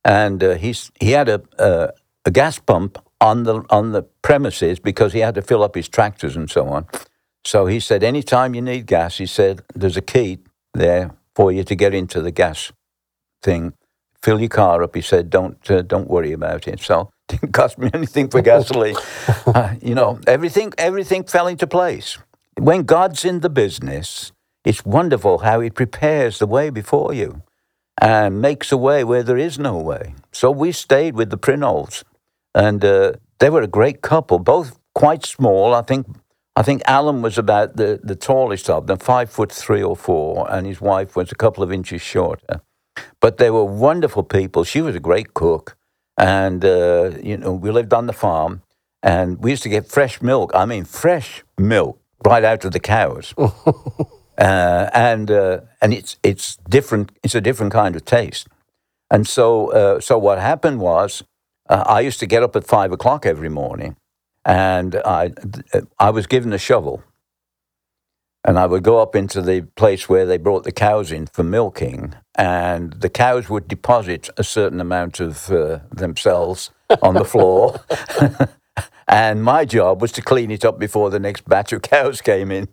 And 0.06 0.44
uh, 0.44 0.56
he's, 0.56 0.92
he 1.00 1.12
had 1.12 1.30
a, 1.30 1.42
a, 1.58 1.90
a 2.26 2.32
gas 2.32 2.60
pump 2.60 3.00
on 3.20 3.44
the, 3.44 3.64
on 3.70 3.94
the 3.94 4.04
premises 4.22 4.80
because 4.80 5.14
he 5.14 5.20
had 5.20 5.36
to 5.36 5.42
fill 5.42 5.64
up 5.64 5.76
his 5.76 5.88
tractors 5.90 6.36
and 6.36 6.50
so 6.50 6.68
on. 6.68 6.88
So 7.46 7.66
he 7.66 7.80
said, 7.80 8.04
Anytime 8.04 8.54
you 8.54 8.62
need 8.62 8.86
gas, 8.86 9.18
he 9.18 9.26
said, 9.26 9.64
There's 9.74 9.98
a 9.98 10.02
key 10.02 10.40
there 10.74 11.12
for 11.36 11.52
you 11.52 11.64
to 11.64 11.76
get 11.76 11.94
into 11.94 12.22
the 12.22 12.32
gas 12.32 12.72
thing. 13.42 13.74
Fill 14.22 14.40
your 14.40 14.50
car 14.50 14.84
up. 14.84 14.96
He 14.96 15.02
said, 15.02 15.30
Don't, 15.30 15.70
uh, 15.72 15.82
don't 15.82 16.10
worry 16.10 16.32
about 16.34 16.68
it. 16.68 16.80
So 16.80 17.12
it 17.30 17.40
didn't 17.42 17.54
cost 17.54 17.80
me 17.80 17.90
anything 17.94 18.30
for 18.30 18.42
gasoline. 18.54 18.96
uh, 19.48 19.74
you 19.82 19.96
know, 19.96 20.20
everything, 20.28 20.72
everything 20.78 21.24
fell 21.24 21.48
into 21.48 21.66
place 21.66 22.20
when 22.60 22.84
God's 22.84 23.26
in 23.26 23.42
the 23.42 23.50
business, 23.50 24.32
it's 24.66 24.86
wonderful 24.86 25.40
how 25.40 25.60
He 25.62 25.70
prepares 25.70 26.40
the 26.40 26.48
way 26.48 26.70
before 26.70 27.14
you 27.14 27.44
and 28.02 28.42
makes 28.42 28.72
a 28.72 28.78
way 28.78 29.04
where 29.04 29.24
there 29.24 29.38
is 29.38 29.60
no 29.60 29.78
way. 29.78 30.16
So 30.32 30.52
we 30.52 30.72
stayed 30.72 31.16
with 31.16 31.30
the 31.30 31.38
Prinolds, 31.38 32.04
and 32.56 32.84
uh, 32.86 33.14
they 33.40 33.50
were 33.50 33.62
a 33.62 33.68
great 33.68 34.02
couple, 34.02 34.40
both 34.40 34.80
quite 34.96 35.26
small. 35.26 35.74
I 35.74 35.82
think 35.84 36.08
I 36.56 36.64
think 36.64 36.84
Alan 36.86 37.22
was 37.22 37.38
about 37.38 37.78
the, 37.78 38.00
the 38.04 38.16
tallest 38.16 38.70
of 38.70 38.88
them, 38.88 39.00
five 39.00 39.30
foot 39.32 39.52
three 39.52 39.84
or 39.84 39.96
four, 39.96 40.52
and 40.52 40.68
his 40.68 40.82
wife 40.82 41.16
was 41.16 41.32
a 41.32 41.36
couple 41.36 41.64
of 41.64 41.72
inches 41.72 42.02
shorter. 42.02 42.62
but 43.22 43.38
they 43.38 43.52
were 43.52 43.66
wonderful 43.66 44.24
people. 44.24 44.64
She 44.64 44.82
was 44.82 44.96
a 44.96 45.00
great 45.00 45.34
cook, 45.34 45.78
and 46.18 46.66
uh, 46.66 47.12
you 47.24 47.38
know 47.38 47.54
we 47.54 47.72
lived 47.72 47.94
on 47.94 48.08
the 48.08 48.14
farm, 48.14 48.62
and 49.04 49.40
we 49.44 49.52
used 49.52 49.64
to 49.64 49.70
get 49.70 49.88
fresh 49.88 50.22
milk. 50.22 50.52
I 50.56 50.66
mean, 50.66 50.86
fresh 50.86 51.44
milk 51.58 52.00
right 52.26 52.44
out 52.44 52.66
of 52.66 52.72
the 52.72 52.80
cows, 52.80 53.34
uh, 53.38 54.90
and 54.94 55.32
uh, 55.32 55.62
and 55.82 55.94
it's 55.94 56.18
it's 56.24 56.58
different. 56.70 57.12
It's 57.24 57.36
a 57.36 57.42
different 57.42 57.74
kind 57.74 57.96
of 57.96 58.06
taste. 58.06 58.48
And 59.12 59.28
so 59.28 59.72
uh, 59.72 60.00
so 60.00 60.18
what 60.18 60.40
happened 60.40 60.80
was, 60.82 61.24
uh, 61.70 61.84
I 61.88 62.02
used 62.02 62.20
to 62.22 62.28
get 62.28 62.44
up 62.44 62.56
at 62.56 62.66
five 62.66 62.92
o'clock 62.92 63.26
every 63.26 63.50
morning, 63.50 63.96
and 64.46 64.96
I 65.06 65.34
I 66.00 66.10
was 66.12 66.28
given 66.28 66.54
a 66.54 66.60
shovel 66.60 67.04
and 68.46 68.60
I 68.60 68.66
would 68.66 68.84
go 68.84 69.00
up 69.02 69.16
into 69.16 69.42
the 69.42 69.62
place 69.76 70.10
where 70.10 70.26
they 70.26 70.38
brought 70.38 70.64
the 70.64 70.72
cows 70.72 71.12
in 71.12 71.28
for 71.28 71.44
milking, 71.44 72.14
and 72.36 72.94
the 72.94 73.10
cows 73.10 73.50
would 73.50 73.68
deposit 73.68 74.30
a 74.38 74.44
certain 74.44 74.82
amount 74.82 75.20
of 75.20 75.50
uh, 75.52 75.80
themselves 75.92 76.72
on 77.02 77.16
the 77.16 77.26
floor. 77.26 77.80
and 79.14 79.44
my 79.44 79.64
job 79.64 80.02
was 80.02 80.12
to 80.14 80.24
clean 80.24 80.50
it 80.50 80.66
up 80.66 80.80
before 80.80 81.12
the 81.12 81.20
next 81.20 81.48
batch 81.48 81.72
of 81.72 81.82
cows 81.94 82.20
came 82.20 82.52
in. 82.52 82.68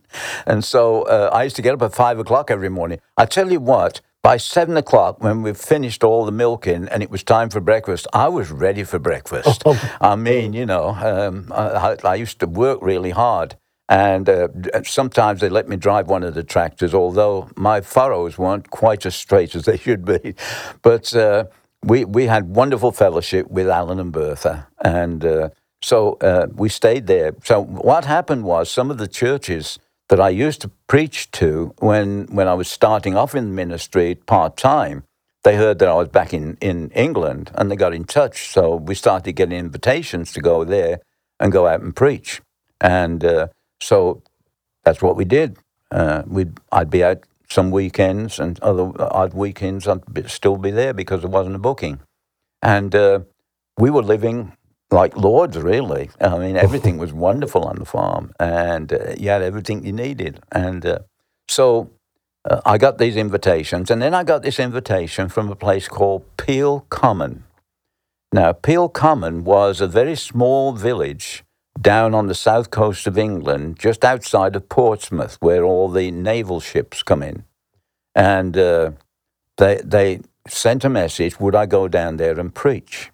And 0.46 0.64
so 0.64 1.02
uh, 1.02 1.28
I 1.30 1.44
used 1.44 1.56
to 1.56 1.62
get 1.62 1.74
up 1.74 1.82
at 1.82 1.94
five 1.94 2.18
o'clock 2.18 2.50
every 2.50 2.70
morning. 2.70 2.98
I 3.18 3.26
tell 3.26 3.52
you 3.52 3.60
what, 3.60 4.00
by 4.22 4.38
seven 4.38 4.78
o'clock, 4.78 5.22
when 5.22 5.42
we 5.42 5.52
finished 5.52 6.02
all 6.02 6.24
the 6.24 6.32
milking 6.32 6.88
and 6.88 7.02
it 7.02 7.10
was 7.10 7.22
time 7.22 7.50
for 7.50 7.60
breakfast, 7.60 8.06
I 8.14 8.28
was 8.28 8.50
ready 8.50 8.84
for 8.84 8.98
breakfast. 8.98 9.64
I 10.00 10.16
mean, 10.16 10.54
you 10.54 10.64
know, 10.64 10.88
um, 10.88 11.52
I, 11.54 11.96
I 12.02 12.14
used 12.14 12.40
to 12.40 12.46
work 12.46 12.78
really 12.80 13.10
hard. 13.10 13.56
And 13.90 14.28
uh, 14.28 14.48
sometimes 14.84 15.40
they 15.40 15.48
let 15.50 15.68
me 15.68 15.76
drive 15.76 16.06
one 16.06 16.22
of 16.22 16.32
the 16.34 16.44
tractors, 16.44 16.94
although 16.94 17.50
my 17.56 17.82
furrows 17.82 18.38
weren't 18.38 18.70
quite 18.70 19.04
as 19.04 19.14
straight 19.14 19.54
as 19.54 19.64
they 19.64 19.76
should 19.84 20.06
be. 20.06 20.36
But 20.80 21.14
uh, 21.14 21.46
we, 21.82 22.06
we 22.06 22.26
had 22.26 22.54
wonderful 22.54 22.92
fellowship 22.92 23.50
with 23.50 23.68
Alan 23.68 23.98
and 23.98 24.12
Bertha. 24.12 24.68
And 24.82 25.24
uh, 25.24 25.50
so 25.82 26.14
uh, 26.20 26.46
we 26.54 26.68
stayed 26.68 27.06
there. 27.06 27.34
So 27.44 27.62
what 27.62 28.04
happened 28.04 28.44
was 28.44 28.70
some 28.70 28.90
of 28.90 28.98
the 28.98 29.08
churches 29.08 29.78
that 30.08 30.20
I 30.20 30.28
used 30.28 30.60
to 30.62 30.70
preach 30.88 31.30
to 31.32 31.74
when, 31.78 32.26
when 32.26 32.48
I 32.48 32.54
was 32.54 32.68
starting 32.68 33.16
off 33.16 33.34
in 33.34 33.54
ministry 33.54 34.14
part 34.14 34.56
time, 34.56 35.04
they 35.42 35.56
heard 35.56 35.78
that 35.78 35.88
I 35.88 35.94
was 35.94 36.08
back 36.08 36.34
in, 36.34 36.58
in 36.60 36.90
England 36.90 37.50
and 37.54 37.70
they 37.70 37.76
got 37.76 37.94
in 37.94 38.04
touch. 38.04 38.48
So 38.48 38.76
we 38.76 38.94
started 38.94 39.32
getting 39.32 39.58
invitations 39.58 40.32
to 40.32 40.40
go 40.40 40.64
there 40.64 41.00
and 41.38 41.52
go 41.52 41.66
out 41.66 41.80
and 41.80 41.96
preach. 41.96 42.42
And 42.80 43.24
uh, 43.24 43.48
so 43.80 44.22
that's 44.84 45.00
what 45.00 45.16
we 45.16 45.24
did. 45.24 45.56
Uh, 45.90 46.24
we'd, 46.26 46.58
I'd 46.70 46.90
be 46.90 47.02
out 47.02 47.24
some 47.48 47.70
weekends 47.70 48.38
and 48.38 48.60
other 48.60 48.92
odd 48.98 49.32
weekends 49.34 49.88
I'd 49.88 50.12
be, 50.12 50.28
still 50.28 50.56
be 50.56 50.70
there 50.70 50.92
because 50.92 51.22
there 51.22 51.30
wasn't 51.30 51.56
a 51.56 51.60
booking. 51.60 52.00
And 52.62 52.94
uh, 52.94 53.20
we 53.78 53.90
were 53.90 54.02
living 54.02 54.52
like 54.90 55.16
lords, 55.16 55.56
really. 55.56 56.10
I 56.20 56.38
mean, 56.38 56.56
everything 56.56 56.98
was 56.98 57.12
wonderful 57.12 57.64
on 57.64 57.76
the 57.76 57.84
farm, 57.84 58.32
and 58.40 58.92
uh, 58.92 59.14
you 59.16 59.28
had 59.28 59.42
everything 59.42 59.84
you 59.84 59.92
needed. 59.92 60.40
And 60.50 60.84
uh, 60.84 60.98
so 61.48 61.90
uh, 62.48 62.60
I 62.64 62.78
got 62.78 62.98
these 62.98 63.16
invitations, 63.16 63.90
and 63.90 64.02
then 64.02 64.14
I 64.14 64.24
got 64.24 64.42
this 64.42 64.58
invitation 64.58 65.28
from 65.28 65.50
a 65.50 65.56
place 65.56 65.88
called 65.88 66.24
Peel 66.36 66.86
Common. 66.90 67.44
Now, 68.32 68.52
Peel 68.52 68.88
Common 68.88 69.44
was 69.44 69.80
a 69.80 69.86
very 69.86 70.16
small 70.16 70.72
village 70.72 71.44
down 71.80 72.14
on 72.14 72.26
the 72.26 72.34
south 72.34 72.70
coast 72.70 73.06
of 73.06 73.18
England, 73.18 73.78
just 73.78 74.04
outside 74.04 74.54
of 74.56 74.68
Portsmouth, 74.68 75.36
where 75.40 75.64
all 75.64 75.88
the 75.88 76.10
naval 76.10 76.60
ships 76.60 77.02
come 77.02 77.22
in. 77.22 77.44
And 78.14 78.56
uh, 78.56 78.92
they, 79.56 79.80
they 79.84 80.20
sent 80.48 80.84
a 80.84 80.88
message 80.88 81.38
would 81.38 81.54
I 81.54 81.66
go 81.66 81.88
down 81.88 82.16
there 82.16 82.38
and 82.38 82.54
preach? 82.54 83.10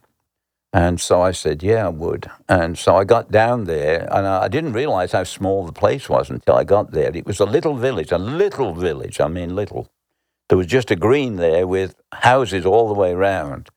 And 0.73 1.01
so 1.01 1.23
I 1.23 1.33
said, 1.33 1.63
Yeah, 1.63 1.87
I 1.87 1.91
would. 1.91 2.31
And 2.49 2.79
so 2.79 2.97
I 2.97 3.05
got 3.05 3.33
down 3.33 3.65
there, 3.65 4.09
and 4.13 4.27
I 4.27 4.49
didn't 4.49 4.75
realize 4.75 5.13
how 5.13 5.25
small 5.25 5.67
the 5.67 5.73
place 5.73 6.09
was 6.09 6.31
until 6.31 6.55
I 6.57 6.65
got 6.65 6.93
there. 6.93 7.11
It 7.17 7.27
was 7.27 7.41
a 7.41 7.47
little 7.47 7.77
village, 7.77 8.13
a 8.13 8.19
little 8.19 8.75
village, 8.75 9.21
I 9.21 9.29
mean, 9.29 9.57
little. 9.57 9.89
There 10.49 10.59
was 10.59 10.69
just 10.69 10.93
a 10.93 10.97
green 10.97 11.37
there 11.37 11.67
with 11.67 11.97
houses 12.13 12.67
all 12.67 12.89
the 12.89 12.95
way 12.95 13.13
around. 13.13 13.69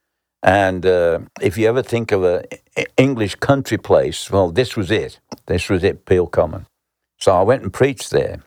And 0.44 0.86
uh, 0.86 1.22
if 1.42 1.58
you 1.58 1.68
ever 1.68 1.84
think 1.84 2.12
of 2.12 2.24
an 2.24 2.46
English 2.98 3.36
country 3.36 3.78
place, 3.78 4.32
well, 4.32 4.52
this 4.52 4.78
was 4.78 4.92
it. 4.92 5.20
This 5.48 5.70
was 5.70 5.84
it, 5.84 6.06
Peel 6.06 6.28
Common. 6.28 6.68
So 7.20 7.34
I 7.34 7.44
went 7.44 7.64
and 7.64 7.74
preached 7.74 8.12
there. 8.12 8.44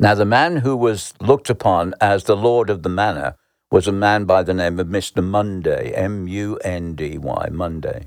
Now, 0.00 0.14
the 0.14 0.26
man 0.26 0.58
who 0.58 0.76
was 0.76 1.14
looked 1.20 1.50
upon 1.50 1.94
as 2.00 2.24
the 2.24 2.36
Lord 2.36 2.70
of 2.70 2.82
the 2.82 2.90
Manor 2.90 3.36
was 3.70 3.86
a 3.86 3.92
man 3.92 4.24
by 4.24 4.42
the 4.42 4.54
name 4.54 4.78
of 4.80 4.86
Mr. 4.88 5.22
Mundy, 5.22 5.94
M 5.94 6.26
U 6.28 6.56
N 6.64 6.94
D 6.94 7.18
Y, 7.18 7.48
Mundy. 7.50 8.06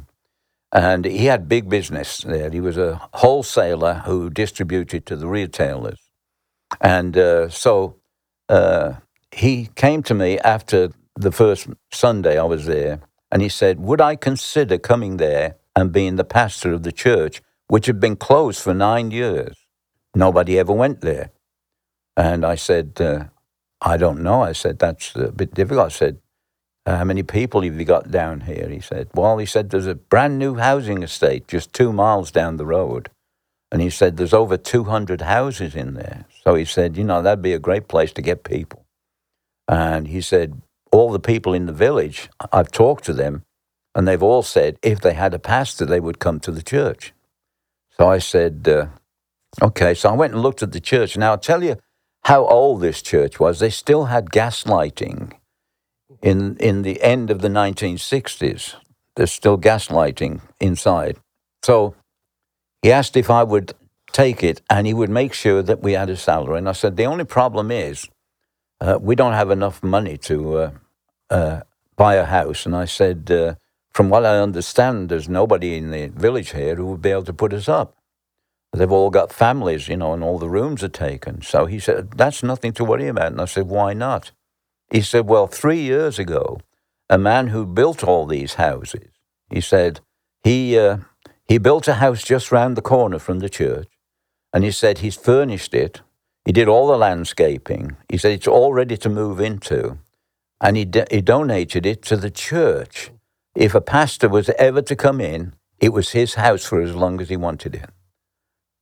And 0.73 1.05
he 1.05 1.25
had 1.25 1.49
big 1.49 1.69
business 1.69 2.19
there. 2.19 2.49
He 2.49 2.61
was 2.61 2.77
a 2.77 3.01
wholesaler 3.13 4.03
who 4.05 4.29
distributed 4.29 5.05
to 5.07 5.15
the 5.15 5.27
retailers. 5.27 5.99
And 6.79 7.17
uh, 7.17 7.49
so 7.49 7.97
uh, 8.47 8.93
he 9.31 9.69
came 9.75 10.01
to 10.03 10.13
me 10.13 10.39
after 10.39 10.91
the 11.15 11.31
first 11.31 11.67
Sunday 11.91 12.39
I 12.39 12.43
was 12.43 12.65
there, 12.65 13.01
and 13.31 13.41
he 13.41 13.49
said, 13.49 13.79
Would 13.81 14.01
I 14.01 14.15
consider 14.15 14.77
coming 14.77 15.17
there 15.17 15.57
and 15.75 15.91
being 15.91 16.15
the 16.15 16.23
pastor 16.23 16.71
of 16.73 16.83
the 16.83 16.91
church, 16.91 17.41
which 17.67 17.85
had 17.85 17.99
been 17.99 18.15
closed 18.15 18.61
for 18.61 18.73
nine 18.73 19.11
years? 19.11 19.57
Nobody 20.15 20.57
ever 20.57 20.73
went 20.73 21.01
there. 21.01 21.31
And 22.17 22.45
I 22.45 22.55
said, 22.55 22.99
uh, 22.99 23.25
I 23.81 23.97
don't 23.97 24.21
know. 24.21 24.41
I 24.43 24.53
said, 24.53 24.79
That's 24.79 25.15
a 25.15 25.31
bit 25.31 25.53
difficult. 25.53 25.87
I 25.87 25.89
said, 25.89 26.19
How 26.85 27.03
many 27.03 27.23
people 27.23 27.61
have 27.63 27.79
you 27.79 27.85
got 27.85 28.11
down 28.11 28.41
here? 28.41 28.69
He 28.69 28.81
said, 28.81 29.09
Well, 29.13 29.37
he 29.37 29.45
said, 29.45 29.69
There's 29.69 29.87
a 29.87 29.95
brand 29.95 30.39
new 30.39 30.55
housing 30.55 31.03
estate 31.03 31.47
just 31.47 31.73
two 31.73 31.93
miles 31.93 32.31
down 32.31 32.57
the 32.57 32.65
road. 32.65 33.09
And 33.71 33.81
he 33.81 33.89
said, 33.89 34.17
There's 34.17 34.33
over 34.33 34.57
200 34.57 35.21
houses 35.21 35.75
in 35.75 35.95
there. 35.95 36.25
So 36.43 36.55
he 36.55 36.65
said, 36.65 36.97
You 36.97 37.03
know, 37.03 37.21
that'd 37.21 37.41
be 37.41 37.53
a 37.53 37.59
great 37.59 37.87
place 37.87 38.13
to 38.13 38.21
get 38.21 38.43
people. 38.43 38.85
And 39.67 40.07
he 40.07 40.21
said, 40.21 40.61
all 40.91 41.11
the 41.11 41.19
people 41.19 41.53
in 41.53 41.65
the 41.65 41.73
village, 41.73 42.29
I've 42.51 42.71
talked 42.71 43.05
to 43.05 43.13
them, 43.13 43.43
and 43.95 44.07
they've 44.07 44.21
all 44.21 44.43
said 44.43 44.77
if 44.81 45.01
they 45.01 45.13
had 45.13 45.33
a 45.33 45.39
pastor, 45.39 45.85
they 45.85 45.99
would 45.99 46.19
come 46.19 46.39
to 46.41 46.51
the 46.51 46.61
church. 46.61 47.13
So 47.97 48.07
I 48.07 48.19
said, 48.19 48.67
uh, 48.67 48.87
okay. 49.61 49.93
So 49.93 50.09
I 50.09 50.13
went 50.13 50.33
and 50.33 50.41
looked 50.41 50.63
at 50.63 50.71
the 50.71 50.79
church. 50.79 51.17
Now 51.17 51.31
I'll 51.31 51.37
tell 51.37 51.63
you 51.63 51.77
how 52.23 52.45
old 52.45 52.81
this 52.81 53.01
church 53.01 53.39
was. 53.39 53.59
They 53.59 53.69
still 53.69 54.05
had 54.05 54.31
gas 54.31 54.65
lighting 54.65 55.33
in, 56.21 56.57
in 56.57 56.83
the 56.83 57.01
end 57.01 57.29
of 57.29 57.41
the 57.41 57.47
1960s. 57.47 58.75
There's 59.15 59.31
still 59.31 59.57
gas 59.57 59.89
lighting 59.89 60.41
inside. 60.59 61.17
So 61.63 61.95
he 62.81 62.91
asked 62.91 63.17
if 63.17 63.29
I 63.29 63.43
would 63.43 63.73
take 64.11 64.43
it 64.43 64.61
and 64.69 64.87
he 64.87 64.93
would 64.93 65.09
make 65.09 65.33
sure 65.33 65.61
that 65.61 65.81
we 65.81 65.93
had 65.93 66.09
a 66.09 66.17
salary. 66.17 66.57
And 66.57 66.69
I 66.69 66.73
said, 66.73 66.97
the 66.97 67.05
only 67.05 67.23
problem 67.23 67.71
is 67.71 68.07
uh, 68.79 68.97
we 69.01 69.15
don't 69.15 69.33
have 69.33 69.51
enough 69.51 69.83
money 69.83 70.17
to 70.17 70.57
uh, 70.57 70.71
uh, 71.29 71.61
buy 71.95 72.15
a 72.15 72.25
house. 72.25 72.65
And 72.65 72.75
I 72.75 72.85
said, 72.85 73.29
uh, 73.31 73.55
from 73.93 74.09
what 74.09 74.25
I 74.25 74.39
understand, 74.39 75.09
there's 75.09 75.29
nobody 75.29 75.75
in 75.75 75.91
the 75.91 76.07
village 76.07 76.51
here 76.51 76.75
who 76.75 76.85
would 76.87 77.01
be 77.01 77.11
able 77.11 77.23
to 77.23 77.33
put 77.33 77.53
us 77.53 77.67
up. 77.67 77.95
They've 78.73 78.91
all 78.91 79.09
got 79.09 79.33
families, 79.33 79.87
you 79.87 79.97
know, 79.97 80.13
and 80.13 80.23
all 80.23 80.39
the 80.39 80.49
rooms 80.49 80.83
are 80.83 80.89
taken. 80.89 81.41
So 81.41 81.65
he 81.65 81.79
said, 81.79 82.11
that's 82.11 82.41
nothing 82.41 82.71
to 82.73 82.85
worry 82.85 83.07
about. 83.07 83.31
And 83.31 83.41
I 83.41 83.45
said, 83.45 83.67
why 83.67 83.93
not? 83.93 84.31
He 84.89 85.01
said, 85.01 85.27
well, 85.27 85.47
three 85.47 85.81
years 85.81 86.19
ago, 86.19 86.61
a 87.09 87.17
man 87.17 87.47
who 87.47 87.65
built 87.65 88.03
all 88.03 88.25
these 88.25 88.53
houses, 88.53 89.09
he 89.49 89.59
said, 89.59 89.99
he, 90.43 90.77
uh, 90.77 90.97
he 91.45 91.57
built 91.57 91.87
a 91.87 91.95
house 91.95 92.23
just 92.23 92.51
round 92.51 92.77
the 92.77 92.81
corner 92.81 93.19
from 93.19 93.39
the 93.39 93.49
church. 93.49 93.87
And 94.53 94.63
he 94.63 94.71
said 94.71 94.99
he's 94.99 95.15
furnished 95.15 95.73
it 95.73 96.01
he 96.45 96.51
did 96.51 96.67
all 96.67 96.87
the 96.87 96.97
landscaping. 96.97 97.97
He 98.09 98.17
said 98.17 98.31
it's 98.31 98.47
all 98.47 98.73
ready 98.73 98.97
to 98.97 99.09
move 99.09 99.39
into. 99.39 99.99
And 100.59 100.77
he, 100.77 100.89
he 101.09 101.21
donated 101.21 101.85
it 101.85 102.01
to 102.03 102.17
the 102.17 102.31
church. 102.31 103.11
If 103.55 103.75
a 103.75 103.81
pastor 103.81 104.29
was 104.29 104.49
ever 104.57 104.81
to 104.83 104.95
come 104.95 105.21
in, 105.21 105.53
it 105.79 105.93
was 105.93 106.11
his 106.11 106.35
house 106.35 106.65
for 106.65 106.81
as 106.81 106.95
long 106.95 107.21
as 107.21 107.29
he 107.29 107.37
wanted 107.37 107.75
it. 107.75 107.89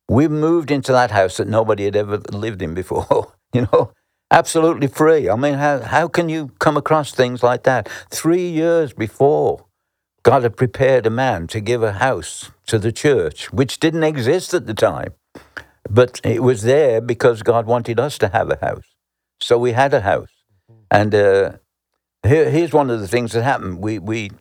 We 0.09 0.27
moved 0.27 0.71
into 0.71 0.91
that 0.91 1.11
house 1.11 1.37
that 1.37 1.47
nobody 1.47 1.85
had 1.85 1.95
ever 1.95 2.17
lived 2.31 2.61
in 2.61 2.73
before, 2.73 3.33
you 3.53 3.67
know, 3.71 3.93
absolutely 4.31 4.87
free. 4.87 5.29
I 5.29 5.35
mean, 5.35 5.53
how, 5.53 5.81
how 5.81 6.07
can 6.07 6.29
you 6.29 6.51
come 6.59 6.77
across 6.77 7.13
things 7.13 7.43
like 7.43 7.63
that? 7.63 7.87
Three 8.09 8.49
years 8.49 8.91
before, 8.91 9.65
God 10.23 10.43
had 10.43 10.57
prepared 10.57 11.05
a 11.05 11.11
man 11.11 11.47
to 11.47 11.59
give 11.59 11.83
a 11.83 11.93
house 11.93 12.51
to 12.67 12.79
the 12.79 12.91
church, 12.91 13.53
which 13.53 13.79
didn't 13.79 14.03
exist 14.03 14.53
at 14.53 14.65
the 14.65 14.73
time. 14.73 15.13
But 15.89 16.19
it 16.23 16.43
was 16.43 16.63
there 16.63 17.01
because 17.01 17.41
God 17.43 17.67
wanted 17.67 17.99
us 17.99 18.17
to 18.17 18.29
have 18.29 18.49
a 18.49 18.57
house. 18.57 18.95
So 19.39 19.57
we 19.57 19.71
had 19.71 19.93
a 19.93 20.01
house. 20.01 20.29
And 20.91 21.13
uh, 21.13 21.53
here, 22.23 22.49
here's 22.49 22.73
one 22.73 22.89
of 22.89 22.99
the 22.99 23.07
things 23.07 23.33
that 23.33 23.43
happened. 23.43 23.79
We, 23.79 23.99
we, 23.99 24.31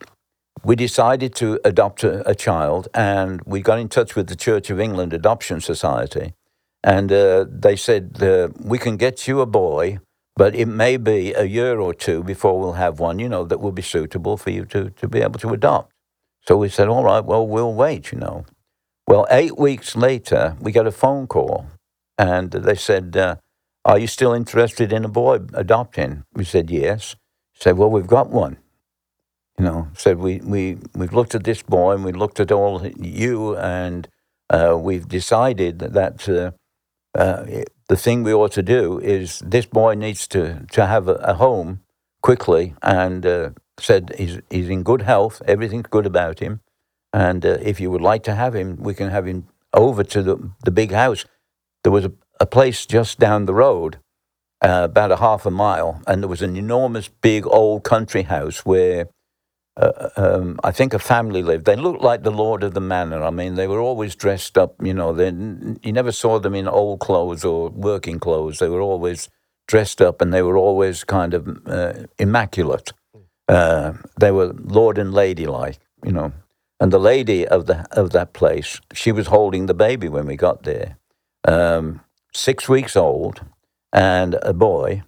we 0.63 0.75
decided 0.75 1.35
to 1.35 1.59
adopt 1.63 2.03
a, 2.03 2.27
a, 2.29 2.35
child, 2.35 2.87
and 2.93 3.41
we 3.45 3.61
got 3.61 3.79
in 3.79 3.89
touch 3.89 4.15
with 4.15 4.27
the 4.27 4.35
Church 4.35 4.69
of 4.69 4.79
England 4.79 5.13
Adoption 5.13 5.61
Society. 5.61 6.33
And 6.83 7.11
uh, 7.11 7.45
they 7.49 7.75
said, 7.75 8.21
uh, 8.21 8.49
We 8.59 8.77
can 8.77 8.97
get 8.97 9.27
you 9.27 9.41
a 9.41 9.45
boy, 9.45 9.99
but 10.35 10.55
it 10.55 10.67
may 10.67 10.97
be 10.97 11.33
a 11.33 11.45
year 11.45 11.79
or 11.79 11.93
two 11.93 12.23
before 12.23 12.59
we'll 12.59 12.73
have 12.73 12.99
one, 12.99 13.19
you 13.19 13.29
know, 13.29 13.43
that 13.45 13.59
will 13.59 13.71
be 13.71 13.81
suitable 13.81 14.37
for 14.37 14.49
you 14.51 14.65
to, 14.65 14.89
to 14.91 15.07
be 15.07 15.21
able 15.21 15.39
to 15.39 15.49
adopt. 15.49 15.91
So 16.47 16.57
we 16.57 16.69
said, 16.69 16.87
all 16.87 17.03
right, 17.03 17.23
well, 17.23 17.45
we'll 17.45 17.73
wait, 17.73 18.11
you 18.11 18.19
know. 18.19 18.45
Well, 19.07 19.27
eight 19.29 19.57
weeks 19.57 19.95
later, 19.95 20.55
we 20.59 20.71
got 20.71 20.87
a 20.87 20.91
phone 20.91 21.27
call, 21.27 21.65
and 22.17 22.51
they 22.51 22.75
said, 22.75 23.17
uh, 23.17 23.35
Are 23.83 23.99
you 23.99 24.07
still 24.07 24.33
interested 24.33 24.93
in 24.93 25.03
a 25.03 25.09
boy 25.09 25.39
adopting? 25.53 26.23
We 26.33 26.43
said, 26.43 26.69
Yes. 26.69 27.15
Said, 27.53 27.77
Well, 27.77 27.89
we've 27.89 28.07
got 28.07 28.29
one. 28.29 28.57
You 29.59 29.65
know, 29.65 29.87
said, 29.93 30.19
we, 30.19 30.39
we, 30.39 30.77
We've 30.95 31.13
looked 31.13 31.35
at 31.35 31.43
this 31.43 31.61
boy 31.61 31.93
and 31.93 32.05
we 32.05 32.13
looked 32.13 32.39
at 32.39 32.51
all 32.51 32.85
you, 32.87 33.57
and 33.57 34.07
uh, 34.49 34.77
we've 34.79 35.07
decided 35.07 35.79
that 35.79 36.29
uh, 36.29 36.51
uh, 37.19 37.45
the 37.89 37.97
thing 37.97 38.23
we 38.23 38.33
ought 38.33 38.53
to 38.53 38.63
do 38.63 38.99
is 38.99 39.39
this 39.39 39.65
boy 39.65 39.95
needs 39.95 40.27
to, 40.29 40.65
to 40.71 40.85
have 40.85 41.09
a, 41.09 41.15
a 41.15 41.33
home 41.33 41.81
quickly 42.21 42.73
and 42.81 43.25
uh, 43.25 43.49
said 43.79 44.15
he's, 44.17 44.39
he's 44.49 44.69
in 44.69 44.83
good 44.83 45.01
health, 45.01 45.41
everything's 45.45 45.87
good 45.89 46.05
about 46.05 46.39
him 46.39 46.61
and 47.13 47.45
uh, 47.45 47.57
if 47.61 47.79
you 47.79 47.91
would 47.91 48.01
like 48.01 48.23
to 48.23 48.35
have 48.35 48.55
him, 48.55 48.77
we 48.77 48.93
can 48.93 49.09
have 49.09 49.25
him 49.25 49.47
over 49.73 50.03
to 50.03 50.21
the, 50.21 50.51
the 50.63 50.71
big 50.71 50.91
house. 50.91 51.25
There 51.83 51.91
was 51.91 52.05
a, 52.05 52.11
a 52.39 52.45
place 52.45 52.85
just 52.85 53.19
down 53.19 53.45
the 53.45 53.53
road, 53.53 53.99
uh, 54.61 54.83
about 54.83 55.11
a 55.11 55.17
half 55.17 55.45
a 55.45 55.51
mile, 55.51 56.01
and 56.07 56.21
there 56.21 56.29
was 56.29 56.41
an 56.41 56.55
enormous 56.55 57.07
big 57.07 57.47
old 57.47 57.83
country 57.83 58.23
house 58.23 58.65
where 58.65 59.07
uh, 59.79 60.09
um, 60.17 60.59
I 60.63 60.71
think 60.71 60.93
a 60.93 60.99
family 60.99 61.43
lived. 61.43 61.65
They 61.65 61.77
looked 61.77 62.03
like 62.03 62.23
the 62.23 62.31
Lord 62.31 62.63
of 62.63 62.75
the 62.75 62.81
Manor. 62.81 63.23
I 63.23 63.31
mean, 63.31 63.55
they 63.55 63.67
were 63.67 63.81
always 63.81 64.15
dressed 64.15 64.57
up, 64.57 64.75
you 64.83 64.93
know, 64.93 65.13
they, 65.13 65.27
you 65.83 65.93
never 65.93 66.13
saw 66.13 66.39
them 66.39 66.55
in 66.55 66.67
old 66.67 67.01
clothes 67.01 67.45
or 67.45 67.69
working 67.69 68.19
clothes. 68.19 68.59
They 68.59 68.69
were 68.69 68.81
always 68.81 69.29
dressed 69.67 70.01
up 70.01 70.21
and 70.21 70.33
they 70.33 70.43
were 70.43 70.57
always 70.57 71.05
kind 71.05 71.33
of 71.35 71.47
uh, 71.67 71.93
immaculate. 72.19 72.93
Uh, 73.49 73.93
they 74.19 74.31
were 74.31 74.53
Lord 74.53 74.97
and 74.99 75.13
Lady 75.13 75.47
like, 75.47 75.79
you 76.05 76.13
know. 76.13 76.33
And 76.79 76.93
the 76.93 76.99
lady 76.99 77.47
of 77.47 77.67
the 77.67 77.87
of 77.91 78.11
that 78.11 78.33
place, 78.33 78.81
she 78.93 79.11
was 79.11 79.27
holding 79.27 79.67
the 79.67 79.75
baby 79.75 80.09
when 80.09 80.27
we 80.27 80.37
got 80.37 80.63
there, 80.63 80.97
um, 81.45 82.01
six 82.33 82.69
weeks 82.69 82.95
old, 82.97 83.41
and 83.93 84.35
a 84.43 84.53
boy. 84.53 85.03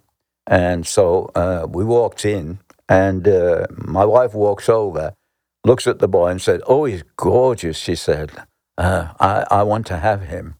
And 0.46 0.86
so 0.86 1.30
uh, 1.36 1.66
we 1.70 1.84
walked 1.84 2.24
in, 2.26 2.60
and 2.88 3.26
uh, 3.26 3.66
my 3.76 4.04
wife 4.04 4.34
walks 4.34 4.68
over, 4.68 5.14
looks 5.64 5.86
at 5.86 5.98
the 5.98 6.08
boy, 6.08 6.28
and 6.28 6.40
said, 6.42 6.60
"Oh, 6.66 6.84
he's 6.84 7.04
gorgeous." 7.16 7.78
She 7.78 7.94
said, 7.94 8.32
uh, 8.78 9.08
"I 9.20 9.46
I 9.50 9.62
want 9.62 9.86
to 9.88 9.98
have 9.98 10.22
him." 10.22 10.56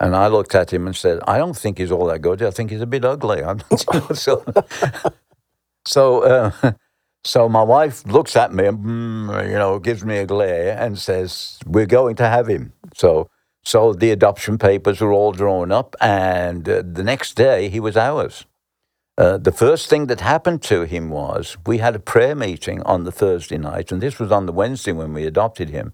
And 0.00 0.14
I 0.16 0.26
looked 0.26 0.54
at 0.54 0.72
him 0.72 0.86
and 0.86 0.96
said, 0.96 1.20
"I 1.26 1.38
don't 1.38 1.56
think 1.56 1.78
he's 1.78 1.92
all 1.92 2.06
that 2.06 2.20
good. 2.20 2.42
I 2.42 2.50
think 2.50 2.70
he's 2.70 2.80
a 2.80 2.86
bit 2.86 3.04
ugly." 3.04 3.42
so, 4.14 4.44
so 5.86 6.22
uh, 6.22 6.72
so 7.24 7.48
my 7.48 7.62
wife 7.62 8.06
looks 8.06 8.36
at 8.36 8.52
me 8.52 8.66
and, 8.66 8.78
mm, 8.78 9.48
you 9.48 9.54
know, 9.54 9.78
gives 9.78 10.04
me 10.04 10.18
a 10.18 10.26
glare 10.26 10.76
and 10.78 10.98
says, 10.98 11.58
We're 11.66 11.86
going 11.86 12.16
to 12.16 12.28
have 12.28 12.48
him. 12.48 12.74
So, 12.94 13.30
so 13.64 13.94
the 13.94 14.10
adoption 14.10 14.58
papers 14.58 15.00
were 15.00 15.12
all 15.12 15.32
drawn 15.32 15.72
up, 15.72 15.96
and 16.00 16.68
uh, 16.68 16.82
the 16.84 17.02
next 17.02 17.34
day 17.34 17.70
he 17.70 17.80
was 17.80 17.96
ours. 17.96 18.44
Uh, 19.16 19.38
the 19.38 19.52
first 19.52 19.88
thing 19.88 20.06
that 20.06 20.20
happened 20.20 20.60
to 20.62 20.82
him 20.82 21.08
was 21.08 21.56
we 21.66 21.78
had 21.78 21.94
a 21.94 22.00
prayer 22.00 22.34
meeting 22.34 22.82
on 22.82 23.04
the 23.04 23.12
Thursday 23.12 23.58
night, 23.58 23.92
and 23.92 24.02
this 24.02 24.18
was 24.18 24.32
on 24.32 24.46
the 24.46 24.52
Wednesday 24.52 24.92
when 24.92 25.12
we 25.12 25.24
adopted 25.24 25.70
him. 25.70 25.92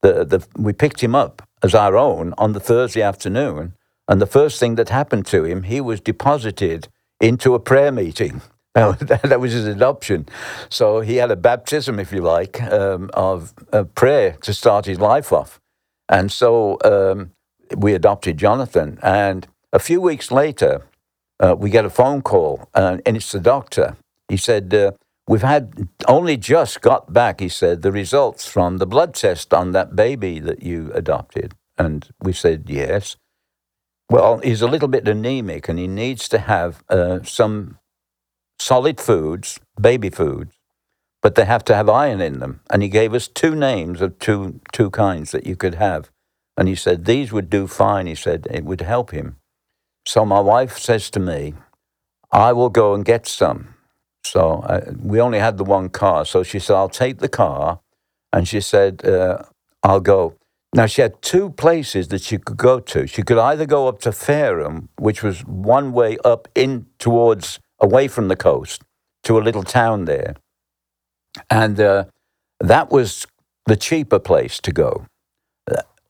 The, 0.00 0.24
the, 0.24 0.46
we 0.56 0.72
picked 0.72 1.02
him 1.02 1.14
up 1.14 1.42
as 1.62 1.74
our 1.74 1.96
own 1.96 2.34
on 2.38 2.54
the 2.54 2.60
Thursday 2.60 3.02
afternoon, 3.02 3.74
and 4.08 4.20
the 4.20 4.26
first 4.26 4.58
thing 4.58 4.76
that 4.76 4.88
happened 4.88 5.26
to 5.26 5.44
him, 5.44 5.64
he 5.64 5.80
was 5.80 6.00
deposited 6.00 6.88
into 7.20 7.54
a 7.54 7.60
prayer 7.60 7.92
meeting. 7.92 8.40
that 8.74 9.38
was 9.38 9.52
his 9.52 9.66
adoption. 9.66 10.26
So 10.70 11.00
he 11.00 11.16
had 11.16 11.30
a 11.30 11.36
baptism, 11.36 12.00
if 12.00 12.10
you 12.10 12.22
like, 12.22 12.62
um, 12.62 13.10
of, 13.12 13.52
prayer 13.94 14.38
to 14.40 14.54
start 14.54 14.86
his 14.86 14.98
life 14.98 15.30
off. 15.30 15.60
And 16.08 16.32
so 16.32 16.78
um, 16.82 17.32
we 17.76 17.92
adopted 17.92 18.38
Jonathan. 18.38 18.98
And 19.02 19.46
a 19.74 19.78
few 19.78 20.00
weeks 20.00 20.30
later, 20.30 20.86
uh, 21.42 21.56
we 21.58 21.70
get 21.70 21.84
a 21.84 21.90
phone 21.90 22.22
call, 22.22 22.68
uh, 22.74 22.98
and 23.04 23.16
it's 23.16 23.32
the 23.32 23.40
doctor. 23.40 23.96
He 24.28 24.36
said, 24.36 24.72
uh, 24.72 24.92
We've 25.28 25.42
had 25.42 25.88
only 26.08 26.36
just 26.36 26.80
got 26.80 27.12
back, 27.12 27.40
he 27.40 27.48
said, 27.48 27.82
the 27.82 27.92
results 27.92 28.46
from 28.48 28.78
the 28.78 28.86
blood 28.86 29.14
test 29.14 29.54
on 29.54 29.70
that 29.72 29.94
baby 29.94 30.40
that 30.40 30.62
you 30.62 30.90
adopted. 30.94 31.54
And 31.78 32.08
we 32.20 32.32
said, 32.32 32.64
Yes. 32.68 33.16
Well, 34.10 34.38
he's 34.38 34.62
a 34.62 34.66
little 34.66 34.88
bit 34.88 35.08
anemic 35.08 35.68
and 35.68 35.78
he 35.78 35.86
needs 35.86 36.28
to 36.28 36.38
have 36.38 36.82
uh, 36.88 37.22
some 37.22 37.78
solid 38.58 39.00
foods, 39.00 39.58
baby 39.80 40.10
foods, 40.10 40.54
but 41.22 41.34
they 41.34 41.46
have 41.46 41.64
to 41.64 41.74
have 41.74 41.88
iron 41.88 42.20
in 42.20 42.38
them. 42.40 42.60
And 42.68 42.82
he 42.82 42.88
gave 42.88 43.14
us 43.14 43.28
two 43.28 43.54
names 43.54 44.02
of 44.02 44.18
two, 44.18 44.60
two 44.72 44.90
kinds 44.90 45.30
that 45.30 45.46
you 45.46 45.56
could 45.56 45.76
have. 45.76 46.10
And 46.58 46.68
he 46.68 46.74
said, 46.74 47.06
These 47.06 47.32
would 47.32 47.48
do 47.48 47.66
fine. 47.66 48.06
He 48.06 48.14
said, 48.14 48.46
It 48.50 48.64
would 48.64 48.82
help 48.82 49.12
him. 49.12 49.36
So 50.06 50.24
my 50.24 50.40
wife 50.40 50.78
says 50.78 51.10
to 51.10 51.20
me, 51.20 51.54
I 52.30 52.52
will 52.52 52.70
go 52.70 52.94
and 52.94 53.04
get 53.04 53.26
some. 53.26 53.74
So 54.24 54.60
uh, 54.60 54.92
we 54.98 55.20
only 55.20 55.38
had 55.38 55.58
the 55.58 55.64
one 55.64 55.88
car. 55.88 56.24
So 56.24 56.42
she 56.42 56.58
said, 56.58 56.76
I'll 56.76 56.88
take 56.88 57.18
the 57.18 57.28
car. 57.28 57.80
And 58.32 58.48
she 58.48 58.60
said, 58.60 59.04
uh, 59.04 59.42
I'll 59.82 60.00
go. 60.00 60.36
Now, 60.74 60.86
she 60.86 61.02
had 61.02 61.20
two 61.20 61.50
places 61.50 62.08
that 62.08 62.22
she 62.22 62.38
could 62.38 62.56
go 62.56 62.80
to. 62.80 63.06
She 63.06 63.22
could 63.22 63.36
either 63.36 63.66
go 63.66 63.88
up 63.88 64.00
to 64.00 64.10
Fareham, 64.10 64.88
which 64.98 65.22
was 65.22 65.44
one 65.44 65.92
way 65.92 66.16
up 66.24 66.48
in 66.54 66.86
towards 66.98 67.60
away 67.78 68.08
from 68.08 68.28
the 68.28 68.36
coast 68.36 68.82
to 69.24 69.38
a 69.38 69.42
little 69.42 69.64
town 69.64 70.06
there. 70.06 70.34
And 71.50 71.78
uh, 71.78 72.04
that 72.60 72.90
was 72.90 73.26
the 73.66 73.76
cheaper 73.76 74.18
place 74.18 74.60
to 74.60 74.72
go. 74.72 75.06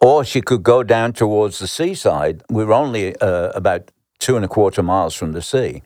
Or 0.03 0.25
she 0.25 0.43
could 0.43 0.65
go 0.65 0.83
down 0.83 1.15
towards 1.15 1.61
the 1.61 1.69
seaside. 1.69 2.43
We 2.51 2.65
were 2.65 2.75
only 2.75 3.17
uh, 3.17 3.51
about 3.55 3.93
two 4.19 4.37
and 4.37 4.45
a 4.45 4.49
quarter 4.49 4.83
miles 4.83 5.15
from 5.15 5.33
the 5.33 5.43
sea. 5.43 5.83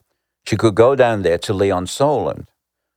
She 0.47 0.57
could 0.57 0.75
go 0.75 0.97
down 0.97 1.23
there 1.23 1.39
to 1.39 1.55
Lee-on-Solent. 1.55 2.49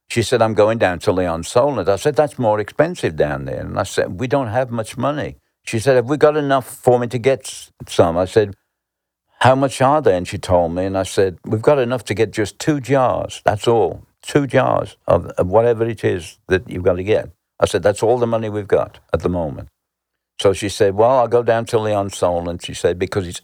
She 0.09 0.23
said, 0.23 0.41
I'm 0.41 0.55
going 0.55 0.79
down 0.79 0.99
to 0.99 1.11
Lee-on-Solent. 1.11 1.89
I 1.89 1.97
said, 1.97 2.15
that's 2.15 2.39
more 2.39 2.59
expensive 2.59 3.17
down 3.17 3.45
there. 3.45 3.61
And 3.61 3.79
I 3.79 3.83
said, 3.83 4.19
we 4.19 4.27
don't 4.27 4.47
have 4.47 4.71
much 4.71 4.97
money. 4.97 5.37
She 5.65 5.79
said, 5.79 5.97
have 5.97 6.09
we 6.09 6.17
got 6.17 6.37
enough 6.37 6.67
for 6.67 6.99
me 6.99 7.07
to 7.07 7.19
get 7.19 7.69
some? 7.87 8.17
I 8.17 8.25
said, 8.25 8.55
how 9.41 9.55
much 9.55 9.81
are 9.81 10.01
they? 10.01 10.17
And 10.17 10.27
she 10.27 10.37
told 10.37 10.73
me, 10.75 10.85
and 10.85 10.97
I 10.97 11.03
said, 11.03 11.39
We've 11.45 11.61
got 11.61 11.79
enough 11.79 12.03
to 12.05 12.13
get 12.13 12.31
just 12.31 12.59
two 12.59 12.81
jars. 12.81 13.41
That's 13.45 13.69
all. 13.69 14.05
Two 14.21 14.47
jars 14.47 14.97
of, 15.07 15.27
of 15.27 15.47
whatever 15.47 15.85
it 15.85 16.03
is 16.03 16.39
that 16.49 16.69
you've 16.69 16.83
got 16.83 16.95
to 16.95 17.03
get. 17.03 17.31
I 17.59 17.65
said, 17.65 17.81
That's 17.81 18.03
all 18.03 18.17
the 18.17 18.27
money 18.27 18.49
we've 18.49 18.67
got 18.67 18.99
at 19.13 19.21
the 19.21 19.29
moment. 19.29 19.69
So 20.41 20.53
she 20.53 20.69
said, 20.69 20.95
Well, 20.95 21.11
I'll 21.11 21.27
go 21.27 21.43
down 21.43 21.65
to 21.65 21.79
Lee-on-Solent. 21.79 22.65
She 22.65 22.73
said, 22.73 22.97
Because 22.97 23.27
it's 23.27 23.41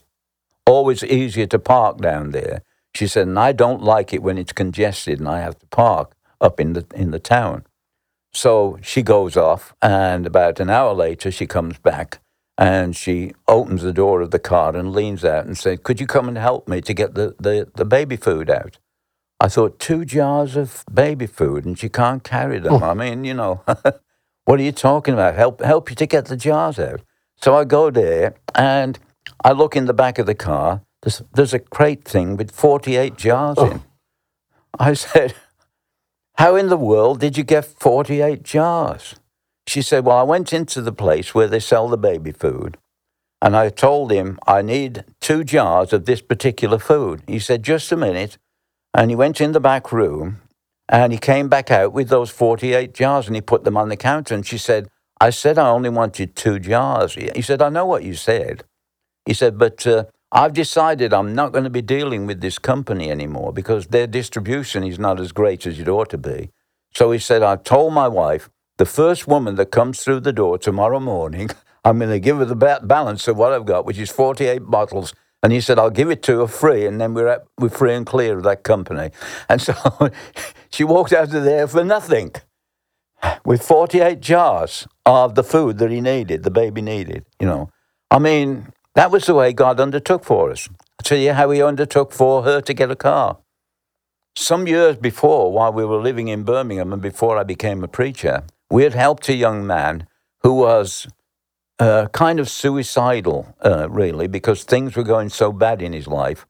always 0.66 1.04
easier 1.04 1.46
to 1.46 1.58
park 1.58 1.98
down 1.98 2.30
there. 2.30 2.62
She 2.94 3.06
said, 3.06 3.28
And 3.28 3.38
I 3.38 3.52
don't 3.52 3.82
like 3.82 4.12
it 4.12 4.22
when 4.22 4.38
it's 4.38 4.52
congested 4.52 5.18
and 5.18 5.28
I 5.28 5.40
have 5.40 5.58
to 5.58 5.66
park 5.66 6.14
up 6.40 6.60
in 6.60 6.72
the, 6.72 6.86
in 6.94 7.10
the 7.10 7.18
town. 7.18 7.64
So 8.32 8.78
she 8.82 9.02
goes 9.02 9.34
off, 9.34 9.74
and 9.80 10.26
about 10.26 10.60
an 10.60 10.68
hour 10.68 10.92
later, 10.92 11.30
she 11.30 11.46
comes 11.46 11.78
back 11.78 12.20
and 12.58 12.94
she 12.94 13.32
opens 13.48 13.82
the 13.82 13.94
door 13.94 14.20
of 14.20 14.30
the 14.30 14.38
car 14.38 14.76
and 14.76 14.92
leans 14.92 15.24
out 15.24 15.46
and 15.46 15.56
said, 15.56 15.82
Could 15.82 16.00
you 16.00 16.06
come 16.06 16.28
and 16.28 16.38
help 16.38 16.68
me 16.68 16.80
to 16.82 16.94
get 16.94 17.14
the, 17.14 17.34
the, 17.38 17.68
the 17.74 17.84
baby 17.84 18.16
food 18.16 18.50
out? 18.50 18.78
I 19.38 19.48
thought, 19.48 19.78
two 19.78 20.04
jars 20.04 20.56
of 20.56 20.84
baby 20.92 21.26
food 21.26 21.66
and 21.66 21.78
she 21.78 21.90
can't 21.90 22.24
carry 22.24 22.58
them. 22.58 22.82
Oh. 22.82 22.86
I 22.86 22.94
mean, 22.94 23.24
you 23.24 23.34
know, 23.34 23.62
what 24.46 24.58
are 24.58 24.62
you 24.62 24.72
talking 24.72 25.12
about? 25.12 25.34
Help, 25.34 25.60
help 25.60 25.90
you 25.90 25.96
to 25.96 26.06
get 26.06 26.26
the 26.26 26.36
jars 26.36 26.78
out. 26.78 27.02
So 27.36 27.54
I 27.54 27.64
go 27.64 27.90
there 27.90 28.34
and 28.54 28.98
I 29.44 29.52
look 29.52 29.76
in 29.76 29.84
the 29.84 29.92
back 29.92 30.18
of 30.18 30.26
the 30.26 30.34
car. 30.34 30.82
There's, 31.02 31.20
there's 31.34 31.52
a 31.52 31.58
crate 31.58 32.04
thing 32.04 32.36
with 32.36 32.50
48 32.52 33.16
jars 33.16 33.56
oh. 33.58 33.70
in. 33.70 33.82
I 34.78 34.94
said, 34.94 35.34
How 36.36 36.54
in 36.54 36.68
the 36.68 36.76
world 36.76 37.20
did 37.20 37.36
you 37.36 37.44
get 37.44 37.64
48 37.64 38.42
jars? 38.44 39.16
She 39.66 39.82
said, 39.82 40.04
Well, 40.04 40.16
I 40.16 40.22
went 40.22 40.52
into 40.52 40.80
the 40.80 40.92
place 40.92 41.34
where 41.34 41.48
they 41.48 41.60
sell 41.60 41.88
the 41.88 41.98
baby 41.98 42.32
food 42.32 42.78
and 43.42 43.56
I 43.56 43.68
told 43.68 44.12
him 44.12 44.38
I 44.46 44.62
need 44.62 45.04
two 45.20 45.44
jars 45.44 45.92
of 45.92 46.04
this 46.04 46.22
particular 46.22 46.78
food. 46.78 47.22
He 47.26 47.40
said, 47.40 47.62
Just 47.62 47.92
a 47.92 47.96
minute. 47.96 48.38
And 48.94 49.10
he 49.10 49.16
went 49.16 49.40
in 49.40 49.52
the 49.52 49.60
back 49.60 49.92
room 49.92 50.40
and 50.88 51.12
he 51.12 51.18
came 51.18 51.48
back 51.48 51.70
out 51.70 51.92
with 51.92 52.08
those 52.08 52.30
48 52.30 52.94
jars 52.94 53.26
and 53.26 53.36
he 53.36 53.42
put 53.42 53.64
them 53.64 53.76
on 53.76 53.88
the 53.88 53.96
counter. 53.96 54.34
And 54.34 54.46
she 54.46 54.58
said, 54.58 54.88
I 55.20 55.30
said 55.30 55.58
I 55.58 55.68
only 55.68 55.90
wanted 55.90 56.36
two 56.36 56.58
jars. 56.58 57.14
He 57.14 57.42
said, 57.42 57.62
I 57.62 57.68
know 57.68 57.86
what 57.86 58.04
you 58.04 58.14
said. 58.14 58.64
He 59.24 59.34
said, 59.34 59.58
But 59.58 59.86
uh, 59.86 60.04
I've 60.30 60.52
decided 60.52 61.12
I'm 61.12 61.34
not 61.34 61.52
going 61.52 61.64
to 61.64 61.70
be 61.70 61.82
dealing 61.82 62.26
with 62.26 62.40
this 62.40 62.58
company 62.58 63.10
anymore 63.10 63.52
because 63.52 63.88
their 63.88 64.06
distribution 64.06 64.84
is 64.84 64.98
not 64.98 65.20
as 65.20 65.32
great 65.32 65.66
as 65.66 65.78
it 65.80 65.88
ought 65.88 66.10
to 66.10 66.18
be. 66.18 66.50
So 66.94 67.10
he 67.10 67.18
said, 67.18 67.42
I've 67.42 67.64
told 67.64 67.92
my 67.92 68.08
wife 68.08 68.48
the 68.78 68.86
first 68.86 69.26
woman 69.26 69.56
that 69.56 69.70
comes 69.70 70.02
through 70.02 70.20
the 70.20 70.32
door 70.32 70.58
tomorrow 70.58 71.00
morning, 71.00 71.50
I'm 71.84 71.98
going 71.98 72.10
to 72.10 72.20
give 72.20 72.38
her 72.38 72.44
the 72.44 72.80
balance 72.82 73.28
of 73.28 73.36
what 73.36 73.52
I've 73.52 73.66
got, 73.66 73.86
which 73.86 73.98
is 73.98 74.10
48 74.10 74.58
bottles, 74.60 75.14
And 75.42 75.52
he 75.52 75.60
said, 75.60 75.78
I'll 75.78 75.90
give 75.90 76.10
it 76.10 76.22
to 76.24 76.40
her 76.40 76.46
free, 76.46 76.86
and 76.86 77.00
then 77.00 77.14
we're, 77.14 77.28
at, 77.28 77.44
we're 77.58 77.68
free 77.68 77.94
and 77.94 78.06
clear 78.06 78.38
of 78.38 78.44
that 78.44 78.62
company. 78.62 79.10
And 79.48 79.60
so 79.62 79.74
she 80.70 80.84
walked 80.84 81.12
out 81.12 81.34
of 81.34 81.44
there 81.44 81.66
for 81.68 81.84
nothing 81.84 82.32
with 83.44 83.62
48 83.62 84.20
jars 84.20 84.86
of 85.04 85.34
the 85.34 85.44
food 85.44 85.78
that 85.78 85.90
he 85.90 86.00
needed, 86.00 86.42
the 86.42 86.50
baby 86.50 86.82
needed, 86.82 87.24
you 87.40 87.46
know. 87.46 87.70
I 88.10 88.18
mean, 88.18 88.72
that 88.94 89.10
was 89.10 89.26
the 89.26 89.34
way 89.34 89.52
God 89.52 89.78
undertook 89.78 90.24
for 90.24 90.50
us. 90.50 90.68
I'll 90.70 91.04
tell 91.04 91.18
you 91.18 91.32
how 91.32 91.50
he 91.50 91.62
undertook 91.62 92.12
for 92.12 92.42
her 92.42 92.60
to 92.62 92.74
get 92.74 92.90
a 92.90 92.96
car. 92.96 93.38
Some 94.36 94.66
years 94.66 94.96
before, 94.96 95.52
while 95.52 95.72
we 95.72 95.84
were 95.84 96.00
living 96.00 96.28
in 96.28 96.44
Birmingham 96.44 96.92
and 96.92 97.02
before 97.02 97.38
I 97.38 97.42
became 97.42 97.82
a 97.82 97.88
preacher, 97.88 98.44
we 98.70 98.84
had 98.84 98.94
helped 98.94 99.28
a 99.28 99.34
young 99.34 99.66
man 99.66 100.06
who 100.42 100.54
was 100.54 101.06
uh, 101.78 102.06
kind 102.08 102.40
of 102.40 102.48
suicidal, 102.48 103.54
uh, 103.64 103.88
really, 103.90 104.26
because 104.26 104.64
things 104.64 104.96
were 104.96 105.02
going 105.02 105.28
so 105.28 105.52
bad 105.52 105.82
in 105.82 105.92
his 105.92 106.06
life. 106.06 106.46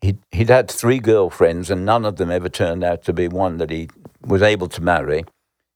He'd, 0.00 0.18
he'd 0.32 0.50
had 0.50 0.70
three 0.70 0.98
girlfriends, 0.98 1.70
and 1.70 1.84
none 1.84 2.04
of 2.04 2.16
them 2.16 2.30
ever 2.30 2.48
turned 2.48 2.84
out 2.84 3.02
to 3.04 3.12
be 3.12 3.28
one 3.28 3.58
that 3.58 3.70
he 3.70 3.88
was 4.20 4.42
able 4.42 4.68
to 4.68 4.82
marry. 4.82 5.24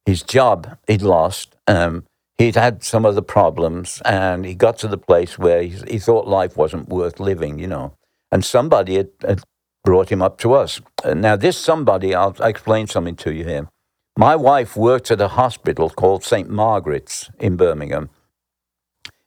His 0.04 0.22
job 0.22 0.78
he'd 0.86 1.02
lost. 1.02 1.54
Um, 1.66 2.04
he'd 2.36 2.56
had 2.56 2.82
some 2.82 3.06
other 3.06 3.22
problems, 3.22 4.02
and 4.04 4.44
he 4.44 4.54
got 4.54 4.78
to 4.78 4.88
the 4.88 4.98
place 4.98 5.38
where 5.38 5.62
he, 5.62 5.68
he 5.88 5.98
thought 5.98 6.26
life 6.26 6.56
wasn't 6.56 6.88
worth 6.88 7.20
living, 7.20 7.58
you 7.58 7.66
know. 7.66 7.94
And 8.30 8.44
somebody 8.44 8.96
had, 8.96 9.10
had 9.26 9.42
brought 9.84 10.10
him 10.10 10.20
up 10.20 10.38
to 10.38 10.52
us. 10.54 10.80
Uh, 11.04 11.14
now, 11.14 11.36
this 11.36 11.56
somebody, 11.56 12.14
I'll 12.14 12.36
explain 12.40 12.86
something 12.88 13.16
to 13.16 13.32
you 13.32 13.44
here. 13.44 13.68
My 14.16 14.34
wife 14.34 14.76
worked 14.76 15.10
at 15.10 15.20
a 15.20 15.28
hospital 15.28 15.88
called 15.88 16.24
St. 16.24 16.50
Margaret's 16.50 17.30
in 17.38 17.56
Birmingham. 17.56 18.10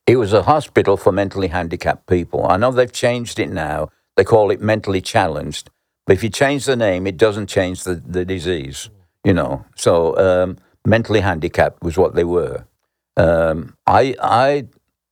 It 0.07 0.17
was 0.17 0.33
a 0.33 0.43
hospital 0.43 0.97
for 0.97 1.11
mentally 1.11 1.47
handicapped 1.49 2.07
people. 2.07 2.45
I 2.47 2.57
know 2.57 2.71
they've 2.71 2.91
changed 2.91 3.39
it 3.39 3.49
now. 3.49 3.89
They 4.17 4.23
call 4.23 4.51
it 4.51 4.61
mentally 4.61 5.01
challenged. 5.01 5.69
But 6.05 6.13
if 6.13 6.23
you 6.23 6.29
change 6.29 6.65
the 6.65 6.75
name, 6.75 7.07
it 7.07 7.17
doesn't 7.17 7.47
change 7.47 7.83
the, 7.83 7.95
the 7.95 8.25
disease, 8.25 8.89
you 9.23 9.33
know. 9.33 9.65
So 9.75 10.17
um, 10.17 10.57
mentally 10.85 11.21
handicapped 11.21 11.83
was 11.83 11.97
what 11.97 12.15
they 12.15 12.23
were. 12.23 12.65
Um, 13.15 13.77
I, 13.87 14.15
I 14.21 14.67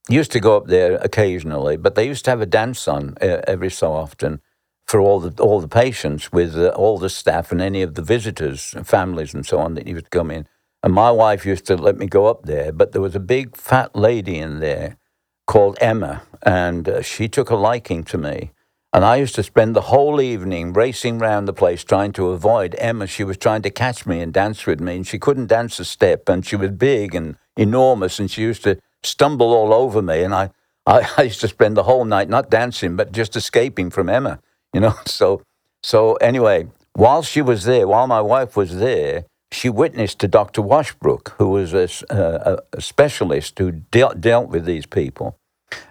used 0.10 0.32
to 0.34 0.40
go 0.40 0.58
up 0.58 0.68
there 0.68 0.96
occasionally, 0.96 1.78
but 1.78 1.96
they 1.96 2.08
used 2.08 2.26
to 2.26 2.32
have 2.32 2.42
a 2.42 2.46
dance 2.46 2.88
on 2.88 3.16
uh, 3.22 3.42
every 3.48 3.70
so 3.70 3.94
often 3.94 4.42
for 4.88 5.00
all 5.00 5.20
the 5.20 5.42
all 5.42 5.62
the 5.62 5.68
patients 5.68 6.32
with 6.32 6.58
uh, 6.58 6.70
all 6.70 6.98
the 6.98 7.10
staff 7.10 7.52
and 7.52 7.62
any 7.62 7.84
of 7.84 7.94
the 7.94 8.02
visitors, 8.02 8.76
families, 8.84 9.34
and 9.36 9.46
so 9.46 9.60
on 9.60 9.76
that 9.76 9.88
used 9.88 10.06
to 10.06 10.10
come 10.10 10.32
in. 10.32 10.48
And 10.82 10.93
my 10.93 11.11
wife 11.11 11.45
used 11.45 11.65
to 11.65 11.75
let 11.75 11.97
me 11.97 12.07
go 12.07 12.27
up 12.27 12.43
there, 12.43 12.71
but 12.71 12.91
there 12.93 13.01
was 13.01 13.15
a 13.15 13.19
big 13.19 13.55
fat 13.55 13.95
lady 13.95 14.38
in 14.38 14.59
there 14.59 14.97
called 15.45 15.77
Emma, 15.82 16.23
and 16.43 16.88
uh, 16.88 17.01
she 17.01 17.27
took 17.27 17.49
a 17.49 17.55
liking 17.55 18.03
to 18.05 18.17
me. 18.17 18.51
And 18.91 19.05
I 19.05 19.17
used 19.17 19.36
to 19.36 19.43
spend 19.43 19.75
the 19.75 19.82
whole 19.82 20.19
evening 20.19 20.73
racing 20.73 21.19
round 21.19 21.47
the 21.47 21.53
place 21.53 21.84
trying 21.84 22.11
to 22.13 22.30
avoid 22.30 22.75
Emma. 22.80 23.05
She 23.05 23.23
was 23.23 23.38
trying 23.38 23.61
to 23.63 23.69
catch 23.69 24.05
me 24.07 24.19
and 24.21 24.34
dance 24.34 24.65
with 24.65 24.80
me, 24.80 24.95
and 24.95 25.07
she 25.07 25.19
couldn't 25.19 25.47
dance 25.47 25.80
a 25.80 25.86
step. 25.86 26.27
And 26.27 26.45
she 26.45 26.55
was 26.55 26.71
big 26.71 27.13
and 27.13 27.36
enormous, 27.55 28.19
and 28.19 28.32
she 28.32 28.41
used 28.41 28.63
to 28.63 28.80
stumble 29.03 29.53
all 29.53 29.73
over 29.73 30.01
me. 30.01 30.23
And 30.23 30.34
I, 30.34 30.49
I, 30.88 31.07
I 31.17 31.23
used 31.23 31.41
to 31.41 31.47
spend 31.47 31.77
the 31.77 31.84
whole 31.84 32.05
night 32.05 32.30
not 32.30 32.49
dancing, 32.49 32.95
but 32.95 33.11
just 33.11 33.36
escaping 33.36 33.91
from 33.91 34.09
Emma, 34.09 34.39
you 34.73 34.80
know. 34.80 34.95
So, 35.05 35.43
so 35.84 36.15
anyway, 36.15 36.67
while 36.93 37.21
she 37.21 37.41
was 37.41 37.65
there, 37.65 37.88
while 37.88 38.07
my 38.07 38.21
wife 38.21 38.55
was 38.57 38.77
there, 38.77 39.25
she 39.52 39.70
witnessed 39.70 40.20
to 40.20 40.28
Dr. 40.28 40.62
Washbrook, 40.62 41.30
who 41.38 41.50
was 41.50 41.74
a, 41.74 41.88
a, 42.10 42.60
a 42.74 42.82
specialist 42.82 43.58
who 43.60 43.72
dealt, 43.72 44.22
dealt 44.22 44.50
with 44.50 44.66
these 44.66 44.86
people. 44.86 45.38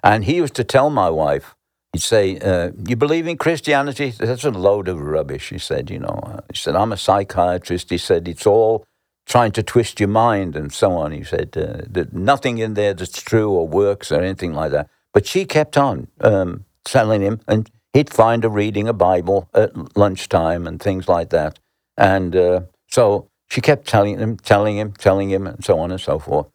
And 0.03 0.25
he 0.25 0.37
used 0.37 0.55
to 0.55 0.65
tell 0.65 0.91
my 0.91 1.11
wife, 1.11 1.55
he'd 1.93 2.03
say, 2.03 2.39
uh, 2.39 2.71
You 2.87 2.97
believe 2.97 3.27
in 3.27 3.37
Christianity? 3.37 4.11
That's 4.11 4.45
a 4.45 4.51
load 4.51 4.89
of 4.89 5.01
rubbish, 5.01 5.49
he 5.51 5.59
said, 5.59 5.91
you 5.91 5.99
know. 5.99 6.41
He 6.51 6.57
said, 6.57 6.77
I'm 6.77 6.93
a 6.93 6.97
psychiatrist. 6.97 7.91
He 7.91 7.99
said, 7.99 8.29
It's 8.29 8.47
all 8.47 8.85
trying 9.27 9.53
to 9.53 9.63
twist 9.63 10.01
your 10.01 10.09
mind 10.09 10.57
and 10.57 10.73
so 10.73 10.93
on. 10.93 11.13
He 11.13 11.25
said, 11.25 11.57
uh, 11.57 11.83
There's 11.89 12.13
nothing 12.13 12.59
in 12.59 12.75
there 12.75 12.95
that's 12.95 13.21
true 13.21 13.51
or 13.51 13.67
works 13.67 14.13
or 14.13 14.21
anything 14.21 14.53
like 14.55 14.71
that. 14.71 14.89
But 15.13 15.27
she 15.27 15.45
kept 15.45 15.77
on 15.77 16.09
um, 16.21 16.65
telling 16.85 17.23
him, 17.23 17.41
and 17.49 17.71
he'd 17.93 18.11
find 18.11 18.45
her 18.45 18.51
reading 18.51 18.87
a 18.89 18.93
Bible 18.93 19.49
at 19.55 19.97
lunchtime 19.97 20.67
and 20.67 20.81
things 20.81 21.09
like 21.09 21.31
that. 21.31 21.59
And 21.97 22.37
uh, 22.37 22.61
so 22.89 23.29
she 23.51 23.61
kept 23.61 23.87
telling 23.87 24.19
him, 24.19 24.37
telling 24.37 24.77
him, 24.77 24.93
telling 24.93 25.31
him, 25.31 25.47
and 25.47 25.65
so 25.65 25.79
on 25.79 25.91
and 25.91 26.01
so 26.01 26.19
forth. 26.19 26.49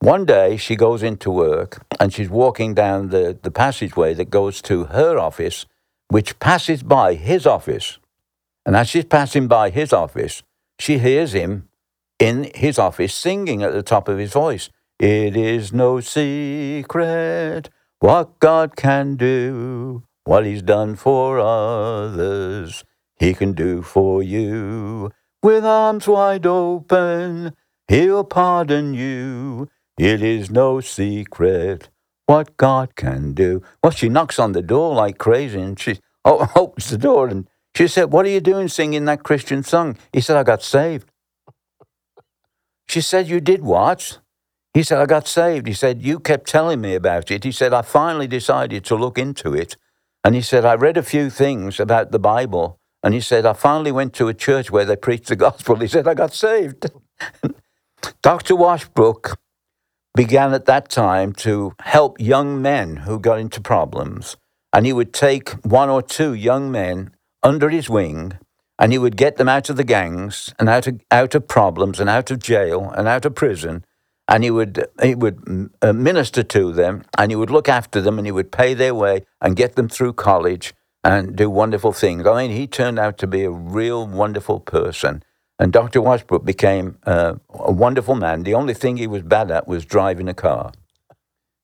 One 0.00 0.24
day 0.24 0.56
she 0.56 0.76
goes 0.76 1.02
into 1.02 1.30
work 1.30 1.84
and 1.98 2.12
she's 2.12 2.30
walking 2.30 2.74
down 2.74 3.10
the, 3.10 3.38
the 3.40 3.50
passageway 3.50 4.14
that 4.14 4.30
goes 4.30 4.62
to 4.62 4.84
her 4.84 5.18
office, 5.18 5.66
which 6.08 6.38
passes 6.38 6.82
by 6.82 7.14
his 7.14 7.46
office. 7.46 7.98
And 8.64 8.74
as 8.74 8.88
she's 8.88 9.04
passing 9.04 9.46
by 9.46 9.70
his 9.70 9.92
office, 9.92 10.42
she 10.78 10.98
hears 10.98 11.34
him 11.34 11.68
in 12.18 12.50
his 12.54 12.78
office 12.78 13.14
singing 13.14 13.62
at 13.62 13.72
the 13.72 13.82
top 13.82 14.08
of 14.08 14.18
his 14.18 14.32
voice. 14.32 14.70
It 14.98 15.36
is 15.36 15.72
no 15.72 16.00
secret 16.00 17.68
what 18.00 18.38
God 18.38 18.76
can 18.76 19.16
do, 19.16 20.04
what 20.24 20.46
He's 20.46 20.62
done 20.62 20.96
for 20.96 21.38
others, 21.38 22.82
He 23.16 23.34
can 23.34 23.52
do 23.52 23.82
for 23.82 24.22
you 24.22 25.10
with 25.42 25.64
arms 25.64 26.06
wide 26.08 26.46
open, 26.46 27.54
he'll 27.88 28.24
pardon 28.24 28.94
you. 28.94 29.68
It 29.98 30.22
is 30.22 30.50
no 30.50 30.80
secret 30.80 31.90
what 32.26 32.56
God 32.56 32.96
can 32.96 33.34
do. 33.34 33.62
Well, 33.82 33.90
she 33.90 34.08
knocks 34.08 34.38
on 34.38 34.52
the 34.52 34.62
door 34.62 34.94
like 34.94 35.18
crazy 35.18 35.60
and 35.60 35.78
she 35.78 35.98
opens 36.24 36.90
the 36.90 36.98
door 36.98 37.28
and 37.28 37.48
she 37.74 37.86
said, 37.86 38.12
What 38.12 38.26
are 38.26 38.30
you 38.30 38.40
doing 38.40 38.68
singing 38.68 39.04
that 39.06 39.22
Christian 39.22 39.62
song? 39.62 39.96
He 40.12 40.20
said, 40.20 40.36
I 40.36 40.42
got 40.42 40.62
saved. 40.62 41.10
She 42.88 43.00
said, 43.00 43.28
You 43.28 43.40
did 43.40 43.62
what? 43.62 44.20
He 44.74 44.82
said, 44.82 45.00
I 45.00 45.06
got 45.06 45.28
saved. 45.28 45.66
He 45.66 45.74
said, 45.74 46.02
You 46.02 46.18
kept 46.18 46.48
telling 46.48 46.80
me 46.80 46.94
about 46.94 47.30
it. 47.30 47.44
He 47.44 47.52
said, 47.52 47.72
I 47.72 47.82
finally 47.82 48.26
decided 48.26 48.84
to 48.86 48.96
look 48.96 49.18
into 49.18 49.54
it. 49.54 49.76
And 50.24 50.34
he 50.34 50.40
said, 50.40 50.64
I 50.64 50.74
read 50.74 50.96
a 50.96 51.02
few 51.02 51.30
things 51.30 51.78
about 51.78 52.10
the 52.10 52.18
Bible 52.18 52.79
and 53.02 53.14
he 53.14 53.20
said, 53.20 53.46
I 53.46 53.54
finally 53.54 53.92
went 53.92 54.12
to 54.14 54.28
a 54.28 54.34
church 54.34 54.70
where 54.70 54.84
they 54.84 54.96
preached 54.96 55.28
the 55.28 55.36
gospel. 55.36 55.76
He 55.76 55.88
said, 55.88 56.06
I 56.06 56.14
got 56.14 56.34
saved. 56.34 56.90
Dr. 58.22 58.54
Washbrook 58.54 59.36
began 60.14 60.52
at 60.52 60.66
that 60.66 60.88
time 60.88 61.32
to 61.32 61.74
help 61.80 62.20
young 62.20 62.60
men 62.60 62.96
who 62.98 63.18
got 63.18 63.38
into 63.38 63.60
problems. 63.60 64.36
And 64.72 64.86
he 64.86 64.92
would 64.92 65.12
take 65.12 65.50
one 65.64 65.88
or 65.88 66.02
two 66.02 66.34
young 66.34 66.70
men 66.70 67.12
under 67.42 67.70
his 67.70 67.88
wing 67.88 68.38
and 68.78 68.92
he 68.92 68.98
would 68.98 69.16
get 69.16 69.36
them 69.36 69.48
out 69.48 69.68
of 69.68 69.76
the 69.76 69.84
gangs 69.84 70.54
and 70.58 70.68
out 70.68 70.86
of, 70.86 71.00
out 71.10 71.34
of 71.34 71.48
problems 71.48 72.00
and 72.00 72.08
out 72.08 72.30
of 72.30 72.38
jail 72.38 72.90
and 72.96 73.08
out 73.08 73.24
of 73.24 73.34
prison. 73.34 73.84
And 74.28 74.44
he 74.44 74.50
would, 74.50 74.86
he 75.02 75.14
would 75.14 75.70
uh, 75.82 75.92
minister 75.92 76.42
to 76.42 76.72
them 76.72 77.04
and 77.18 77.32
he 77.32 77.36
would 77.36 77.50
look 77.50 77.68
after 77.68 78.00
them 78.00 78.18
and 78.18 78.26
he 78.26 78.32
would 78.32 78.52
pay 78.52 78.74
their 78.74 78.94
way 78.94 79.24
and 79.40 79.56
get 79.56 79.74
them 79.74 79.88
through 79.88 80.12
college 80.14 80.72
and 81.02 81.36
do 81.36 81.48
wonderful 81.48 81.92
things. 81.92 82.26
I 82.26 82.42
mean, 82.42 82.56
he 82.56 82.66
turned 82.66 82.98
out 82.98 83.18
to 83.18 83.26
be 83.26 83.44
a 83.44 83.50
real 83.50 84.06
wonderful 84.06 84.60
person. 84.60 85.22
And 85.58 85.72
Dr. 85.72 86.00
Washbrook 86.00 86.44
became 86.44 86.98
uh, 87.04 87.34
a 87.50 87.72
wonderful 87.72 88.14
man. 88.14 88.44
The 88.44 88.54
only 88.54 88.74
thing 88.74 88.96
he 88.96 89.06
was 89.06 89.22
bad 89.22 89.50
at 89.50 89.68
was 89.68 89.84
driving 89.84 90.28
a 90.28 90.34
car. 90.34 90.72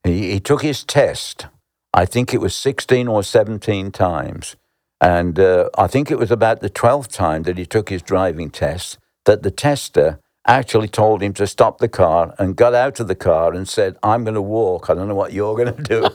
He, 0.05 0.33
he 0.33 0.41
took 0.41 0.63
his 0.63 0.85
test, 0.85 1.47
I 1.95 2.05
think 2.05 2.33
it 2.35 2.41
was 2.41 2.55
16 2.55 3.09
or 3.09 3.23
17 3.23 3.91
times. 3.91 4.57
And 5.01 5.39
uh, 5.39 5.71
I 5.77 5.87
think 5.87 6.11
it 6.11 6.19
was 6.19 6.31
about 6.31 6.61
the 6.61 6.71
12th 6.71 7.09
time 7.09 7.43
that 7.45 7.59
he 7.59 7.67
took 7.67 7.89
his 7.89 8.03
driving 8.03 8.51
test 8.51 8.99
that 9.25 9.43
the 9.43 9.51
tester 9.51 10.21
actually 10.47 10.89
told 10.89 11.23
him 11.23 11.33
to 11.35 11.47
stop 11.47 11.79
the 11.79 11.89
car 11.89 12.35
and 12.39 12.57
got 12.57 12.75
out 12.75 13.01
of 13.01 13.09
the 13.09 13.15
car 13.15 13.53
and 13.53 13.69
said, 13.69 13.97
I'm 14.03 14.25
going 14.25 14.35
to 14.35 14.43
walk. 14.43 14.89
I 14.89 14.95
don't 14.95 15.09
know 15.09 15.15
what 15.15 15.33
you're 15.33 15.57
going 15.57 15.75
to 15.75 16.11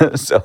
do. 0.00 0.16
so 0.16 0.44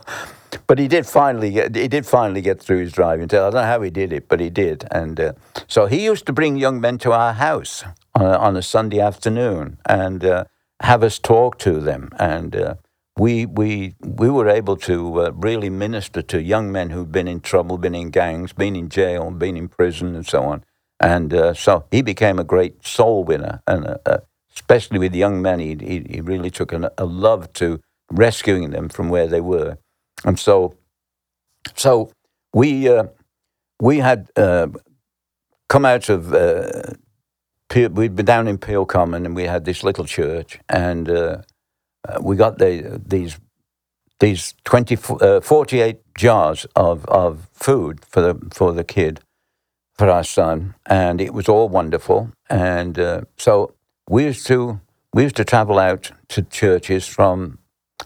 but 0.68 0.80
he 0.80 0.88
did 0.88 1.06
finally 1.06 1.52
get 1.52 1.76
he 1.76 1.88
did 1.88 2.06
finally 2.06 2.42
get 2.42 2.62
through 2.62 2.80
his 2.80 2.92
driving 2.92 3.28
test. 3.28 3.40
I 3.40 3.50
don't 3.50 3.54
know 3.54 3.64
how 3.64 3.82
he 3.82 3.90
did 3.90 4.14
it, 4.14 4.28
but 4.28 4.40
he 4.40 4.50
did. 4.50 4.86
And 4.92 5.20
uh, 5.20 5.34
so 5.68 5.86
he 5.86 6.04
used 6.04 6.26
to 6.26 6.34
bring 6.34 6.58
young 6.58 6.82
men 6.82 6.98
to 7.00 7.12
our 7.12 7.34
house 7.34 7.84
on 8.16 8.26
a, 8.26 8.38
on 8.38 8.58
a 8.58 8.62
Sunday 8.62 9.00
afternoon 9.00 9.78
and 9.86 10.24
uh, 10.24 10.46
have 10.82 11.04
us 11.04 11.20
talk 11.20 11.58
to 11.60 11.80
them. 11.80 12.10
And 12.20 12.56
uh, 12.56 12.76
we 13.18 13.46
we 13.46 13.96
we 14.02 14.30
were 14.30 14.50
able 14.50 14.78
to 14.78 15.22
uh, 15.22 15.32
really 15.36 15.70
minister 15.70 16.22
to 16.24 16.42
young 16.42 16.72
men 16.72 16.90
who'd 16.90 17.12
been 17.12 17.28
in 17.28 17.42
trouble, 17.42 17.78
been 17.78 17.96
in 17.96 18.10
gangs, 18.10 18.54
been 18.54 18.76
in 18.76 18.90
jail, 18.90 19.30
been 19.32 19.58
in 19.58 19.68
prison, 19.68 20.16
and 20.16 20.26
so 20.26 20.44
on. 20.44 20.64
And 21.00 21.34
uh, 21.34 21.54
so 21.54 21.86
he 21.92 22.02
became 22.02 22.40
a 22.40 22.44
great 22.44 22.86
soul 22.86 23.24
winner, 23.24 23.62
and 23.68 23.98
uh, 24.06 24.20
especially 24.54 25.00
with 25.00 25.16
young 25.16 25.42
men, 25.42 25.60
he, 25.60 25.78
he, 25.80 26.06
he 26.10 26.22
really 26.22 26.50
took 26.50 26.74
a, 26.74 26.92
a 26.98 27.06
love 27.06 27.54
to 27.54 27.80
rescuing 28.12 28.72
them 28.72 28.90
from 28.90 29.10
where 29.10 29.28
they 29.28 29.42
were. 29.42 29.78
And 30.26 30.40
so, 30.40 30.76
so 31.76 32.12
we 32.54 32.90
uh, 32.90 33.06
we 33.82 34.00
had 34.00 34.30
uh, 34.36 34.68
come 35.70 35.86
out 35.86 36.10
of 36.10 36.34
uh, 36.34 36.94
we'd 37.74 38.16
been 38.16 38.26
down 38.26 38.48
in 38.48 38.58
Peel 38.58 38.86
Common 38.86 39.26
and 39.26 39.36
we 39.36 39.44
had 39.44 39.66
this 39.66 39.84
little 39.84 40.06
church 40.06 40.60
and 40.68 41.10
uh, 41.10 41.42
uh, 42.08 42.20
we 42.22 42.36
got 42.36 42.58
the, 42.58 43.02
these 43.06 43.40
these 44.20 44.54
20, 44.66 44.98
uh, 45.22 45.40
48 45.40 46.02
jars 46.18 46.66
of, 46.76 47.06
of 47.06 47.48
food 47.54 48.04
for 48.04 48.20
the, 48.22 48.50
for 48.52 48.74
the 48.74 48.84
kid, 48.84 49.22
for 49.98 50.10
our 50.10 50.26
son, 50.26 50.76
and 50.86 51.22
it 51.22 51.34
was 51.34 51.48
all 51.48 51.70
wonderful. 51.70 52.30
And 52.50 53.26
so 53.38 53.76
we 54.10 54.26
used 54.26 54.46
to 54.48 54.82
we 55.14 55.24
used 55.24 55.38
to 55.38 55.46
travel 55.46 55.80
out 55.80 56.12
to 56.30 56.42
churches 56.42 57.08
from 57.08 57.60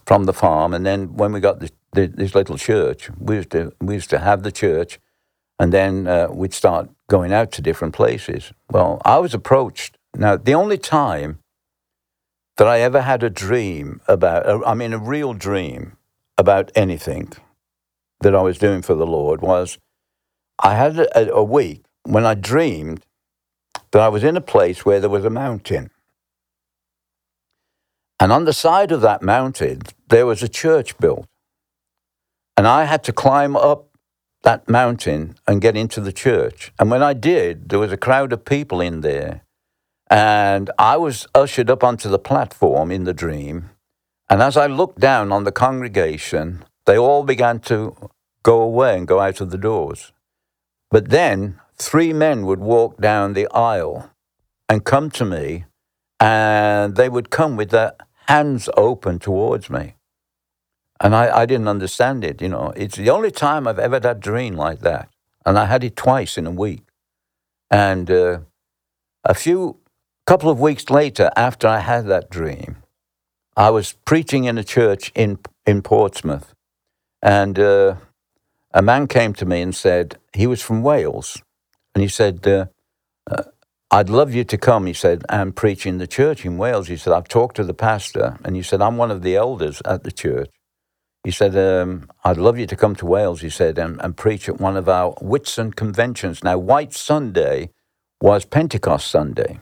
from 0.06 0.26
the 0.26 0.34
farm, 0.34 0.74
and 0.74 0.86
then 0.86 1.16
when 1.16 1.32
we 1.32 1.40
got 1.40 1.60
the, 1.60 1.72
the, 1.94 2.08
this 2.08 2.36
little 2.36 2.58
church, 2.58 3.10
we 3.18 3.36
used 3.36 3.52
to 3.52 3.74
we 3.80 3.96
used 3.96 4.10
to 4.10 4.20
have 4.20 4.44
the 4.44 4.52
church, 4.52 5.00
and 5.60 5.72
then 5.72 6.08
uh, 6.08 6.28
we'd 6.32 6.54
start 6.54 6.90
going 7.10 7.32
out 7.32 7.52
to 7.54 7.62
different 7.62 7.94
places. 7.94 8.52
Well, 8.72 9.02
I 9.06 9.20
was 9.20 9.34
approached. 9.34 9.98
Now, 10.16 10.38
the 10.38 10.54
only 10.54 10.78
time 10.78 11.40
that 12.58 12.68
I 12.68 12.82
ever 12.82 13.02
had 13.02 13.24
a 13.24 13.30
dream 13.30 14.02
about, 14.08 14.66
I 14.66 14.74
mean, 14.74 14.94
a 14.94 15.00
real 15.00 15.34
dream 15.34 15.98
about 16.38 16.72
anything 16.76 17.34
that 18.22 18.36
I 18.36 18.42
was 18.42 18.58
doing 18.58 18.82
for 18.82 18.96
the 18.96 19.06
Lord 19.06 19.42
was 19.42 19.78
I 20.60 20.76
had 20.76 20.98
a, 21.00 21.34
a 21.34 21.44
week 21.44 21.84
when 22.04 22.26
I 22.26 22.36
dreamed 22.36 23.06
that 23.92 24.02
I 24.02 24.10
was 24.10 24.24
in 24.24 24.38
a 24.38 24.42
place 24.42 24.86
where 24.86 25.00
there 25.00 25.10
was 25.10 25.26
a 25.26 25.30
mountain. 25.30 25.90
And 28.20 28.32
on 28.32 28.46
the 28.46 28.54
side 28.54 28.92
of 28.92 29.02
that 29.02 29.22
mountain, 29.22 29.82
there 30.08 30.26
was 30.26 30.42
a 30.42 30.48
church 30.48 30.98
built. 30.98 31.28
And 32.56 32.68
I 32.68 32.86
had 32.86 33.04
to 33.06 33.14
climb 33.14 33.56
up 33.56 33.90
that 34.44 34.70
mountain 34.70 35.36
and 35.48 35.62
get 35.62 35.76
into 35.76 36.02
the 36.02 36.14
church. 36.14 36.72
And 36.78 36.92
when 36.92 37.02
I 37.02 37.14
did, 37.14 37.70
there 37.70 37.80
was 37.80 37.92
a 37.92 37.98
crowd 37.98 38.34
of 38.34 38.46
people 38.46 38.82
in 38.82 39.02
there. 39.02 39.42
And 40.10 40.70
I 40.78 40.98
was 40.98 41.28
ushered 41.34 41.70
up 41.70 41.84
onto 41.84 42.10
the 42.10 42.20
platform 42.20 42.92
in 42.92 43.06
the 43.06 43.14
dream. 43.14 43.72
And 44.30 44.42
as 44.42 44.58
I 44.58 44.68
looked 44.68 45.00
down 45.00 45.32
on 45.32 45.44
the 45.44 45.52
congregation, 45.52 46.66
they 46.86 46.98
all 46.98 47.24
began 47.24 47.60
to 47.62 47.96
go 48.44 48.62
away 48.62 48.98
and 48.98 49.08
go 49.08 49.20
out 49.20 49.42
of 49.42 49.50
the 49.50 49.58
doors. 49.58 50.12
But 50.92 51.10
then 51.10 51.60
three 51.78 52.14
men 52.14 52.46
would 52.46 52.60
walk 52.60 53.00
down 53.00 53.34
the 53.34 53.48
aisle 53.48 54.12
and 54.70 54.84
come 54.86 55.10
to 55.12 55.26
me, 55.26 55.66
and 56.20 56.96
they 56.96 57.10
would 57.10 57.30
come 57.30 57.56
with 57.56 57.70
their 57.72 57.94
hands 58.28 58.70
open 58.78 59.20
towards 59.20 59.70
me. 59.70 59.96
And 61.04 61.14
I, 61.14 61.42
I 61.42 61.46
didn't 61.46 61.68
understand 61.68 62.24
it, 62.24 62.42
you 62.42 62.48
know. 62.48 62.72
It's 62.78 62.96
the 62.96 63.10
only 63.10 63.30
time 63.30 63.68
I've 63.68 63.78
ever 63.78 63.96
had 63.96 64.06
a 64.06 64.16
dream 64.16 64.56
like 64.56 64.80
that. 64.80 65.10
And 65.46 65.60
I 65.60 65.66
had 65.66 65.84
it 65.84 65.98
twice 65.98 66.38
in 66.38 66.48
a 66.48 66.52
week. 66.52 66.84
And 67.70 68.10
uh, 68.10 68.40
a 69.26 69.34
few, 69.34 69.78
couple 70.26 70.50
of 70.50 70.62
weeks 70.62 70.90
later, 70.90 71.30
after 71.36 71.68
I 71.68 71.80
had 71.80 72.08
that 72.08 72.30
dream, 72.30 72.78
I 73.58 73.70
was 73.70 73.96
preaching 74.06 74.46
in 74.46 74.58
a 74.58 74.64
church 74.64 75.12
in, 75.14 75.40
in 75.66 75.82
Portsmouth. 75.82 76.54
And 77.22 77.60
uh, 77.60 77.96
a 78.74 78.82
man 78.82 79.08
came 79.08 79.34
to 79.34 79.46
me 79.46 79.62
and 79.62 79.76
said, 79.76 80.18
he 80.34 80.48
was 80.48 80.62
from 80.62 80.84
Wales. 80.84 81.38
And 81.94 82.02
he 82.02 82.08
said, 82.08 82.48
uh, 82.48 82.68
uh, 83.30 83.44
I'd 83.92 84.10
love 84.10 84.34
you 84.34 84.46
to 84.46 84.58
come, 84.58 84.86
he 84.86 84.94
said, 84.94 85.24
and 85.28 85.54
preach 85.56 85.86
in 85.86 85.98
the 85.98 86.08
church 86.08 86.46
in 86.46 86.58
Wales. 86.58 86.88
He 86.88 86.98
said, 86.98 87.12
I've 87.12 87.28
talked 87.28 87.58
to 87.58 87.66
the 87.66 87.74
pastor. 87.74 88.40
And 88.46 88.56
he 88.56 88.64
said, 88.64 88.82
I'm 88.82 88.96
one 88.96 89.12
of 89.12 89.22
the 89.22 89.36
elders 89.36 89.82
at 89.84 90.04
the 90.04 90.12
church. 90.12 90.50
He 91.24 91.32
said, 91.32 91.56
um, 91.56 92.10
I'd 92.26 92.38
love 92.38 92.58
you 92.58 92.68
to 92.68 92.76
come 92.76 92.96
to 92.98 93.06
Wales, 93.06 93.42
he 93.42 93.50
said, 93.50 93.78
and, 93.78 94.00
and 94.02 94.18
preach 94.18 94.50
at 94.50 94.60
one 94.60 94.76
of 94.76 94.90
our 94.90 95.14
Whitsun 95.16 95.74
conventions. 95.74 96.44
Now, 96.44 96.58
White 96.58 96.94
Sunday 96.94 97.70
was 98.22 98.44
Pentecost 98.44 99.08
Sunday. 99.08 99.60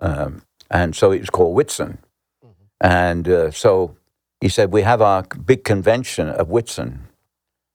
Um, 0.00 0.42
and 0.70 0.94
so 0.94 1.10
it 1.10 1.20
was 1.20 1.30
called 1.30 1.56
Whitsun. 1.56 1.98
Mm-hmm. 2.44 2.50
And 2.80 3.28
uh, 3.28 3.50
so 3.50 3.96
he 4.40 4.48
said, 4.48 4.72
We 4.72 4.82
have 4.82 5.02
our 5.02 5.22
big 5.22 5.64
convention 5.64 6.28
at 6.28 6.46
Whitsun. 6.46 6.98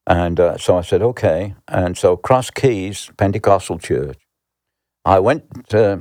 And 0.07 0.39
uh, 0.39 0.57
so 0.57 0.77
I 0.77 0.81
said, 0.81 1.01
Okay. 1.01 1.55
And 1.67 1.97
so 1.97 2.15
Cross 2.15 2.51
Keys 2.51 3.11
Pentecostal 3.17 3.79
Church, 3.79 4.19
I 5.03 5.19
went, 5.19 5.73
uh, 5.73 5.97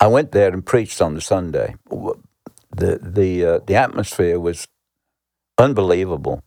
I 0.00 0.06
went 0.08 0.32
there 0.32 0.52
and 0.52 0.64
preached 0.64 1.00
on 1.00 1.14
the 1.14 1.20
Sunday. 1.20 1.76
The, 1.90 2.98
the, 3.02 3.44
uh, 3.44 3.60
the 3.66 3.74
atmosphere 3.76 4.38
was 4.38 4.66
unbelievable. 5.58 6.42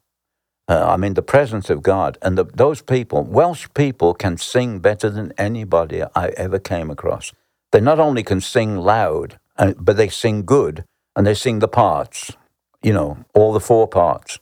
Uh, 0.72 0.86
I 0.94 0.96
mean, 0.96 1.16
the 1.16 1.22
presence 1.22 1.70
of 1.70 1.84
God. 1.84 2.18
And 2.22 2.38
the, 2.38 2.46
those 2.46 2.82
people, 2.82 3.24
Welsh 3.24 3.68
people, 3.74 4.14
can 4.14 4.38
sing 4.38 4.80
better 4.80 5.10
than 5.10 5.34
anybody 5.38 6.02
I 6.16 6.30
ever 6.46 6.60
came 6.60 6.90
across. 6.90 7.34
They 7.74 7.82
not 7.82 8.00
only 8.00 8.24
can 8.24 8.40
sing 8.40 8.78
loud, 8.78 9.38
uh, 9.58 9.74
but 9.78 9.98
they 9.98 10.08
sing 10.08 10.46
good 10.46 10.86
and 11.14 11.28
they 11.28 11.34
sing 11.34 11.60
the 11.60 11.68
parts, 11.68 12.38
you 12.82 12.94
know, 12.94 13.18
all 13.34 13.52
the 13.52 13.60
four 13.60 13.86
parts. 13.86 14.40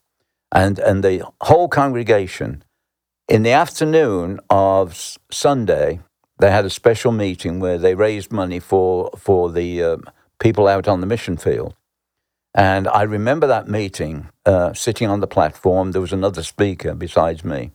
And, 0.51 0.77
and 0.77 1.03
the 1.03 1.23
whole 1.41 1.67
congregation, 1.67 2.63
in 3.27 3.41
the 3.41 3.51
afternoon 3.63 4.39
of 4.51 5.17
Sunday, 5.31 5.99
they 6.37 6.51
had 6.51 6.65
a 6.65 6.69
special 6.69 7.11
meeting 7.11 7.59
where 7.59 7.79
they 7.79 7.95
raised 7.95 8.31
money 8.31 8.59
for, 8.59 9.09
for 9.17 9.51
the 9.51 9.81
uh, 9.81 9.97
people 10.37 10.67
out 10.67 10.87
on 10.87 11.01
the 11.01 11.07
mission 11.07 11.37
field. 11.37 11.73
And 12.53 12.87
I 12.87 13.03
remember 13.03 13.47
that 13.47 13.67
meeting, 13.67 14.29
uh, 14.45 14.73
sitting 14.73 15.07
on 15.09 15.19
the 15.19 15.27
platform. 15.27 15.91
There 15.91 16.01
was 16.01 16.13
another 16.13 16.43
speaker 16.43 16.93
besides 16.95 17.43
me. 17.45 17.71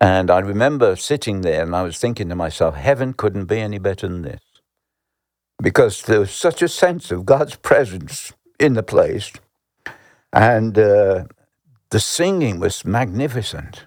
And 0.00 0.30
I 0.30 0.38
remember 0.38 0.96
sitting 0.96 1.42
there 1.42 1.62
and 1.62 1.76
I 1.76 1.82
was 1.82 1.98
thinking 1.98 2.28
to 2.30 2.34
myself, 2.34 2.74
heaven 2.74 3.12
couldn't 3.12 3.44
be 3.44 3.60
any 3.60 3.78
better 3.78 4.08
than 4.08 4.22
this. 4.22 4.40
Because 5.62 6.02
there 6.02 6.20
was 6.20 6.30
such 6.30 6.62
a 6.62 6.68
sense 6.68 7.10
of 7.10 7.26
God's 7.26 7.56
presence 7.56 8.32
in 8.58 8.72
the 8.72 8.82
place. 8.82 9.30
And 10.32 10.78
uh, 10.78 11.24
the 11.90 12.00
singing 12.00 12.60
was 12.60 12.84
magnificent. 12.84 13.84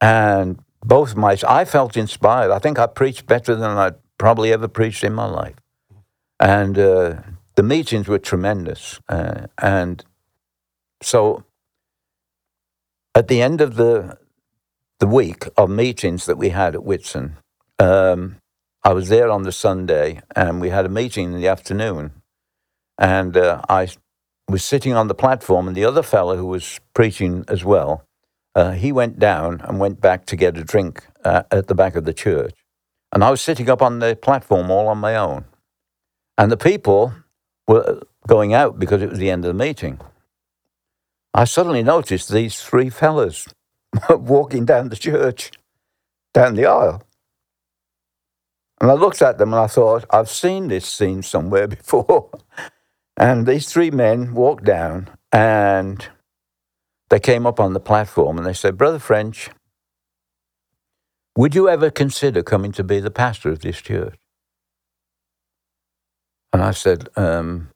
And 0.00 0.58
both 0.84 1.16
my, 1.16 1.38
I 1.48 1.64
felt 1.64 1.96
inspired. 1.96 2.50
I 2.50 2.58
think 2.58 2.78
I 2.78 2.86
preached 2.86 3.26
better 3.26 3.54
than 3.54 3.70
I'd 3.78 3.94
probably 4.18 4.52
ever 4.52 4.68
preached 4.68 5.02
in 5.02 5.14
my 5.14 5.26
life. 5.26 5.54
And 6.38 6.78
uh, 6.78 7.16
the 7.56 7.62
meetings 7.62 8.08
were 8.08 8.18
tremendous. 8.18 9.00
Uh, 9.08 9.46
and 9.58 10.04
so 11.02 11.44
at 13.14 13.28
the 13.28 13.42
end 13.42 13.60
of 13.60 13.76
the, 13.76 14.18
the 14.98 15.06
week 15.06 15.46
of 15.56 15.70
meetings 15.70 16.26
that 16.26 16.38
we 16.38 16.50
had 16.50 16.74
at 16.74 16.82
Whitsun, 16.82 17.32
um, 17.78 18.36
I 18.82 18.92
was 18.92 19.08
there 19.08 19.30
on 19.30 19.44
the 19.44 19.52
Sunday 19.52 20.20
and 20.34 20.60
we 20.60 20.70
had 20.70 20.84
a 20.84 20.90
meeting 20.90 21.32
in 21.32 21.40
the 21.40 21.48
afternoon. 21.48 22.12
And 22.98 23.36
uh, 23.36 23.62
I 23.68 23.88
was 24.48 24.62
sitting 24.62 24.92
on 24.92 25.08
the 25.08 25.14
platform, 25.14 25.66
and 25.66 25.76
the 25.76 25.84
other 25.84 26.02
fellow 26.02 26.36
who 26.36 26.46
was 26.46 26.78
preaching 26.94 27.44
as 27.48 27.64
well, 27.64 28.04
uh, 28.54 28.72
he 28.72 28.92
went 28.92 29.18
down 29.18 29.60
and 29.62 29.80
went 29.80 30.00
back 30.00 30.26
to 30.26 30.36
get 30.36 30.56
a 30.56 30.64
drink 30.64 31.04
uh, 31.24 31.42
at 31.50 31.66
the 31.66 31.74
back 31.74 31.96
of 31.96 32.04
the 32.04 32.14
church. 32.14 32.54
And 33.12 33.24
I 33.24 33.30
was 33.30 33.40
sitting 33.40 33.68
up 33.68 33.82
on 33.82 33.98
the 33.98 34.14
platform 34.14 34.70
all 34.70 34.86
on 34.86 34.98
my 34.98 35.16
own. 35.16 35.44
And 36.38 36.52
the 36.52 36.56
people 36.56 37.14
were 37.66 37.88
uh, 37.88 38.00
going 38.26 38.54
out 38.54 38.78
because 38.78 39.02
it 39.02 39.10
was 39.10 39.18
the 39.18 39.30
end 39.30 39.44
of 39.44 39.56
the 39.56 39.64
meeting. 39.64 40.00
I 41.32 41.44
suddenly 41.44 41.82
noticed 41.82 42.30
these 42.30 42.60
three 42.60 42.90
fellas 42.90 43.48
walking 44.10 44.64
down 44.64 44.88
the 44.88 44.96
church, 44.96 45.50
down 46.32 46.54
the 46.54 46.66
aisle. 46.66 47.02
And 48.80 48.90
I 48.90 48.94
looked 48.94 49.22
at 49.22 49.38
them 49.38 49.52
and 49.52 49.60
I 49.60 49.66
thought, 49.66 50.04
I've 50.10 50.28
seen 50.28 50.68
this 50.68 50.86
scene 50.86 51.22
somewhere 51.22 51.66
before. 51.78 52.30
and 53.16 53.46
these 53.46 53.72
three 53.72 53.90
men 53.90 54.34
walked 54.34 54.64
down 54.64 55.10
and 55.32 56.06
they 57.10 57.20
came 57.20 57.46
up 57.46 57.60
on 57.60 57.72
the 57.72 57.80
platform 57.80 58.38
and 58.38 58.46
they 58.46 58.52
said, 58.54 58.78
Brother 58.78 58.98
French, 58.98 59.50
would 61.36 61.54
you 61.54 61.68
ever 61.68 61.90
consider 61.90 62.42
coming 62.42 62.72
to 62.72 62.84
be 62.84 63.00
the 63.00 63.10
pastor 63.10 63.50
of 63.50 63.60
this 63.60 63.80
church? 63.80 64.14
And 66.54 66.62
I 66.62 66.70
said, 66.70 67.08
um, 67.16 67.70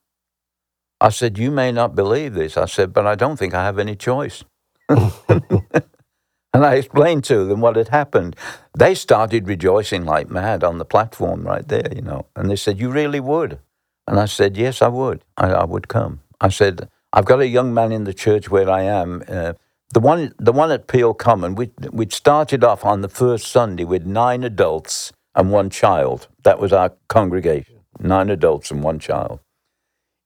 I 1.00 1.08
said, 1.08 1.36
you 1.36 1.50
may 1.50 1.72
not 1.72 1.96
believe 1.96 2.34
this. 2.34 2.56
I 2.56 2.66
said, 2.66 2.92
but 2.92 3.08
I 3.08 3.16
don't 3.16 3.36
think 3.36 3.52
I 3.52 3.64
have 3.64 3.76
any 3.76 3.96
choice. 3.96 4.44
and 4.88 5.02
I 6.54 6.76
explained 6.76 7.24
to 7.24 7.44
them 7.44 7.60
what 7.60 7.74
had 7.74 7.88
happened. 7.88 8.36
They 8.78 8.94
started 8.94 9.48
rejoicing 9.48 10.04
like 10.04 10.30
mad 10.30 10.62
on 10.62 10.78
the 10.78 10.84
platform 10.84 11.42
right 11.42 11.66
there, 11.66 11.92
you 11.92 12.02
know. 12.02 12.26
And 12.36 12.48
they 12.48 12.54
said, 12.54 12.78
You 12.78 12.88
really 12.88 13.18
would? 13.18 13.58
And 14.06 14.20
I 14.20 14.26
said, 14.26 14.56
Yes, 14.56 14.80
I 14.80 14.86
would. 14.86 15.24
I, 15.36 15.48
I 15.48 15.64
would 15.64 15.88
come. 15.88 16.20
I 16.40 16.48
said, 16.48 16.88
I've 17.12 17.24
got 17.24 17.40
a 17.40 17.48
young 17.48 17.74
man 17.74 17.90
in 17.90 18.04
the 18.04 18.14
church 18.14 18.48
where 18.48 18.70
I 18.70 18.82
am. 18.82 19.24
Uh, 19.26 19.54
the 19.92 19.98
one, 19.98 20.32
the 20.38 20.52
one 20.52 20.70
at 20.70 20.86
Peel 20.86 21.14
Common, 21.14 21.56
we, 21.56 21.72
we'd 21.90 22.12
started 22.12 22.62
off 22.62 22.84
on 22.84 23.00
the 23.00 23.08
first 23.08 23.48
Sunday 23.48 23.82
with 23.82 24.06
nine 24.06 24.44
adults 24.44 25.12
and 25.34 25.50
one 25.50 25.68
child. 25.68 26.28
That 26.44 26.60
was 26.60 26.72
our 26.72 26.92
congregation 27.08 27.77
nine 28.00 28.30
adults 28.30 28.70
and 28.70 28.82
one 28.82 28.98
child. 28.98 29.40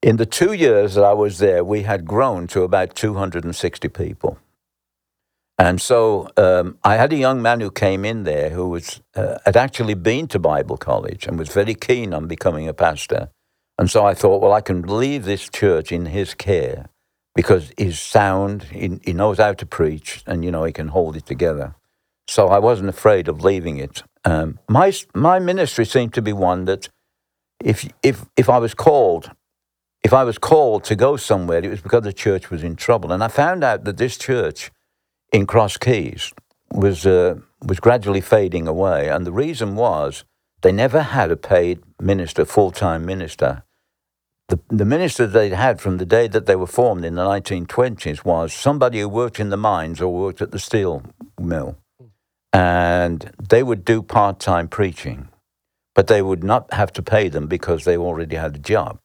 In 0.03 0.16
the 0.16 0.27
two 0.27 0.53
years 0.53 0.95
that 0.95 1.05
I 1.05 1.12
was 1.12 1.39
there, 1.39 1.64
we 1.64 1.83
had 1.83 2.05
grown 2.05 2.47
to 2.49 2.62
about 2.62 2.95
260 2.97 3.89
people. 3.89 4.39
And 5.59 5.81
so 5.81 6.29
um, 6.37 6.79
I 6.83 6.97
had 6.97 7.12
a 7.12 7.16
young 7.16 7.41
man 7.41 7.61
who 7.61 7.70
came 7.70 8.05
in 8.05 8.25
there 8.25 8.51
who 8.51 8.68
was, 8.68 9.01
uh, 9.14 9.39
had 9.45 9.57
actually 9.57 9.95
been 9.95 10.27
to 10.29 10.39
Bible 10.39 10.77
college 10.77 11.27
and 11.27 11.39
was 11.39 11.51
very 11.51 11.75
keen 11.75 12.12
on 12.12 12.27
becoming 12.27 12.66
a 12.66 12.75
pastor. 12.75 13.31
And 13.79 13.91
so 13.91 14.05
I 14.05 14.14
thought, 14.14 14.43
well, 14.43 14.53
I 14.53 14.61
can 14.61 14.83
leave 14.83 15.25
this 15.25 15.49
church 15.49 15.93
in 15.93 16.07
his 16.07 16.35
care 16.35 16.89
because 17.35 17.73
he's 17.79 18.01
sound, 18.01 18.64
he, 18.64 19.01
he 19.05 19.12
knows 19.12 19.39
how 19.39 19.53
to 19.55 19.66
preach, 19.66 20.23
and 20.27 20.45
you 20.45 20.51
know 20.51 20.64
he 20.64 20.73
can 20.73 20.89
hold 20.89 21.16
it 21.16 21.27
together. 21.27 21.75
So 22.29 22.49
I 22.49 22.59
wasn't 22.59 22.89
afraid 22.89 23.29
of 23.29 23.43
leaving 23.43 23.79
it. 23.79 24.03
Um, 24.25 24.59
my 24.68 24.93
my 25.14 25.39
ministry 25.39 25.85
seemed 25.85 26.14
to 26.14 26.23
be 26.23 26.33
one 26.33 26.66
that, 26.66 26.89
if 27.64 27.88
if 28.02 28.26
if 28.36 28.48
I 28.48 28.58
was 28.58 28.74
called, 28.74 29.30
if 30.02 30.12
I 30.12 30.24
was 30.24 30.38
called 30.38 30.84
to 30.84 30.96
go 30.96 31.16
somewhere, 31.16 31.64
it 31.64 31.70
was 31.70 31.82
because 31.82 32.02
the 32.02 32.12
church 32.12 32.50
was 32.50 32.62
in 32.62 32.76
trouble. 32.76 33.12
And 33.12 33.22
I 33.22 33.28
found 33.28 33.64
out 33.64 33.84
that 33.84 33.96
this 33.96 34.16
church 34.16 34.70
in 35.32 35.46
Cross 35.46 35.78
Keys 35.78 36.32
was 36.72 37.06
uh, 37.06 37.36
was 37.66 37.80
gradually 37.80 38.20
fading 38.20 38.66
away, 38.68 39.08
and 39.08 39.26
the 39.26 39.32
reason 39.32 39.76
was 39.76 40.24
they 40.62 40.72
never 40.72 41.02
had 41.02 41.30
a 41.30 41.36
paid 41.36 41.80
minister, 42.00 42.44
full 42.44 42.70
time 42.70 43.04
minister. 43.04 43.64
The, 44.48 44.60
the 44.68 44.84
minister 44.84 45.26
they'd 45.26 45.52
had 45.52 45.80
from 45.80 45.98
the 45.98 46.04
day 46.04 46.28
that 46.28 46.46
they 46.46 46.56
were 46.56 46.66
formed 46.66 47.04
in 47.04 47.14
the 47.14 47.24
1920s 47.24 48.24
was 48.24 48.52
somebody 48.52 49.00
who 49.00 49.08
worked 49.08 49.40
in 49.40 49.50
the 49.50 49.56
mines 49.56 50.00
or 50.00 50.12
worked 50.12 50.42
at 50.42 50.50
the 50.50 50.58
steel 50.58 51.02
mill. 51.40 51.78
And 52.52 53.32
they 53.48 53.62
would 53.62 53.84
do 53.84 54.02
part 54.02 54.40
time 54.40 54.68
preaching, 54.68 55.28
but 55.95 56.07
they 56.07 56.22
would 56.22 56.43
not 56.43 56.72
have 56.72 56.93
to 56.95 57.03
pay 57.03 57.28
them 57.28 57.47
because 57.47 57.84
they 57.84 57.97
already 57.97 58.36
had 58.36 58.57
a 58.57 58.59
job. 58.59 58.99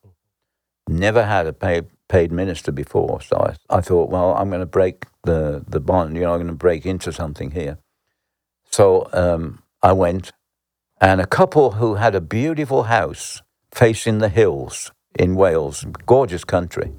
Never 0.87 1.25
had 1.25 1.47
a 1.47 1.53
paid, 1.53 1.87
paid 2.07 2.31
minister 2.31 2.71
before. 2.71 3.21
So 3.21 3.37
I, 3.37 3.77
I 3.77 3.81
thought, 3.81 4.09
well, 4.09 4.33
I'm 4.33 4.49
going 4.49 4.61
to 4.61 4.65
break 4.65 5.05
the, 5.23 5.63
the 5.67 5.81
bond, 5.81 6.15
you 6.15 6.21
know, 6.21 6.31
I'm 6.33 6.39
going 6.39 6.47
to 6.47 6.53
break 6.53 6.85
into 6.85 7.11
something 7.11 7.51
here. 7.51 7.77
So 8.71 9.09
um, 9.13 9.63
I 9.83 9.93
went, 9.93 10.31
and 11.01 11.19
a 11.19 11.27
couple 11.27 11.71
who 11.71 11.95
had 11.95 12.15
a 12.15 12.21
beautiful 12.21 12.83
house 12.83 13.41
facing 13.73 14.19
the 14.19 14.29
hills 14.29 14.91
in 15.19 15.35
Wales, 15.35 15.85
gorgeous 16.05 16.43
country, 16.43 16.93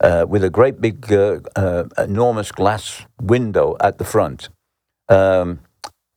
uh, 0.00 0.26
with 0.28 0.44
a 0.44 0.50
great 0.50 0.80
big, 0.80 1.10
uh, 1.12 1.40
uh, 1.56 1.84
enormous 1.96 2.52
glass 2.52 3.06
window 3.20 3.76
at 3.80 3.98
the 3.98 4.04
front. 4.04 4.48
Um, 5.08 5.60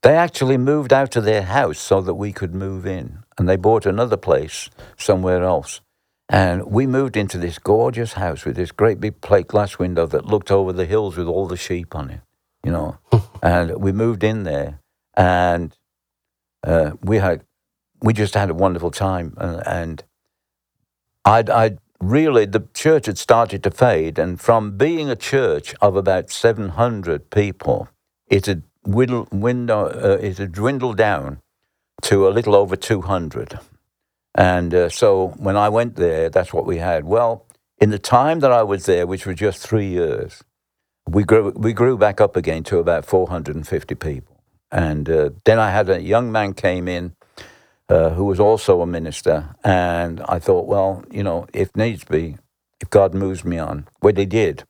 they 0.03 0.15
actually 0.15 0.57
moved 0.57 0.93
out 0.93 1.15
of 1.15 1.25
their 1.25 1.43
house 1.43 1.79
so 1.79 2.01
that 2.01 2.13
we 2.13 2.31
could 2.31 2.53
move 2.53 2.85
in, 2.85 3.19
and 3.37 3.49
they 3.49 3.55
bought 3.55 3.85
another 3.85 4.17
place 4.17 4.69
somewhere 4.97 5.43
else. 5.43 5.81
And 6.29 6.65
we 6.65 6.85
moved 6.87 7.15
into 7.15 7.37
this 7.37 7.57
gorgeous 7.57 8.13
house 8.13 8.43
with 8.43 8.57
this 8.57 8.71
great 8.71 8.99
big 8.99 9.21
plate 9.21 9.47
glass 9.47 9.79
window 9.79 10.05
that 10.07 10.25
looked 10.25 10.51
over 10.51 10.73
the 10.73 10.85
hills 10.85 11.15
with 11.15 11.27
all 11.27 11.47
the 11.47 11.57
sheep 11.57 11.95
on 11.95 12.09
it, 12.09 12.21
you 12.63 12.71
know. 12.71 12.97
and 13.41 13.77
we 13.77 13.91
moved 13.91 14.23
in 14.23 14.43
there, 14.43 14.79
and 15.15 15.75
uh, 16.63 16.91
we 17.01 17.17
had, 17.17 17.43
we 18.01 18.13
just 18.13 18.33
had 18.33 18.49
a 18.49 18.53
wonderful 18.53 18.91
time. 18.91 19.33
And, 19.37 19.65
and 19.65 20.03
I'd, 21.23 21.49
I'd 21.49 21.79
really, 22.01 22.45
the 22.45 22.67
church 22.73 23.05
had 23.05 23.17
started 23.17 23.63
to 23.63 23.71
fade, 23.71 24.19
and 24.19 24.39
from 24.39 24.77
being 24.77 25.09
a 25.09 25.15
church 25.15 25.73
of 25.81 25.95
about 25.95 26.29
700 26.29 27.29
people, 27.29 27.87
it 28.29 28.45
had 28.45 28.63
whittled, 28.87 29.29
window, 29.31 29.85
uh, 29.87 30.17
it 30.21 30.37
had 30.37 30.53
dwindled 30.53 30.97
down 30.97 31.39
to 32.03 32.27
a 32.27 32.31
little 32.31 32.55
over 32.55 32.75
200. 32.75 33.59
And 34.35 34.73
uh, 34.73 34.89
so 34.89 35.29
when 35.37 35.57
I 35.57 35.69
went 35.69 35.95
there, 35.95 36.29
that's 36.29 36.53
what 36.53 36.65
we 36.65 36.77
had. 36.77 37.05
Well, 37.05 37.45
in 37.79 37.89
the 37.89 37.99
time 37.99 38.39
that 38.39 38.51
I 38.51 38.63
was 38.63 38.85
there, 38.85 39.07
which 39.07 39.25
was 39.25 39.35
just 39.35 39.59
three 39.61 39.87
years, 39.87 40.43
we 41.09 41.23
grew, 41.23 41.51
we 41.51 41.73
grew 41.73 41.97
back 41.97 42.21
up 42.21 42.35
again 42.35 42.63
to 42.65 42.79
about 42.79 43.05
450 43.05 43.95
people. 43.95 44.41
And 44.71 45.09
uh, 45.09 45.29
then 45.45 45.59
I 45.59 45.71
had 45.71 45.89
a 45.89 46.01
young 46.01 46.31
man 46.31 46.53
came 46.53 46.87
in 46.87 47.15
uh, 47.89 48.11
who 48.11 48.25
was 48.25 48.39
also 48.39 48.81
a 48.81 48.87
minister. 48.87 49.55
And 49.63 50.21
I 50.27 50.39
thought, 50.39 50.67
well, 50.67 51.03
you 51.11 51.23
know, 51.23 51.47
if 51.53 51.75
needs 51.75 52.03
be, 52.03 52.37
if 52.81 52.89
God 52.89 53.13
moves 53.13 53.45
me 53.45 53.57
on, 53.57 53.87
well, 54.01 54.13
he 54.15 54.25
did. 54.25 54.63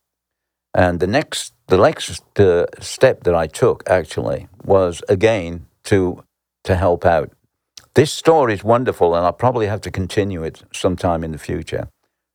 And 0.77 0.99
the 0.99 1.07
next, 1.07 1.53
the 1.67 1.77
next 1.77 2.21
uh, 2.39 2.67
step 2.79 3.23
that 3.23 3.35
I 3.35 3.47
took 3.47 3.83
actually 3.89 4.47
was 4.63 5.01
again 5.09 5.65
to 5.85 6.23
to 6.63 6.75
help 6.75 7.05
out 7.05 7.31
this 7.97 8.13
story 8.13 8.53
is 8.53 8.63
wonderful, 8.63 9.15
and 9.15 9.25
I'll 9.25 9.33
probably 9.33 9.65
have 9.65 9.81
to 9.81 9.89
continue 9.89 10.43
it 10.43 10.61
sometime 10.71 11.23
in 11.23 11.31
the 11.31 11.39
future. 11.39 11.89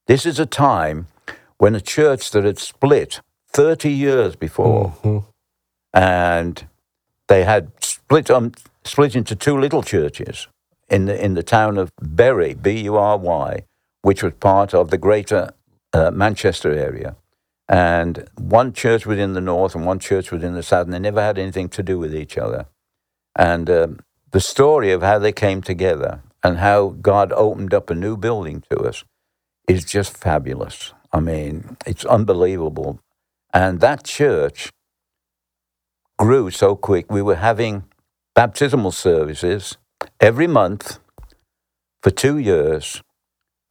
This 0.08 0.26
is 0.26 0.40
a 0.40 0.46
time 0.46 1.06
when 1.58 1.76
a 1.76 1.80
church 1.80 2.32
that 2.32 2.42
had 2.42 2.58
split 2.58 3.20
30 3.52 3.88
years 3.88 4.34
before, 4.34 4.96
mm-hmm. 5.04 5.18
and 5.94 6.66
they 7.28 7.44
had 7.44 7.70
split, 7.80 8.28
um, 8.28 8.50
split 8.82 9.14
into 9.14 9.36
two 9.36 9.56
little 9.56 9.84
churches 9.84 10.48
in 10.88 11.04
the, 11.04 11.24
in 11.24 11.34
the 11.34 11.44
town 11.44 11.78
of 11.78 11.92
Bury, 12.02 12.54
B 12.54 12.80
U 12.80 12.96
R 12.96 13.16
Y, 13.16 13.62
which 14.00 14.24
was 14.24 14.32
part 14.40 14.74
of 14.74 14.90
the 14.90 14.98
greater 14.98 15.52
uh, 15.92 16.10
Manchester 16.10 16.72
area. 16.72 17.14
And 17.72 18.28
one 18.36 18.74
church 18.74 19.06
was 19.06 19.18
in 19.18 19.32
the 19.32 19.40
north 19.40 19.74
and 19.74 19.86
one 19.86 19.98
church 19.98 20.30
was 20.30 20.44
in 20.44 20.54
the 20.54 20.62
south, 20.62 20.84
and 20.84 20.94
they 20.94 21.00
never 21.00 21.22
had 21.22 21.38
anything 21.38 21.70
to 21.70 21.82
do 21.82 21.98
with 21.98 22.14
each 22.14 22.38
other. 22.38 22.66
And 23.34 23.70
um, 23.70 24.00
the 24.32 24.40
story 24.40 24.92
of 24.92 25.02
how 25.02 25.18
they 25.18 25.32
came 25.32 25.62
together 25.62 26.22
and 26.44 26.58
how 26.58 26.90
God 27.00 27.32
opened 27.32 27.74
up 27.74 27.90
a 27.90 27.94
new 27.94 28.18
building 28.18 28.62
to 28.70 28.80
us 28.80 29.04
is 29.68 29.86
just 29.86 30.18
fabulous. 30.18 30.92
I 31.14 31.20
mean, 31.20 31.78
it's 31.86 32.04
unbelievable. 32.04 33.00
And 33.54 33.80
that 33.80 34.04
church 34.04 34.70
grew 36.18 36.50
so 36.50 36.76
quick. 36.76 37.10
We 37.10 37.22
were 37.22 37.36
having 37.36 37.84
baptismal 38.34 38.92
services 38.92 39.78
every 40.20 40.46
month 40.46 40.98
for 42.02 42.10
two 42.10 42.38
years, 42.38 43.02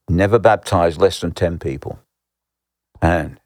never 0.08 0.38
baptized 0.38 1.00
less 1.00 1.20
than 1.20 1.32
10 1.32 1.58
people. 1.58 2.00
And 3.02 3.40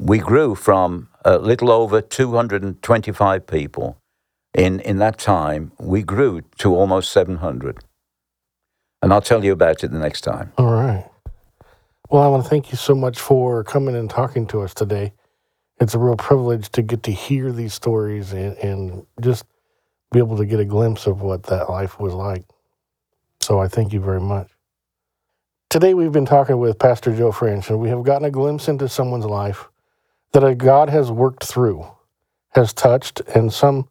we 0.00 0.18
grew 0.18 0.54
from 0.54 1.08
a 1.24 1.38
little 1.38 1.70
over 1.70 2.00
225 2.00 3.46
people 3.46 3.98
in, 4.54 4.80
in 4.80 4.98
that 4.98 5.18
time, 5.18 5.72
we 5.78 6.02
grew 6.02 6.42
to 6.58 6.74
almost 6.74 7.12
700. 7.12 7.78
And 9.02 9.12
I'll 9.12 9.22
tell 9.22 9.44
you 9.44 9.52
about 9.52 9.84
it 9.84 9.92
the 9.92 9.98
next 9.98 10.22
time. 10.22 10.52
All 10.58 10.72
right. 10.72 11.08
Well, 12.10 12.22
I 12.22 12.28
want 12.28 12.42
to 12.42 12.48
thank 12.48 12.72
you 12.72 12.76
so 12.76 12.94
much 12.94 13.20
for 13.20 13.62
coming 13.62 13.94
and 13.94 14.08
talking 14.08 14.46
to 14.48 14.62
us 14.62 14.74
today. 14.74 15.12
It's 15.80 15.94
a 15.94 15.98
real 15.98 16.16
privilege 16.16 16.70
to 16.70 16.82
get 16.82 17.04
to 17.04 17.12
hear 17.12 17.52
these 17.52 17.74
stories 17.74 18.32
and, 18.32 18.56
and 18.58 19.06
just 19.20 19.44
be 20.10 20.18
able 20.18 20.36
to 20.38 20.46
get 20.46 20.58
a 20.58 20.64
glimpse 20.64 21.06
of 21.06 21.20
what 21.20 21.44
that 21.44 21.70
life 21.70 22.00
was 22.00 22.14
like. 22.14 22.44
So 23.40 23.60
I 23.60 23.68
thank 23.68 23.92
you 23.92 24.00
very 24.00 24.20
much. 24.20 24.50
Today 25.70 25.94
we've 25.94 26.10
been 26.10 26.26
talking 26.26 26.58
with 26.58 26.78
Pastor 26.78 27.14
Joe 27.14 27.30
French, 27.30 27.68
and 27.68 27.78
we 27.78 27.90
have 27.90 28.02
gotten 28.02 28.24
a 28.24 28.30
glimpse 28.30 28.68
into 28.68 28.88
someone's 28.88 29.26
life 29.26 29.68
that 30.32 30.44
a 30.44 30.54
God 30.54 30.88
has 30.90 31.10
worked 31.10 31.44
through, 31.44 31.86
has 32.50 32.72
touched, 32.72 33.20
and 33.34 33.52
some 33.52 33.88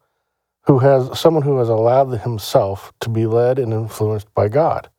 who 0.62 0.80
has 0.80 1.18
someone 1.18 1.42
who 1.42 1.58
has 1.58 1.68
allowed 1.68 2.10
himself 2.20 2.92
to 3.00 3.08
be 3.08 3.26
led 3.26 3.58
and 3.58 3.72
influenced 3.72 4.32
by 4.34 4.48
God, 4.48 4.90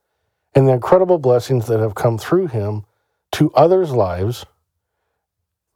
and 0.55 0.67
the 0.67 0.73
incredible 0.73 1.19
blessings 1.19 1.67
that 1.67 1.79
have 1.79 1.95
come 1.95 2.17
through 2.17 2.47
him 2.47 2.85
to 3.33 3.53
others' 3.53 3.91
lives 3.91 4.45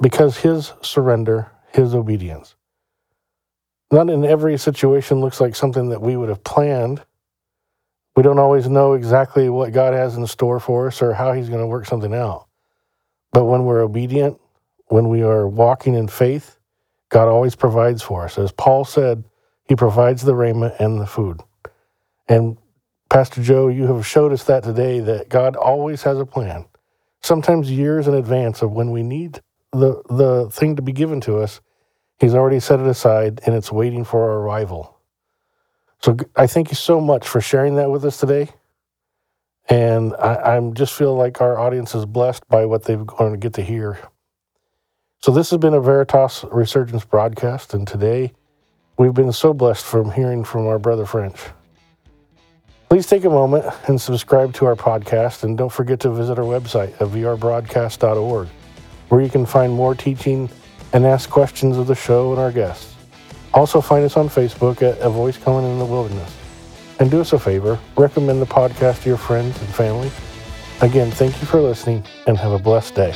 because 0.02 0.38
his 0.38 0.74
surrender, 0.82 1.52
his 1.72 1.94
obedience. 1.94 2.56
Not 3.92 4.10
in 4.10 4.26
every 4.26 4.58
situation 4.58 5.22
looks 5.22 5.40
like 5.40 5.56
something 5.56 5.90
that 5.90 6.02
we 6.02 6.18
would 6.18 6.30
have 6.30 6.44
planned. 6.44 7.04
We 8.16 8.24
don't 8.24 8.40
always 8.40 8.68
know 8.68 8.94
exactly 8.94 9.50
what 9.50 9.72
God 9.72 9.94
has 9.94 10.18
in 10.18 10.26
store 10.26 10.60
for 10.60 10.88
us 10.88 11.02
or 11.02 11.14
how 11.14 11.34
he's 11.34 11.50
going 11.50 11.62
to 11.62 11.68
work 11.68 11.86
something 11.86 12.14
out. 12.14 12.48
But 13.32 13.46
when 13.46 13.66
we're 13.66 13.82
obedient, 13.82 14.40
when 14.88 15.10
we 15.10 15.22
are 15.24 15.48
walking 15.48 15.96
in 15.96 16.08
faith, 16.08 16.58
God 17.10 17.28
always 17.28 17.56
provides 17.56 18.02
for 18.02 18.26
us. 18.26 18.38
As 18.38 18.52
Paul 18.52 18.86
said, 18.86 19.24
he 19.66 19.76
provides 19.76 20.24
the 20.24 20.36
raiment 20.36 20.76
and 20.80 21.00
the 21.00 21.06
food. 21.06 21.42
And 22.28 22.58
Pastor 23.10 23.44
Joe, 23.44 23.68
you 23.68 23.88
have 23.88 24.06
showed 24.06 24.32
us 24.34 24.44
that 24.46 24.64
today 24.64 25.00
that 25.00 25.30
God 25.30 25.56
always 25.56 26.04
has 26.04 26.20
a 26.20 26.26
plan, 26.26 26.66
sometimes 27.22 27.72
years 27.72 28.08
in 28.08 28.14
advance 28.16 28.62
of 28.62 28.72
when 28.72 28.92
we 28.92 29.04
need 29.04 29.42
the, 29.72 30.02
the 30.10 30.50
thing 30.52 30.76
to 30.76 30.82
be 30.82 30.92
given 30.92 31.22
to 31.22 31.38
us. 31.38 31.62
He's 32.20 32.34
already 32.36 32.60
set 32.60 32.80
it 32.80 32.88
aside 32.88 33.42
and 33.46 33.56
it's 33.56 33.72
waiting 33.72 34.04
for 34.04 34.24
our 34.24 34.40
arrival. 34.40 35.00
So 36.02 36.18
I 36.36 36.48
thank 36.48 36.70
you 36.70 36.76
so 36.76 37.00
much 37.00 37.28
for 37.28 37.42
sharing 37.42 37.76
that 37.76 37.90
with 37.90 38.04
us 38.06 38.18
today. 38.18 38.50
And 39.70 40.14
I, 40.16 40.58
am 40.58 40.74
just 40.74 40.94
feel 40.94 41.16
like 41.16 41.40
our 41.40 41.58
audience 41.58 41.96
is 41.96 42.06
blessed 42.06 42.48
by 42.50 42.66
what 42.66 42.84
they're 42.84 42.98
going 42.98 43.32
to 43.32 43.38
get 43.38 43.54
to 43.54 43.62
hear. 43.62 44.00
So 45.24 45.32
this 45.32 45.52
has 45.52 45.58
been 45.58 45.74
a 45.74 45.80
Veritas 45.80 46.44
Resurgence 46.52 47.06
broadcast, 47.06 47.74
and 47.74 47.88
today 47.88 48.34
We've 48.98 49.14
been 49.14 49.32
so 49.32 49.54
blessed 49.54 49.86
from 49.86 50.12
hearing 50.12 50.44
from 50.44 50.68
our 50.68 50.78
brother 50.78 51.06
French. 51.06 51.40
Please 52.90 53.08
take 53.08 53.24
a 53.24 53.30
moment 53.30 53.66
and 53.88 54.02
subscribe 54.02 54.54
to 54.56 54.66
our 54.66 54.76
podcast, 54.76 55.46
and 55.46 55.58
don't 55.58 55.72
forget 55.72 56.02
to 56.02 56.12
visit 56.12 56.38
our 56.38 56.44
website 56.44 56.92
at 57.02 57.08
vrbroadcast.org, 57.08 58.50
where 59.08 59.22
you 59.22 59.30
can 59.30 59.46
find 59.46 59.72
more 59.72 59.96
teaching 59.96 60.50
and 60.92 61.06
ask 61.06 61.30
questions 61.30 61.78
of 61.78 61.88
the 61.88 61.96
show 61.96 62.32
and 62.32 62.40
our 62.42 62.52
guests. 62.52 62.94
Also, 63.54 63.80
find 63.80 64.04
us 64.04 64.18
on 64.18 64.28
Facebook 64.28 64.82
at 64.82 65.00
A 65.00 65.10
Voice 65.10 65.38
Coming 65.38 65.72
in 65.72 65.80
the 65.80 65.86
Wilderness. 65.86 66.36
And 67.00 67.10
do 67.10 67.22
us 67.22 67.32
a 67.32 67.40
favor, 67.40 67.80
recommend 67.96 68.42
the 68.42 68.46
podcast 68.46 69.04
to 69.04 69.10
your 69.10 69.18
friends 69.18 69.58
and 69.62 69.70
family. 69.70 70.12
Again, 70.82 71.12
thank 71.12 71.40
you 71.40 71.48
for 71.48 71.62
listening 71.62 72.04
and 72.28 72.38
have 72.38 72.52
a 72.52 72.60
blessed 72.60 72.96
day. 72.96 73.16